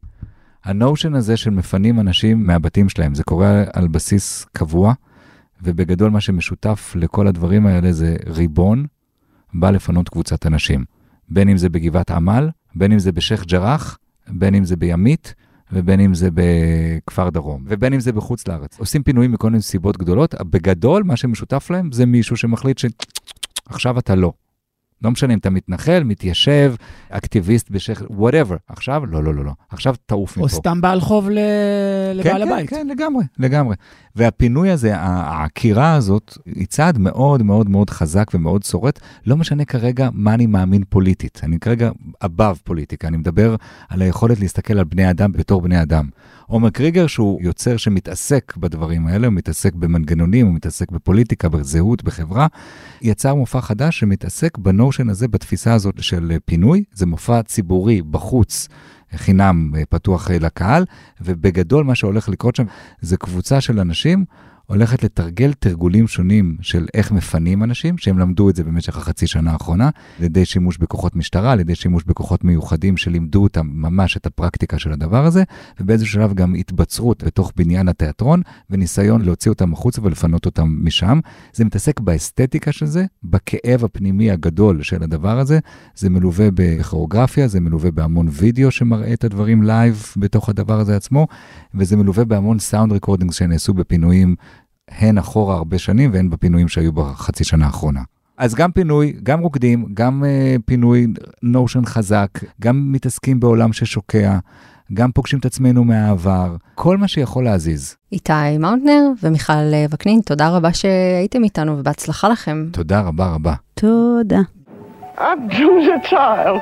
הנושן 0.65 1.15
הזה 1.15 1.37
של 1.37 1.51
מפנים 1.51 2.01
אנשים 2.01 2.47
מהבתים 2.47 2.89
שלהם, 2.89 3.15
זה 3.15 3.25
קורה 3.25 3.65
על 3.73 3.89
בסיס 3.89 4.47
קבוע, 4.53 4.95
ובגדול 5.63 6.11
מה 6.11 6.21
שמשותף 6.21 6.93
לכל 6.97 7.27
הדברים 7.27 7.67
האלה 7.67 7.93
זה 7.93 8.17
ריבון 8.27 8.87
בא 9.55 9.71
לפנות 9.71 10.09
קבוצת 10.09 10.47
אנשים. 10.47 10.85
בין 11.29 11.49
אם 11.49 11.57
זה 11.57 11.69
בגבעת 11.69 12.11
עמל, 12.11 12.51
בין 12.75 12.93
אם 12.93 12.99
זה 12.99 13.13
בשייח' 13.13 13.45
ג'ראח, 13.45 13.99
בין 14.29 14.55
אם 14.55 14.65
זה 14.65 14.77
בימית, 14.77 15.35
ובין 15.73 16.01
אם 16.01 16.15
זה 16.15 16.29
בכפר 16.35 17.31
דרום, 17.31 17.65
ובין 17.69 17.93
אם 17.93 18.01
זה 18.01 18.13
בחוץ 18.13 18.49
לארץ. 18.49 18.79
עושים 18.79 19.03
פינויים 19.03 19.33
מכל 19.33 19.51
מיני 19.51 19.63
סיבות 19.63 19.97
גדולות, 19.97 20.35
בגדול 20.41 21.03
מה 21.03 21.17
שמשותף 21.17 21.71
להם 21.71 21.93
זה 21.93 22.07
מישהו 22.07 22.37
שמחליט 22.37 22.79
שעכשיו 22.79 23.99
אתה 23.99 24.15
לא. 24.15 24.33
לא 25.05 25.11
משנה 25.11 25.33
אם 25.35 25.39
אתה 25.39 25.51
מתנחל, 25.51 26.03
מתיישב, 26.05 26.75
אקטיביסט 27.11 27.71
בשייח', 27.71 28.03
whatever. 28.11 28.57
עכשיו, 28.69 29.07
לא, 29.07 29.23
לא, 29.25 29.35
לא, 29.35 29.45
לא. 29.45 29.53
עכשיו 29.71 29.95
תעוף 30.07 30.37
מפה. 30.37 30.41
או 30.45 30.49
סתם 30.49 30.81
בעל 30.81 31.01
חוב 31.01 31.31
ל- 31.31 31.39
לבעל 32.15 32.45
כן, 32.45 32.53
הבית. 32.53 32.71
כן, 32.71 32.77
כן, 32.77 32.87
לגמרי, 32.87 33.25
לגמרי. 33.39 33.75
והפינוי 34.17 34.71
הזה, 34.71 34.97
העקירה 34.97 35.95
הזאת, 35.95 36.39
היא 36.47 36.67
צעד 36.67 36.99
מאוד 36.99 37.43
מאוד 37.43 37.69
מאוד 37.69 37.91
חזק 37.91 38.31
ומאוד 38.35 38.63
שורט. 38.63 39.01
לא 39.27 39.37
משנה 39.37 39.65
כרגע 39.65 40.09
מה 40.13 40.35
אני 40.35 40.47
מאמין 40.47 40.83
פוליטית. 40.89 41.41
אני 41.43 41.59
כרגע 41.59 41.91
above 42.25 42.59
פוליטיקה, 42.65 43.09
אני 43.09 43.17
מדבר 43.17 43.57
על 43.89 44.03
היכולת 44.03 44.41
להסתכל 44.41 44.79
על 44.79 44.85
בני 44.85 45.11
אדם 45.11 45.33
בתור 45.33 45.63
בני 45.63 45.83
אדם. 45.83 46.09
עומר 46.47 46.71
קריגר, 46.71 47.07
שהוא 47.07 47.41
יוצר 47.43 47.77
שמתעסק 47.77 48.55
בדברים 48.57 49.07
האלה, 49.07 49.27
הוא 49.27 49.35
מתעסק 49.35 49.75
במנגנונים, 49.75 50.47
הוא 50.47 50.55
מתעסק 50.55 50.91
בפוליטיקה, 50.91 51.49
בזהות, 51.49 52.03
בחברה, 52.03 52.47
יצר 53.03 53.35
מופע 53.35 53.61
חדש 53.61 53.99
שמתעסק 53.99 54.59
בנושן 54.59 55.09
הזה, 55.09 55.29
בתפיסה 55.29 55.75
הזאת 55.75 56.03
של 56.03 56.37
פינוי. 56.45 56.85
זה 56.93 57.07
מופע 57.07 57.43
ציבורי, 57.43 58.03
בחוץ. 58.03 58.69
חינם 59.17 59.71
אה, 59.77 59.83
פתוח 59.89 60.31
אה, 60.31 60.39
לקהל, 60.39 60.85
ובגדול 61.21 61.85
מה 61.85 61.95
שהולך 61.95 62.29
לקרות 62.29 62.57
שם 62.57 62.65
זה 63.01 63.17
קבוצה 63.17 63.61
של 63.61 63.81
אנשים 63.81 64.25
הולכת 64.67 65.03
לתרגל 65.03 65.53
תרגולים 65.53 66.09
שונים 66.09 66.57
של 66.61 66.87
איך 66.95 67.13
מפנים 67.13 67.63
אנשים, 67.63 67.99
שהם 67.99 68.19
למדו 68.19 68.51
את 68.51 68.57
זה 68.57 68.65
במשך 68.65 68.97
החצי 68.97 69.27
שנה 69.27 69.53
האחרונה, 69.53 69.91
על 70.19 70.25
ידי 70.25 70.45
שימוש 70.45 70.79
בכוחות 70.79 71.17
משטרה, 71.17 71.53
על 71.53 71.61
ידי 71.61 71.75
שימוש 71.75 72.05
בכוחות 72.05 72.45
מיוחדים 72.45 72.97
שלימדו 72.97 73.43
אותם 73.43 73.67
ממש 73.73 74.17
את 74.17 74.27
הפרקטיקה 74.27 74.79
של 74.79 74.93
הדבר 74.93 75.27
הזה, 75.27 75.43
ובאיזשהו 75.81 76.13
שלב 76.13 76.35
גם 76.35 76.55
התבצרות 76.55 77.25
בתוך 77.25 77.53
בניין 77.57 77.89
התיאטרון, 77.89 78.43
וניסיון 78.71 79.23
להוציא 79.23 79.51
אותם 79.51 79.73
החוצה 79.73 80.01
ולפנות 80.05 80.47
אותם 80.47 80.79
משם. 80.83 81.21
זה 81.53 81.65
מתעסק 81.65 82.01
באסתטיקה 82.01 82.73
של 82.73 82.87
זה, 82.87 83.05
בכאב 83.25 83.85
הפנימי 83.85 84.31
הגדול 84.31 84.83
של 84.83 85.03
הדבר 85.03 85.39
הזה, 85.39 85.59
זה 85.97 86.11
מלווה 86.11 86.49
בכוריאוגרפיה, 86.55 87.49
זה 87.49 87.61
מלווה 87.61 87.91
בהמון 87.91 88.29
וידאו 88.31 88.71
שמראה 88.71 89.13
את 89.13 89.25
הדברים 89.25 89.63
live 89.63 90.07
בתוך 90.17 90.49
הדבר 90.49 90.81
הזה 90.81 90.97
עצמו, 90.97 91.27
וזה 91.75 91.97
מלווה 91.97 92.25
בהמון 92.25 92.59
סאונד 92.59 92.93
הן 94.91 95.19
אחורה 95.19 95.57
הרבה 95.57 95.79
שנים 95.79 96.11
והן 96.13 96.31
בפינויים 96.31 96.69
שהיו 96.69 96.93
בחצי 96.93 97.45
שנה 97.45 97.67
האחרונה. 97.67 98.01
אז 98.39 98.55
גם 98.55 98.73
פינוי, 98.73 99.15
גם 99.23 99.41
רוקדים, 99.41 99.87
גם 99.95 100.25
uh, 100.25 100.63
פינוי 100.67 101.07
נושן 101.43 101.85
חזק, 101.85 102.29
גם 102.61 102.93
מתעסקים 102.93 103.41
בעולם 103.41 103.73
ששוקע, 103.73 104.39
גם 104.93 105.13
פוגשים 105.13 105.39
את 105.39 105.45
עצמנו 105.45 105.85
מהעבר, 105.85 106.57
כל 106.75 106.97
מה 106.97 107.09
שיכול 107.09 107.45
להזיז. 107.45 107.97
איתי 108.13 108.59
מאונטנר 108.61 109.11
ומיכל 109.23 109.53
אה, 109.53 109.87
וקנין, 109.91 110.21
תודה 110.21 110.49
רבה 110.49 110.73
שהייתם 110.73 111.45
איתנו 111.45 111.79
ובהצלחה 111.79 112.29
לכם. 112.29 112.69
תודה 112.73 113.01
רבה 113.01 113.27
רבה. 113.27 113.55
תודה. 113.75 114.41
I'm 115.19 115.49
Julia 115.49 115.99
Child. 116.11 116.61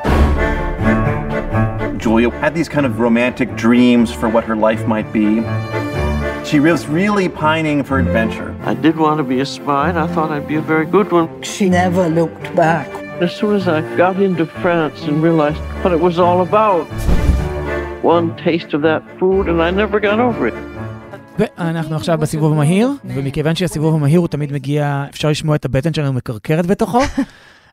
Julia 2.02 2.30
had 2.42 2.54
these 2.54 2.68
kind 2.68 2.84
of 2.84 3.00
romantic 3.00 3.48
dreams 3.56 4.12
for 4.12 4.28
what 4.28 4.44
her 4.44 4.56
life 4.56 4.86
might 4.86 5.10
be. 5.12 5.42
She 6.44 6.58
was 6.60 6.80
really 6.86 7.28
pining 7.28 7.78
for 7.88 7.96
adventure. 7.98 8.50
I 8.72 8.74
did 8.74 8.96
want 9.04 9.18
to 9.22 9.26
be 9.34 9.38
a 9.40 9.46
spy, 9.46 9.84
and 9.90 9.98
I 9.98 10.06
thought 10.14 10.30
I'd 10.30 10.48
be 10.54 10.56
a 10.56 10.66
very 10.72 10.86
good 10.96 11.08
one. 11.18 11.26
She 11.42 11.66
never 11.70 12.04
looked 12.20 12.46
back. 12.64 12.88
As 13.26 13.30
soon 13.38 13.52
as 13.60 13.66
I 13.68 13.78
got 13.96 14.16
into 14.20 14.44
France 14.62 14.98
and 15.08 15.22
realized 15.22 15.62
what 15.82 15.92
it 15.96 16.00
was 16.08 16.18
all 16.18 16.38
about, 16.48 16.84
one 18.14 18.26
taste 18.36 18.70
of 18.76 18.80
that 18.88 19.02
food, 19.18 19.44
and 19.50 19.58
I 19.62 19.70
never 19.70 19.98
got 20.00 20.18
over 20.20 20.46
it. 20.48 20.54
ואנחנו 21.38 21.96
עכשיו 21.96 22.18
בסיבוב 22.18 22.52
המהיר, 22.52 22.90
ומכיוון 23.04 23.54
שהסיבוב 23.54 23.94
המהיר 23.94 24.20
הוא 24.20 24.28
תמיד 24.28 24.52
מגיע, 24.52 25.04
אפשר 25.10 25.28
לשמוע 25.28 25.56
את 25.56 25.64
הבטן 25.64 25.94
שלנו 25.94 26.12
מקרקרת 26.12 26.66
בתוכו. 26.66 27.00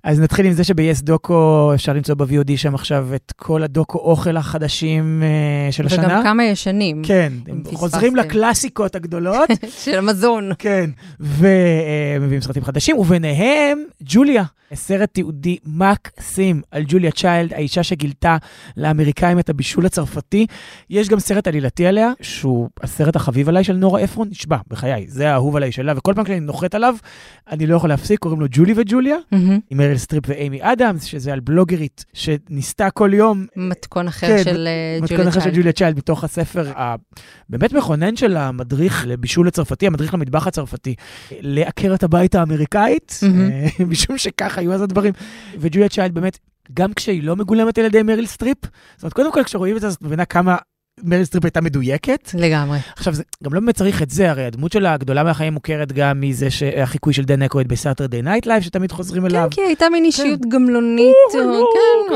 אז 0.03 0.19
נתחיל 0.19 0.45
עם 0.45 0.51
זה 0.51 0.63
שב-yes 0.63 1.03
דוקו 1.03 1.71
אפשר 1.75 1.93
למצוא 1.93 2.15
ב-VOD 2.15 2.51
שם 2.55 2.75
עכשיו 2.75 3.07
את 3.15 3.33
כל 3.35 3.63
הדוקו 3.63 3.97
אוכל 3.97 4.37
החדשים 4.37 5.23
uh, 5.23 5.71
של 5.71 5.85
השנה. 5.85 6.07
וגם 6.07 6.23
כמה 6.23 6.43
ישנים. 6.43 7.01
כן, 7.05 7.33
הם. 7.47 7.63
חוזרים 7.73 8.15
לקלאסיקות 8.15 8.95
הגדולות. 8.95 9.49
של 9.83 9.97
המזון. 9.97 10.51
כן, 10.59 10.89
ומביאים 11.19 12.41
סרטים 12.41 12.63
חדשים, 12.63 12.97
וביניהם 12.97 13.83
ג'וליה, 14.01 14.43
סרט 14.74 15.09
תיעודי 15.13 15.57
מקסים 15.65 16.61
על 16.72 16.84
ג'וליה 16.88 17.11
צ'יילד, 17.11 17.53
האישה 17.53 17.84
שגילתה 17.84 18.38
לאמריקאים 18.78 19.39
את 19.39 19.49
הבישול 19.49 19.86
הצרפתי. 19.86 20.45
יש 20.89 21.09
גם 21.09 21.20
סרט 21.20 21.47
עלילתי 21.47 21.88
עליה, 21.88 22.11
שהוא 22.22 22.70
הסרט 22.84 23.15
החביב 23.15 23.49
עליי 23.49 23.63
של 23.63 23.74
נורה 23.74 24.03
אפרון, 24.03 24.28
נשבע, 24.32 24.57
בחיי, 24.67 25.05
זה 25.07 25.30
האהוב 25.30 25.55
עליי 25.55 25.72
שלה, 25.72 25.93
וכל 25.97 26.13
פעם 26.13 26.24
כשאני 26.24 26.39
נוחת 26.39 26.76
עליו, 26.76 26.95
אני 27.51 27.67
לא 27.67 27.76
יכול 27.76 27.89
להפסיק, 27.89 28.20
קוראים 28.20 28.39
לו 28.41 28.47
ג'ולי 28.49 28.74
וג'וליה, 28.76 29.17
מהמם. 29.32 29.59
עם 29.70 29.78
מריל 29.78 29.97
סטריפ 29.97 30.24
ואימי 30.28 30.59
אדמס, 30.61 31.03
שזה 31.03 31.34
על 31.34 31.39
בלוגרית 31.39 32.05
שניסתה 32.13 32.89
כל 32.89 33.11
יום 33.13 33.45
מתכון 33.55 34.07
אחר 34.07 34.28
כן, 34.28 34.43
של 34.43 34.67
אה, 34.67 35.01
מתכון 35.01 35.17
ג'וליה 35.17 35.30
אחר 35.30 35.39
של 35.39 35.43
צ'יילד. 35.43 35.57
ג'וליה 35.57 35.74
צ'יילד, 35.74 35.97
מתוך 35.97 36.24
הספר 36.24 36.72
הבאמת 36.76 37.74
מכונן 37.74 38.15
של 38.15 38.38
המדריך 38.38 39.07
לבישול 39.07 39.47
הצרפתי, 39.47 39.88
המדריך 39.88 40.13
למטבח 40.13 40.47
הצרפתי, 40.47 40.95
לעקרת 41.32 42.03
הבית 42.03 42.36
האמריקאית. 42.36 43.20
אה, 43.24 43.86
משום 43.91 44.17
שכך 44.17 44.59
היו 44.60 44.74
אז 44.74 44.82
הדברים. 44.82 45.14
וג'וליה 45.60 45.89
צ'יילד 45.89 46.14
באמת, 46.14 46.38
גם 46.74 46.93
כשהיא 46.93 47.24
לא 47.24 47.36
מגולמת 47.36 47.78
על 47.78 47.86
ידי 47.86 48.03
מריל 48.03 48.26
סטריפ, 48.26 48.57
זאת 48.95 49.03
אומרת, 49.03 49.14
קודם 49.14 49.32
כל 49.34 49.43
כשרואים 49.43 49.76
את 49.76 49.82
זה, 49.82 49.88
אז 49.88 49.93
את 49.95 50.01
מבינה 50.01 50.26
כמה 50.26 50.55
מריל 51.03 51.24
סטריפ 51.26 51.43
הייתה 51.45 51.62
מדויקת. 51.62 52.30
לגמרי. 52.34 52.78
עכשיו, 52.97 53.14
זה 53.14 53.24
גם 53.43 53.53
לא 53.53 53.60
באמת 53.60 53.76
צריך 53.76 54.01
את 54.01 54.10
זה, 54.10 54.30
הרי 54.32 54.45
הדמות 54.45 54.72
שלה 54.72 54.93
הגדולה 54.93 55.24
מהחיים 55.24 55.53
מוכרת 55.53 55.91
גם 55.91 56.22
מזה 56.22 56.51
שהחיקוי 56.51 57.14
של 57.14 57.24
דן 57.24 57.41
אקרויד 57.41 57.68
ב 57.67 57.73
Saturday 57.73 58.21
Night 58.21 58.45
Live, 58.45 58.63
שתמיד 58.64 58.91
חוזרים 58.91 59.26
אליו. 59.26 59.47
כן, 59.51 59.55
כי 59.55 59.62
הייתה 59.62 59.86
מין 59.91 60.05
אישיות 60.05 60.39
גמלונית. 60.49 61.16
או- 61.36 61.66
כן. 62.10 62.16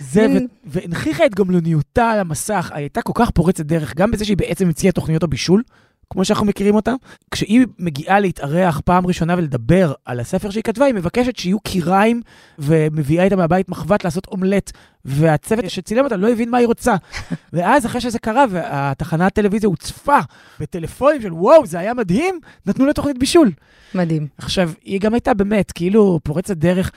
זה, 0.00 0.26
והנכיחה 0.64 1.26
את 1.26 1.34
גמלוניותה 1.34 2.10
על 2.10 2.18
המסך, 2.20 2.70
הייתה 2.74 3.02
כל 3.02 3.12
כך 3.14 3.30
פורצת 3.30 3.66
דרך, 3.66 3.94
גם 3.96 4.10
בזה 4.10 4.24
שהיא 4.24 4.36
בעצם 4.36 4.68
הציעה 4.68 4.92
תוכניות 4.92 5.22
הבישול, 5.22 5.62
כמו 6.10 6.24
שאנחנו 6.24 6.46
מכירים 6.46 6.74
אותם. 6.74 6.94
כשהיא 7.30 7.66
מגיעה 7.78 8.20
להתארח 8.20 8.80
פעם 8.84 9.06
ראשונה 9.06 9.34
ולדבר 9.38 9.92
על 10.04 10.20
הספר 10.20 10.50
שהיא 10.50 10.62
כתבה, 10.62 10.84
היא 10.84 10.94
מבקשת 10.94 11.36
שיהיו 11.36 11.60
קיריים, 11.60 12.22
ומביאה 12.58 13.24
איתה 13.24 13.36
מהבית 13.36 13.68
מחבת 13.68 14.04
לעשות 14.04 14.26
אומלט, 14.26 14.72
והצוות 15.04 15.70
שצילם 15.70 16.04
אותה 16.04 16.16
לא 16.16 16.30
הבין 16.30 16.50
מה 16.50 16.58
היא 16.58 16.66
רוצה. 16.66 16.94
ואז 17.52 17.86
אחרי 17.86 18.00
שזה 18.00 18.18
קרה, 18.18 18.44
והתחנת 18.50 19.34
טלוויזיה 19.34 19.68
הוצפה 19.68 20.18
בטלפונים 20.60 21.22
של 21.22 21.32
וואו, 21.32 21.66
זה 21.66 21.78
היה 21.78 21.94
מדהים, 21.94 22.40
נתנו 22.66 22.86
לה 22.86 22.92
תוכנית 22.92 23.18
בישול. 23.18 23.50
מדהים. 23.94 24.26
עכשיו, 24.38 24.70
היא 24.84 25.00
גם 25.00 25.14
הייתה 25.14 25.34
באמת, 25.34 25.72
כאילו, 25.72 26.20
פורצת 26.22 26.56
דרך. 26.56 26.90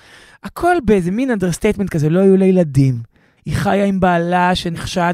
הכל 0.44 0.76
באיזה 0.86 1.12
מין 1.12 1.32
understatement 1.32 1.90
כזה, 1.90 2.10
לא 2.10 2.20
היו 2.20 2.38
לה 2.38 2.46
ילדים. 2.46 3.10
היא 3.46 3.56
חיה 3.56 3.86
עם 3.86 4.00
בעלה 4.00 4.56
שנחשד 4.56 5.14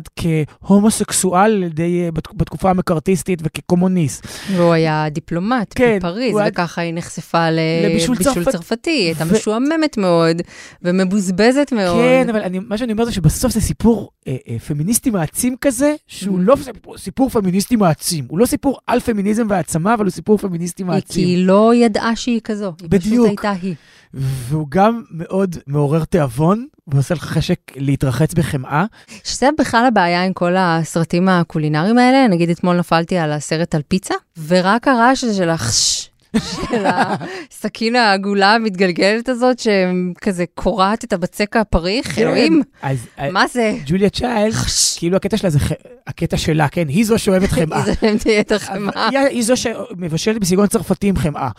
כהומוסקסואל 0.61 1.51
על 1.51 1.63
ידי, 1.63 2.01
אה, 2.05 2.11
בת- 2.11 2.34
בתקופה 2.36 2.69
המקארתיסטית 2.69 3.39
וכקומוניסט. 3.43 4.28
והוא 4.55 4.73
היה 4.73 5.05
דיפלומט 5.09 5.73
כן, 5.76 5.97
בפריז, 5.99 6.32
הוא 6.32 6.39
היה- 6.39 6.49
וככה 6.53 6.82
היא 6.82 6.93
נחשפה 6.93 7.47
לבישול 7.49 8.15
צרפת- 8.17 8.49
צרפתי. 8.51 8.89
היא 8.89 9.05
הייתה 9.05 9.23
ו- 9.28 9.34
משועממת 9.34 9.97
מאוד, 9.97 10.41
ומבוזבזת 10.82 11.71
מאוד. 11.76 11.95
כן, 12.01 12.28
אבל 12.30 12.39
אני, 12.41 12.59
מה 12.59 12.78
שאני 12.78 12.91
אומר 12.93 13.05
זה 13.05 13.11
שבסוף 13.11 13.51
זה 13.53 13.61
סיפור 13.61 14.11
אה, 14.28 14.36
אה, 14.49 14.59
פמיניסטי 14.59 15.09
מעצים 15.09 15.55
כזה, 15.61 15.95
שהוא 16.07 16.38
Mhm. 16.39 16.41
לא 16.41 16.55
סיפור, 16.63 16.97
סיפור 16.97 17.30
פמיניסטי 17.30 17.76
מעצים. 17.76 18.26
הוא 18.28 18.39
לא 18.39 18.45
סיפור 18.45 18.78
על 18.88 18.99
פמיניזם 18.99 19.47
והעצמה, 19.49 19.93
אבל 19.93 20.05
הוא 20.05 20.11
סיפור 20.11 20.38
פמיניסטי 20.38 20.84
היא 20.84 20.89
כי 20.89 20.95
מעצים. 20.95 21.28
היא 21.28 21.47
לא 21.47 21.71
ידעה 21.76 22.15
שהיא 22.15 22.41
כזו. 22.43 22.73
היא 22.82 22.89
בדיוק. 22.89 23.13
פשוט 23.28 23.28
הייתה 23.28 23.51
היא. 23.61 23.76
והוא 24.16 24.68
גם 24.70 25.03
מאוד 25.11 25.55
מעורר 25.68 26.05
תיאבון, 26.05 26.68
ועושה 26.88 27.16
לך 27.16 27.24
חשק 27.24 27.59
להתרחץ 27.76 28.34
בחמאה. 28.34 28.86
שזה 29.24 29.49
בכלל 29.59 29.86
הבעיה 29.86 30.24
עם 30.24 30.34
כל 30.34 30.55
הסרטים 30.57 31.30
הקולינריים 31.30 31.97
האלה. 31.97 32.28
נגיד 32.28 32.49
אתמול 32.49 32.78
נפלתי 32.78 33.18
על 33.18 33.32
הסרט 33.32 33.76
על 33.76 33.82
פיצה, 33.88 34.13
ורק 34.47 34.88
הרעש 34.88 35.24
הזה 35.24 35.34
של 35.34 35.49
החש... 35.49 36.09
של 36.40 36.86
הסכין 36.86 37.96
העגולה 37.96 38.56
המתגלגלת 38.56 39.30
הזאת, 39.30 39.60
שכזה 39.60 40.46
קורעת 40.56 41.04
את 41.04 41.14
הבצק 41.14 41.56
הפריך, 41.56 42.20
אלוהים, 42.20 42.62
כן. 42.82 42.88
אז 42.90 42.98
אה, 43.20 43.32
מה 43.32 43.48
זה? 43.48 43.78
ג'וליה 43.86 44.10
צ'יילד, 44.10 44.54
כאילו 44.98 45.16
הקטע 45.18 45.38
שלה 45.38 45.50
זה, 45.50 45.60
ח- 45.60 45.72
הקטע 46.08 46.38
שלה, 46.38 46.68
כן, 46.68 46.88
היא 46.88 47.06
זו 47.06 47.20
שאוהבת 47.20 47.50
חמאה. 47.50 47.84
היא 48.26 48.40
את 48.40 48.52
החמאה. 48.52 49.10
היא, 49.10 49.20
היא 49.20 49.44
זו 49.44 49.54
שמבשלת 49.58 50.40
בסגנון 50.40 50.68
צרפתי 50.68 51.08
עם 51.08 51.18
חמאה. 51.18 51.50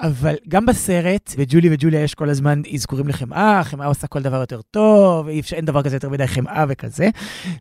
אבל 0.00 0.34
גם 0.48 0.66
בסרט, 0.66 1.34
וג'ולי 1.38 1.68
וג'וליה 1.72 2.00
יש 2.02 2.14
כל 2.14 2.28
הזמן 2.30 2.62
אזכורים 2.74 3.08
לחמאה, 3.08 3.64
חמאה 3.64 3.86
עושה 3.86 4.06
כל 4.06 4.22
דבר 4.22 4.40
יותר 4.40 4.60
טוב, 4.70 5.28
אי 5.28 5.40
אפשר, 5.40 5.56
אין 5.56 5.64
דבר 5.64 5.82
כזה 5.82 5.96
יותר 5.96 6.08
מדי 6.08 6.26
חמאה 6.26 6.64
וכזה. 6.68 7.08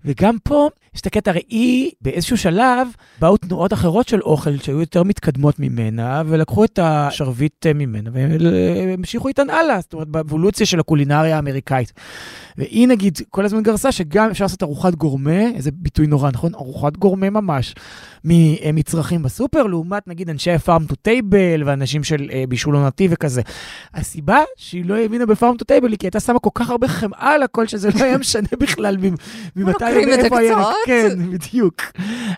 וגם 0.05 0.35
פה 0.43 0.69
יש 0.95 1.01
את 1.01 1.05
הקטע, 1.05 1.31
הרי 1.31 1.41
היא 1.49 1.91
באיזשהו 2.01 2.37
שלב 2.37 2.87
באו 3.19 3.37
תנועות 3.37 3.73
אחרות 3.73 4.07
של 4.07 4.21
אוכל 4.21 4.57
שהיו 4.57 4.79
יותר 4.79 5.03
מתקדמות 5.03 5.59
ממנה, 5.59 6.23
ולקחו 6.25 6.54
את 6.63 6.79
השרביט 6.83 7.65
אה, 7.65 7.73
ממנה 7.73 8.09
והמשיכו 8.13 9.27
איתן 9.27 9.49
הלאה, 9.49 9.79
זאת 9.81 9.93
אומרת, 9.93 10.07
באבולוציה 10.07 10.65
של 10.65 10.79
הקולינריה 10.79 11.35
האמריקאית. 11.35 11.93
והיא 12.57 12.87
נגיד 12.87 13.17
כל 13.29 13.45
הזמן 13.45 13.63
גרסה 13.63 13.91
שגם 13.91 14.29
אפשר 14.31 14.45
לעשות 14.45 14.63
ארוחת 14.63 14.95
גורמה, 14.95 15.41
איזה 15.55 15.69
ביטוי 15.73 16.07
נורא, 16.07 16.29
נכון? 16.31 16.55
ארוחת 16.55 16.97
גורמה 16.97 17.29
ממש, 17.29 17.75
ממצרכים 18.23 19.23
בסופר, 19.23 19.63
לעומת 19.63 20.07
נגיד 20.07 20.29
אנשי 20.29 20.57
farm 20.57 20.85
to 20.85 20.95
table 20.95 21.63
ואנשים 21.65 22.03
של 22.03 22.29
אה, 22.33 22.43
בישול 22.49 22.75
עונתי 22.75 23.07
וכזה. 23.11 23.41
הסיבה 23.93 24.39
שהיא 24.57 24.85
לא 24.85 24.95
האמינה 24.95 25.25
ב 25.25 25.32
farm 25.32 25.57
to 25.57 25.65
table 25.65 25.91
היא 25.91 25.97
כי 25.99 26.05
הייתה 26.05 26.19
שמה 26.19 26.39
כל 26.39 26.49
כך 26.55 26.69
הרבה 26.69 26.87
חמאה 26.87 27.33
על 27.33 27.43
הכל, 27.43 27.67
שזה 27.67 27.89
לא 27.99 28.03
היה 28.03 28.17
משנה 28.17 28.47
בכלל 28.59 28.97
ממ- 28.97 29.15
ממתי 29.55 29.83
לוקחים 29.83 30.09
את 30.25 30.31
הירק. 30.31 30.57
קצת. 30.59 30.73
כן, 30.85 31.31
בדיוק. 31.31 31.81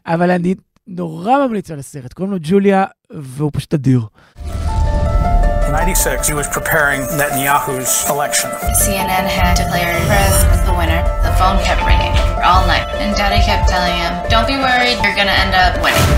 אבל 0.06 0.32
אני 0.32 0.56
נורא 0.88 1.38
ממליץ 1.48 1.72
על 1.72 1.80
הסרט, 1.80 2.14
קוראים 2.14 2.34
לו 2.34 2.38
ג'וליה, 2.42 2.86
והוא 3.10 3.52
פשוט 3.54 3.74
אדיר. 3.74 4.02
In 5.68 5.74
96, 5.74 6.30
he 6.30 6.34
was 6.34 6.48
preparing 6.58 7.02
Netanyahu's 7.20 8.10
election. 8.10 8.50
CNN 8.84 9.26
had 9.38 9.54
declared 9.62 9.98
Peres 10.10 10.38
was 10.52 10.62
the 10.70 10.76
winner. 10.80 11.02
The 11.28 11.34
phone 11.40 11.58
kept 11.68 11.82
ringing 11.92 12.16
all 12.48 12.64
night, 12.74 12.88
and 13.02 13.10
Daddy 13.20 13.42
kept 13.50 13.66
telling 13.74 13.98
him, 14.04 14.14
"Don't 14.32 14.48
be 14.54 14.58
worried, 14.68 14.98
you're 15.04 15.18
gonna 15.20 15.38
end 15.44 15.54
up 15.64 15.84
winning." 15.86 16.10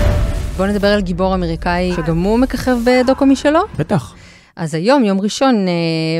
בואו 0.56 0.68
נדבר 0.68 0.88
על 0.88 1.00
גיבור 1.00 1.34
אמריקאי 1.34 1.92
שגם 1.96 2.22
הוא 2.22 2.38
מככב 2.38 2.76
בדוקו 2.84 3.26
משלו. 3.26 3.60
בטח. 3.78 4.14
אז 4.56 4.74
היום, 4.74 5.04
יום 5.04 5.20
ראשון, 5.20 5.68
אה, 5.68 5.72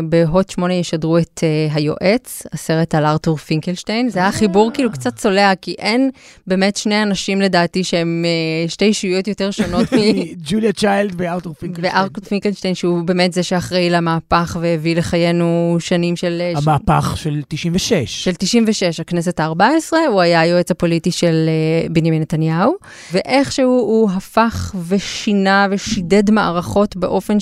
בהוט 0.08 0.50
8 0.50 0.74
ישדרו 0.74 1.18
את 1.18 1.40
אה, 1.42 1.74
היועץ, 1.74 2.42
הסרט 2.52 2.94
על 2.94 3.04
ארתור 3.04 3.36
פינקלשטיין. 3.36 4.08
זה 4.08 4.18
היה 4.18 4.32
חיבור 4.32 4.70
כאילו 4.74 4.92
קצת 4.92 5.16
צולע, 5.16 5.52
כי 5.60 5.74
אין 5.78 6.10
באמת 6.46 6.76
שני 6.76 7.02
אנשים 7.02 7.40
לדעתי 7.40 7.84
שהם 7.84 8.24
אה, 8.26 8.68
שתי 8.68 8.84
אישויות 8.84 9.28
יותר 9.28 9.50
שונות 9.50 9.92
מ... 9.92 9.96
ג'וליה 10.48 10.72
צ'יילד 10.72 11.14
וארתור 11.16 11.54
פינקלשטיין. 11.54 11.94
וארתור 11.96 12.24
פינקלשטיין, 12.24 12.74
שהוא 12.74 13.02
באמת 13.02 13.32
זה 13.32 13.42
שאחראי 13.42 13.90
למהפך 13.90 14.56
והביא 14.60 14.96
לחיינו 14.96 15.76
שנים 15.80 16.16
של... 16.16 16.38
אה, 16.40 16.60
ש- 16.60 16.66
המהפך 16.66 17.12
של 17.16 17.42
96. 17.48 18.24
של 18.24 18.32
96, 18.34 19.00
הכנסת 19.00 19.40
ה-14, 19.40 19.62
הוא 20.08 20.20
היה 20.20 20.40
היועץ 20.40 20.70
הפוליטי 20.70 21.10
של 21.10 21.48
אה, 21.48 21.88
בנימין 21.88 22.22
נתניהו, 22.22 22.74
ואיכשהו 23.12 23.70
הוא 23.70 24.10
הפך 24.10 24.74
ושינה 24.88 25.66
ושידד 25.70 26.30
מערכות 26.30 26.96
באופן 26.96 27.40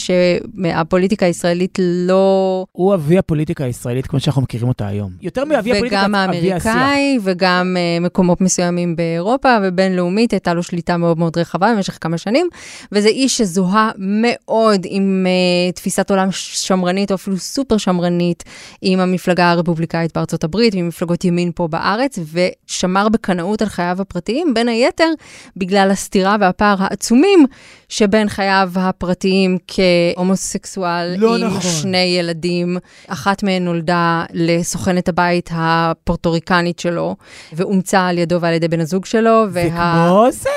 שהפוליטיקה 0.79 1.27
הישראלית 1.27 1.79
לא... 1.83 2.65
הוא 2.73 2.95
אבי 2.95 3.19
הפוליטיקה 3.19 3.65
הישראלית 3.65 4.07
כמו 4.07 4.21
שאנחנו 4.21 4.43
מכירים 4.43 4.69
אותה 4.69 4.87
היום. 4.87 5.13
יותר 5.21 5.45
מאבי 5.45 5.73
הפוליטיקה, 5.73 6.01
וגם 6.01 6.15
אבי 6.15 6.53
השיח. 6.53 6.67
האמריקאי, 6.67 7.19
וגם 7.23 7.77
uh, 7.77 8.05
מקומות 8.05 8.41
מסוימים 8.41 8.97
באירופה, 8.97 9.57
ובינלאומית 9.63 10.33
הייתה 10.33 10.55
לו 10.55 10.63
שליטה 10.63 10.97
מאוד 10.97 11.19
מאוד 11.19 11.39
רחבה 11.39 11.73
במשך 11.75 11.99
כמה 12.01 12.19
שנים, 12.19 12.49
וזה 12.93 13.09
איש 13.09 13.39
שזוהה 13.39 13.91
מאוד 13.99 14.81
עם 14.85 15.27
uh, 15.27 15.75
תפיסת 15.75 16.11
עולם 16.11 16.29
שמרנית, 16.31 17.11
או 17.11 17.15
אפילו 17.15 17.39
סופר 17.39 17.77
שמרנית, 17.77 18.45
עם 18.83 19.01
המפלגה 19.01 19.51
הרפובליקאית 19.51 20.15
בארצות 20.15 20.45
הברית, 20.45 20.75
ועם 20.75 20.89
מפלגות 20.89 21.25
ימין 21.25 21.53
פה 21.55 21.69
בארץ, 21.69 22.19
ושמר 22.33 23.09
בקנאות 23.09 23.63
על 23.63 23.69
חייו 23.69 23.97
הפרטיים, 24.01 24.55
בין 24.55 24.69
היתר 24.69 25.09
בגלל 25.57 25.91
הסתירה 25.91 26.37
והפער 26.41 26.77
העצומים 26.79 27.47
שבין 27.89 28.29
חייו 28.29 28.71
הפרטיים 28.75 29.59
כהומוסקסואל 29.69 30.68
לא 30.77 31.37
עם 31.37 31.45
נכון. 31.45 31.61
שני 31.61 32.17
ילדים. 32.19 32.77
אחת 33.07 33.43
מהן 33.43 33.65
נולדה 33.65 34.25
לסוכנת 34.33 35.09
הבית 35.09 35.51
הפורטוריקנית 35.53 36.79
שלו, 36.79 37.17
ואומצה 37.53 38.07
על 38.07 38.19
ידו 38.19 38.41
ועל 38.41 38.55
ידי 38.55 38.69
בן 38.69 38.81
הזוג 38.81 39.05
שלו. 39.05 39.45
וה... 39.51 39.63
וכמו 39.67 40.27
זה, 40.33 40.49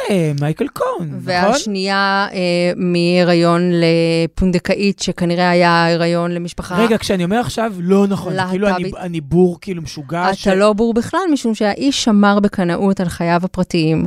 מייקל 0.42 0.68
קון, 0.68 1.08
נכון? 1.08 1.20
והשנייה 1.22 2.28
אה, 2.34 2.38
מהיריון 2.76 3.72
לפונדקאית, 3.74 5.00
שכנראה 5.00 5.50
היה 5.50 5.94
הריון 5.94 6.32
למשפחה. 6.32 6.76
רגע, 6.78 6.98
כשאני 6.98 7.24
אומר 7.24 7.40
עכשיו, 7.40 7.74
לא 7.80 8.08
נכון, 8.08 8.34
זה 8.34 8.42
כאילו 8.50 8.68
להט"בית. 8.68 8.96
אני- 8.96 9.06
אני 9.06 9.22
בור 9.22 9.58
כאילו 9.62 9.82
משוגע. 9.82 10.30
ש- 10.34 10.42
אתה 10.48 10.56
לא 10.56 10.74
בור 10.74 10.94
בכלל, 10.94 11.20
משום 11.34 11.56
שהאיש 11.56 12.04
שמר 12.04 12.40
בקנאות 12.40 13.00
על 13.00 13.10
חייו 13.10 13.42
הפרטיים. 13.44 14.06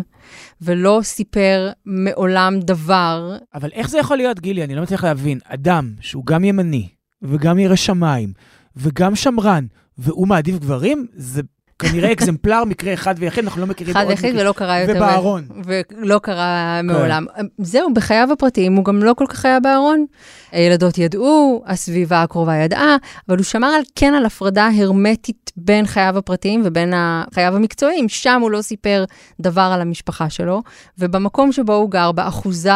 ולא 0.60 1.00
סיפר 1.02 1.70
מעולם 1.86 2.60
דבר. 2.60 3.36
אבל 3.54 3.70
איך 3.72 3.90
זה 3.90 3.98
יכול 3.98 4.16
להיות, 4.16 4.40
גילי? 4.40 4.64
אני 4.64 4.74
לא 4.74 4.82
מצליח 4.82 5.04
להבין. 5.04 5.38
אדם 5.44 5.92
שהוא 6.00 6.26
גם 6.26 6.44
ימני, 6.44 6.88
וגם 7.22 7.58
ירא 7.58 7.76
שמיים, 7.76 8.32
וגם 8.76 9.16
שמרן, 9.16 9.66
והוא 9.98 10.28
מעדיף 10.28 10.58
גברים, 10.58 11.06
זה 11.14 11.42
כנראה 11.78 12.12
אקזמפלר, 12.12 12.64
מקרה 12.64 12.94
אחד 12.94 13.14
ויחיד, 13.18 13.44
אנחנו 13.44 13.60
לא 13.60 13.66
מכירים 13.66 13.96
אחד 13.96 14.06
ויחיד 14.08 14.34
ולא 14.38 14.52
קרה 14.52 14.80
יותר. 14.80 14.96
ובארון. 14.96 15.44
ולא 15.64 16.18
קרה 16.18 16.80
מעולם. 16.84 17.26
זהו, 17.58 17.94
בחייו 17.94 18.28
הפרטיים 18.32 18.76
הוא 18.76 18.84
גם 18.84 19.02
לא 19.02 19.14
כל 19.16 19.24
כך 19.28 19.44
היה 19.44 19.60
בארון. 19.60 20.06
הילדות 20.52 20.98
ידעו, 20.98 21.62
הסביבה 21.66 22.22
הקרובה 22.22 22.54
ידעה, 22.54 22.96
אבל 23.28 23.36
הוא 23.36 23.44
שמר 23.44 23.68
על, 23.68 23.82
כן 23.94 24.14
על 24.14 24.26
הפרדה 24.26 24.68
הרמטית 24.76 25.50
בין 25.56 25.86
חייו 25.86 26.18
הפרטיים 26.18 26.62
ובין 26.64 26.94
חייו 27.34 27.56
המקצועיים. 27.56 28.08
שם 28.08 28.38
הוא 28.42 28.50
לא 28.50 28.62
סיפר 28.62 29.04
דבר 29.40 29.70
על 29.74 29.80
המשפחה 29.80 30.30
שלו, 30.30 30.62
ובמקום 30.98 31.52
שבו 31.52 31.74
הוא 31.74 31.90
גר, 31.90 32.12
באחוזה, 32.12 32.70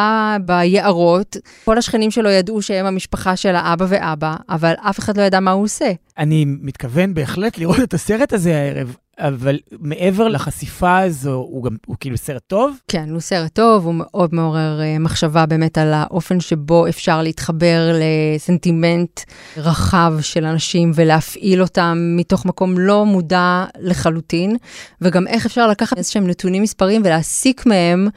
ביערות, 0.45 1.37
כל 1.65 1.79
השכנים 1.79 2.11
שלו 2.11 2.31
ידעו 2.31 2.63
שהם 2.63 2.87
המשפחה 2.87 3.37
של 3.37 3.55
האבא 3.57 3.87
ואבא, 3.89 4.37
אבל 4.49 4.73
אף 4.81 4.99
אחד 4.99 5.17
לא 5.17 5.23
ידע 5.23 5.41
מה 5.41 5.51
הוא 5.51 5.65
עושה. 5.65 5.93
אני 6.19 6.45
מתכוון 6.47 7.15
בהחלט 7.15 7.59
לראות 7.59 7.81
את 7.81 7.95
הסרט 7.95 8.33
הזה 8.33 8.57
הערב. 8.57 8.97
אבל 9.19 9.59
מעבר 9.81 10.29
לחשיפה 10.29 10.99
הזו, 10.99 11.35
הוא 11.35 11.65
גם, 11.65 11.77
הוא 11.87 11.97
כאילו 12.01 12.17
סרט 12.17 12.43
טוב? 12.47 12.77
כן, 12.89 13.11
הוא 13.11 13.21
סרט 13.21 13.55
טוב, 13.55 13.87
הוא 13.87 13.95
מאוד 13.97 14.35
מעורר 14.35 14.81
uh, 14.81 14.99
מחשבה 14.99 15.47
באמת 15.47 15.79
על 15.79 15.93
האופן 15.95 16.41
שבו 16.41 16.89
אפשר 16.89 17.23
להתחבר 17.23 17.93
לסנטימנט 17.95 19.21
רחב 19.57 20.15
של 20.21 20.45
אנשים 20.45 20.93
ולהפעיל 20.95 21.63
אותם 21.63 21.99
מתוך 22.17 22.47
מקום 22.47 22.79
לא 22.79 23.07
מודע 23.07 23.65
לחלוטין, 23.79 24.57
וגם 25.01 25.27
איך 25.27 25.47
אפשר 25.47 25.67
לקחת 25.67 25.99
איזשהם 25.99 26.27
נתונים 26.27 26.63
מספרים 26.63 27.03
ולהסיק 27.05 27.67
מהם. 27.67 28.09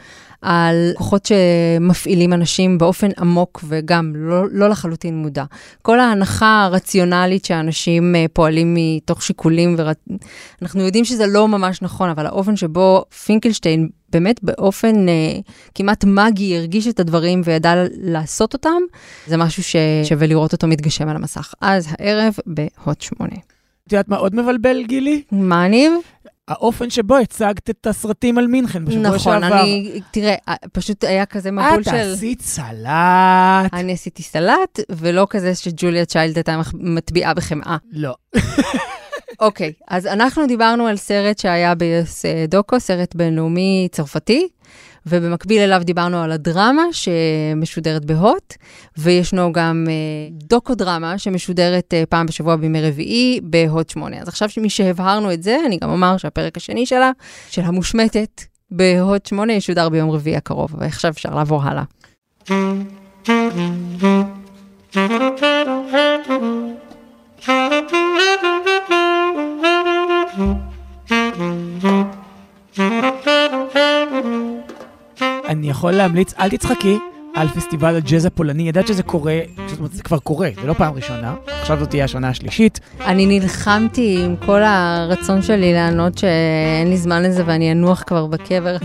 על 0.42 0.92
כוחות 0.96 1.26
שמפעילים 1.26 2.34
אנשים 2.34 2.78
באופן 2.78 3.10
עמוק 3.18 3.64
וגם 3.68 4.14
לא, 4.16 4.44
לא 4.52 4.70
לחלוטין 4.70 5.18
מודע. 5.18 5.44
כל 5.82 6.00
ההנחה 6.00 6.64
הרציונלית 6.64 7.46
שאנשים 7.46 8.16
אה, 8.16 8.26
פועלים 8.34 8.78
מתוך 8.78 9.24
שיקולים, 9.24 9.76
ואנחנו 10.62 10.82
יודעים 10.82 11.06
שזה 11.06 11.28
לא 11.28 11.48
ממש 11.48 11.82
נכון, 11.82 12.10
אבל 12.10 12.26
האופן 12.26 12.56
שבו 12.56 13.06
פינקלשטיין 13.26 13.90
באמת 14.12 14.44
באופן 14.44 15.10
אה, 15.10 15.40
כמעט 15.76 16.04
מגי 16.04 16.58
הרגיש 16.58 16.88
את 16.88 17.00
הדברים 17.00 17.42
וידע 17.46 17.74
לעשות 18.02 18.54
אותם, 18.54 18.82
זה 19.28 19.38
משהו 19.38 19.64
ששווה 19.64 20.28
לראות 20.28 20.54
אותו 20.54 20.68
מתגשם 20.68 21.08
על 21.10 21.16
המסך. 21.16 21.54
אז 21.62 21.88
הערב 22.00 22.34
בהוט 22.46 23.02
8. 23.02 23.32
את 23.88 23.94
יודעת 23.94 24.08
מה 24.08 24.16
עוד 24.16 24.36
מבלבל, 24.36 24.84
גילי? 24.84 25.24
מה 25.32 25.68
ניב? 25.68 25.92
האופן 26.48 26.90
שבו 26.90 27.18
הצגת 27.18 27.70
את 27.70 27.88
הסרטים 27.88 28.38
על 28.38 28.48
מינכן 28.48 28.86
בשבוע 28.86 29.04
נכון, 29.04 29.20
שעבר. 29.20 29.38
נכון, 29.40 29.60
אני, 29.60 30.02
תראה, 30.12 30.36
פשוט 30.74 31.04
היה 31.04 31.26
כזה 31.26 31.52
מבול 31.52 31.84
של... 31.84 31.90
את 31.90 31.96
עשית 31.96 32.42
סלט. 32.42 33.74
אני 33.74 33.94
עשיתי 33.94 34.24
סלט, 34.24 34.80
ולא 34.90 35.28
כזה 35.30 35.56
שג'וליה 35.56 36.06
צ'יילד 36.06 36.36
הייתה 36.36 36.62
מטביעה 36.74 37.34
בחמאה. 37.34 37.78
לא. 37.92 38.16
אוקיי, 39.40 39.74
okay, 39.80 39.84
אז 39.88 40.08
אנחנו 40.08 40.48
דיברנו 40.48 40.88
על 40.88 40.98
סרט 40.98 41.40
שהיה 41.40 41.74
בדוקו, 41.76 42.80
סרט 42.80 43.16
בינלאומי 43.16 43.88
צרפתי. 43.92 44.48
ובמקביל 45.06 45.62
אליו 45.62 45.82
דיברנו 45.84 46.24
על 46.24 46.32
הדרמה 46.32 46.84
שמשודרת 46.92 48.06
בהוט, 48.06 48.54
וישנו 48.98 49.52
גם 49.54 49.86
אה, 49.90 49.94
דוקו-דרמה 50.32 51.18
שמשודרת 51.18 51.94
אה, 51.94 52.04
פעם 52.10 52.26
בשבוע 52.26 52.56
בימי 52.56 52.82
רביעי 52.82 53.40
בהוט 53.44 53.90
8. 53.90 54.22
אז 54.22 54.28
עכשיו 54.28 54.50
שמי 54.50 54.70
שהבהרנו 54.70 55.34
את 55.34 55.44
זה, 55.44 55.58
אני 55.66 55.78
גם 55.78 55.90
אומר 55.90 56.18
שהפרק 56.18 56.58
השני 56.58 56.86
שלה, 56.86 57.12
של 57.50 57.62
המושמטת 57.62 58.42
בהוט 58.72 59.26
8, 59.26 59.54
ישודר 59.54 59.90
ביום 59.90 60.12
רביעי 60.12 60.36
הקרוב, 60.36 60.76
ועכשיו 60.78 61.12
אפשר 61.12 61.36
לעבור 61.36 61.64
הלאה. 61.64 61.84
אני 75.62 75.70
יכול 75.70 75.92
להמליץ, 75.92 76.34
אל 76.40 76.50
תצחקי, 76.50 76.98
על 77.36 77.48
פסטיבל 77.48 77.96
הג'אז 77.96 78.26
הפולני. 78.26 78.70
ידעת 78.70 78.88
שזה 78.88 79.04
קורה, 79.04 79.40
זאת 79.68 79.78
אומרת, 79.78 79.92
זה 79.92 80.04
כבר 80.04 80.20
קורה, 80.20 80.50
זה 80.62 80.68
לא 80.68 80.74
פעם 80.74 80.94
ראשונה. 80.94 81.36
עכשיו 81.62 81.80
זאת 81.80 81.90
תהיה 81.90 82.06
השנה 82.06 82.30
השלישית. 82.30 82.80
אני 83.02 83.40
נלחמתי 83.40 84.22
עם 84.26 84.36
כל 84.46 84.64
הרצון 84.64 85.42
שלי 85.42 85.74
לענות 85.74 86.18
שאין 86.18 86.90
לי 86.90 86.98
זמן 86.98 87.24
לזה 87.24 87.44
ואני 87.46 87.72
אנוח 87.72 88.04
כבר 88.08 88.26
בקבר. 88.26 88.78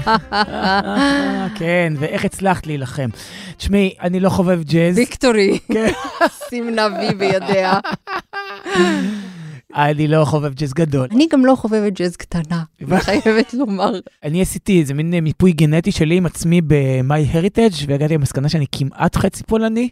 כן, 1.58 1.92
ואיך 1.98 2.24
הצלחת 2.24 2.66
להילחם. 2.66 3.08
תשמעי, 3.56 3.94
אני 4.02 4.20
לא 4.20 4.28
חובב 4.28 4.62
ג'אז. 4.62 4.96
ויקטורי. 4.98 5.58
סימנה 6.48 6.86
וי 7.00 7.14
בידיה. 7.14 7.78
אני 9.74 10.08
לא 10.08 10.24
חובב 10.24 10.54
ג'אז 10.54 10.72
גדול. 10.74 11.08
אני 11.10 11.26
גם 11.32 11.46
לא 11.46 11.54
חובבת 11.54 11.92
ג'אז 11.92 12.16
קטנה, 12.16 12.62
אני 12.80 13.00
חייבת 13.00 13.54
לומר. 13.54 13.92
אני 14.24 14.42
עשיתי 14.42 14.80
איזה 14.80 14.94
מין 14.94 15.14
מיפוי 15.20 15.52
גנטי 15.52 15.92
שלי 15.92 16.16
עם 16.16 16.26
עצמי 16.26 16.60
ב-My 16.60 17.34
Heritage, 17.34 17.84
והגעתי 17.86 18.14
למסקנה 18.14 18.48
שאני 18.48 18.66
כמעט 18.72 19.16
חצי 19.16 19.42
פולני, 19.42 19.88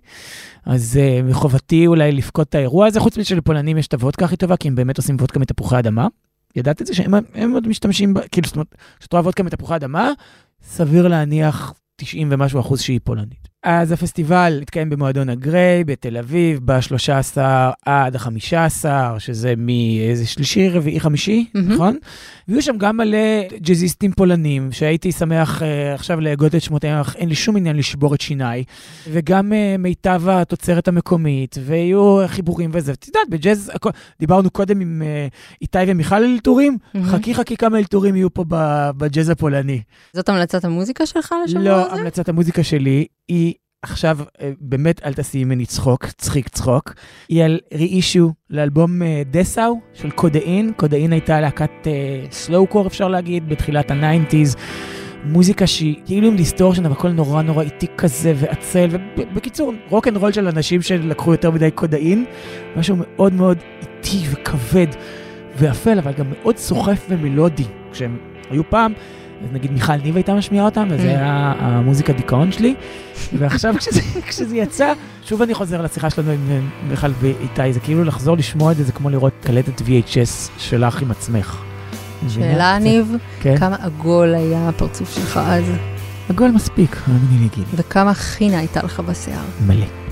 אז 0.67 0.99
uh, 1.01 1.23
מחובתי 1.31 1.87
אולי 1.87 2.13
לפקוד 2.13 2.47
את 2.49 2.55
האירוע 2.55 2.87
הזה, 2.87 3.01
חוץ 3.01 3.19
מזה 3.19 3.29
שלפולנים 3.29 3.79
יש 3.79 3.87
את 3.87 3.95
הוודקה 3.95 4.25
הכי 4.25 4.37
טובה, 4.37 4.57
כי 4.57 4.69
הם 4.69 4.75
באמת 4.75 4.97
עושים 4.97 5.17
וודקה 5.17 5.39
מתפוחי 5.41 5.79
אדמה. 5.79 6.07
ידעת 6.57 6.83
את 6.83 6.87
זה 6.87 6.95
שהם 6.95 7.53
עוד 7.55 7.69
משתמשים, 7.69 8.15
כאילו, 8.33 8.47
זאת 8.47 8.57
אומרת, 8.57 8.75
כשאת 9.01 9.13
רואה 9.13 9.23
וודקה 9.23 9.43
מתפוחי 9.43 9.77
אדמה, 9.77 10.11
סביר 10.63 11.09
להניח 11.09 11.75
90 11.97 12.29
ומשהו 12.31 12.61
אחוז 12.61 12.81
שהיא 12.81 13.01
פולנית. 13.05 13.54
אז 13.65 13.93
הפסטיבל 13.93 14.59
התקיים 14.63 14.91
במועדון 14.91 15.29
הגריי 15.29 15.85
בתל 15.85 16.17
אביב, 16.17 16.61
ב-13 16.65 17.39
עד 17.85 18.17
ה-15, 18.17 18.85
שזה 19.19 19.55
מאיזה 19.57 20.27
שלישי, 20.27 20.69
רביעי, 20.69 21.01
חמישי, 21.01 21.47
mm-hmm. 21.49 21.59
נכון? 21.61 21.97
ויהיו 22.49 22.63
שם 22.63 22.79
גם 22.79 22.97
מלא 22.97 23.19
ג'אזיסטים 23.61 24.13
פולנים, 24.13 24.73
שהייתי 24.73 25.13
שמח 25.13 25.63
uh, 25.63 25.65
עכשיו 25.95 26.21
להגות 26.21 26.55
את 26.55 26.63
שמותיהם, 26.63 27.01
אך 27.01 27.17
אין 27.17 27.29
לי 27.29 27.35
שום 27.35 27.57
עניין 27.57 27.77
לשבור 27.77 28.15
את 28.15 28.21
שיניי, 28.21 28.65
וגם 29.09 29.53
uh, 29.53 29.79
מיטב 29.79 30.23
התוצרת 30.29 30.89
המקומית, 30.89 31.57
ויהיו 31.65 32.19
חיבורים 32.27 32.71
וזה. 32.73 32.93
את 32.93 33.07
יודעת, 33.07 33.29
בג'אז, 33.29 33.71
דיברנו 34.21 34.51
קודם 34.51 34.81
עם 34.81 35.03
uh, 35.03 35.35
איתי 35.63 35.79
ומיכל 35.87 36.15
על 36.15 36.25
אלתורים, 36.25 36.79
mm-hmm. 36.81 36.99
חכי 37.05 37.35
חכי 37.35 37.57
כמה 37.57 37.79
אלתורים 37.79 38.17
יהיו 38.17 38.35
פה 38.35 38.45
בג'אז 38.97 39.31
הפולני. 39.31 39.83
זאת 40.13 40.29
המלצת 40.29 40.65
המוזיקה 40.65 41.07
שלך 41.07 41.35
לשבוע 41.45 41.63
לא, 41.63 41.87
הזה? 41.87 41.95
לא, 41.95 42.01
המלצת 42.01 42.29
המוזיקה 42.29 42.63
שלי 42.63 43.07
היא 43.29 43.55
עכשיו, 43.83 44.19
באמת 44.61 45.01
אל 45.05 45.15
תעשי 45.15 45.45
ממני 45.45 45.67
צחוק, 45.67 46.07
צחיק 46.07 46.49
צחוק. 46.49 46.95
היא 47.29 47.45
על 47.45 47.59
ריאישו 47.75 48.33
לאלבום 48.51 49.03
דסאו 49.31 49.81
של 49.95 50.11
קודאין. 50.11 50.73
קודאין 50.77 51.13
הייתה 51.13 51.41
להקת 51.41 51.71
סלואו 52.31 52.67
קור, 52.67 52.87
אפשר 52.87 53.09
להגיד, 53.09 53.49
בתחילת 53.49 53.91
הניינטיז. 53.91 54.57
מוזיקה 55.25 55.67
שהיא 55.67 55.97
כאילו 56.07 56.29
עם 56.29 56.37
דיסטורשן, 56.37 56.85
אבל 56.85 56.95
הכל 56.95 57.09
נורא 57.09 57.43
נורא 57.43 57.63
איטי 57.63 57.87
כזה 57.97 58.33
ועצל, 58.37 58.89
ובקיצור, 59.17 59.73
רוק 59.89 60.09
אנד 60.09 60.17
רול 60.17 60.33
של 60.33 60.49
אנשים 60.49 60.83
שלקחו 60.83 61.33
יותר 61.33 61.51
מדי 61.51 61.71
קודאין, 61.71 62.25
משהו 62.77 62.97
מאוד 62.99 63.33
מאוד 63.33 63.59
איטי 63.83 64.19
וכבד 64.31 64.87
ואפל, 65.57 65.99
אבל 65.99 66.13
גם 66.13 66.27
מאוד 66.31 66.57
סוחף 66.57 67.07
ומלודי, 67.09 67.65
כשהם 67.93 68.19
היו 68.51 68.71
פעם. 68.71 68.93
אז 69.45 69.53
נגיד 69.53 69.73
מיכל 69.73 69.97
ניב 69.97 70.17
הייתה 70.17 70.35
משמיעה 70.35 70.65
אותם, 70.65 70.89
וזה 70.91 71.09
היה 71.09 71.53
המוזיקה 71.59 72.13
דיכאון 72.13 72.53
שלי. 72.53 72.75
ועכשיו 73.39 73.75
כשזה, 73.79 74.01
כשזה 74.29 74.57
יצא, 74.57 74.93
שוב 75.25 75.43
אני 75.43 75.55
חוזר 75.55 75.83
לשיחה 75.83 76.11
שלנו 76.11 76.31
עם 76.31 76.71
מיכל 76.89 77.11
ואיתי, 77.21 77.73
זה 77.73 77.81
כאילו 77.81 78.05
לחזור 78.05 78.37
לשמוע 78.37 78.73
את 78.73 78.77
זה, 78.77 78.85
זה 78.85 78.93
כמו 78.93 79.11
לראות 79.11 79.33
קלטת 79.41 79.81
VHS 79.81 80.51
שלך 80.59 81.03
עם 81.03 81.11
עצמך. 81.11 81.63
שאלה, 82.29 82.79
ניב, 82.79 83.17
כן? 83.41 83.57
כמה 83.57 83.77
עגול 83.81 84.35
היה 84.35 84.69
הפרצוף 84.69 85.15
שלך 85.15 85.41
אז? 85.47 85.65
עגול 86.29 86.51
מספיק, 86.51 86.97
האמיני 87.07 87.43
לי 87.43 87.49
גילי. 87.55 87.67
וכמה 87.75 88.15
חינה 88.15 88.59
הייתה 88.59 88.83
לך 88.83 89.01
בשיער? 89.01 89.45
מלא. 89.67 90.04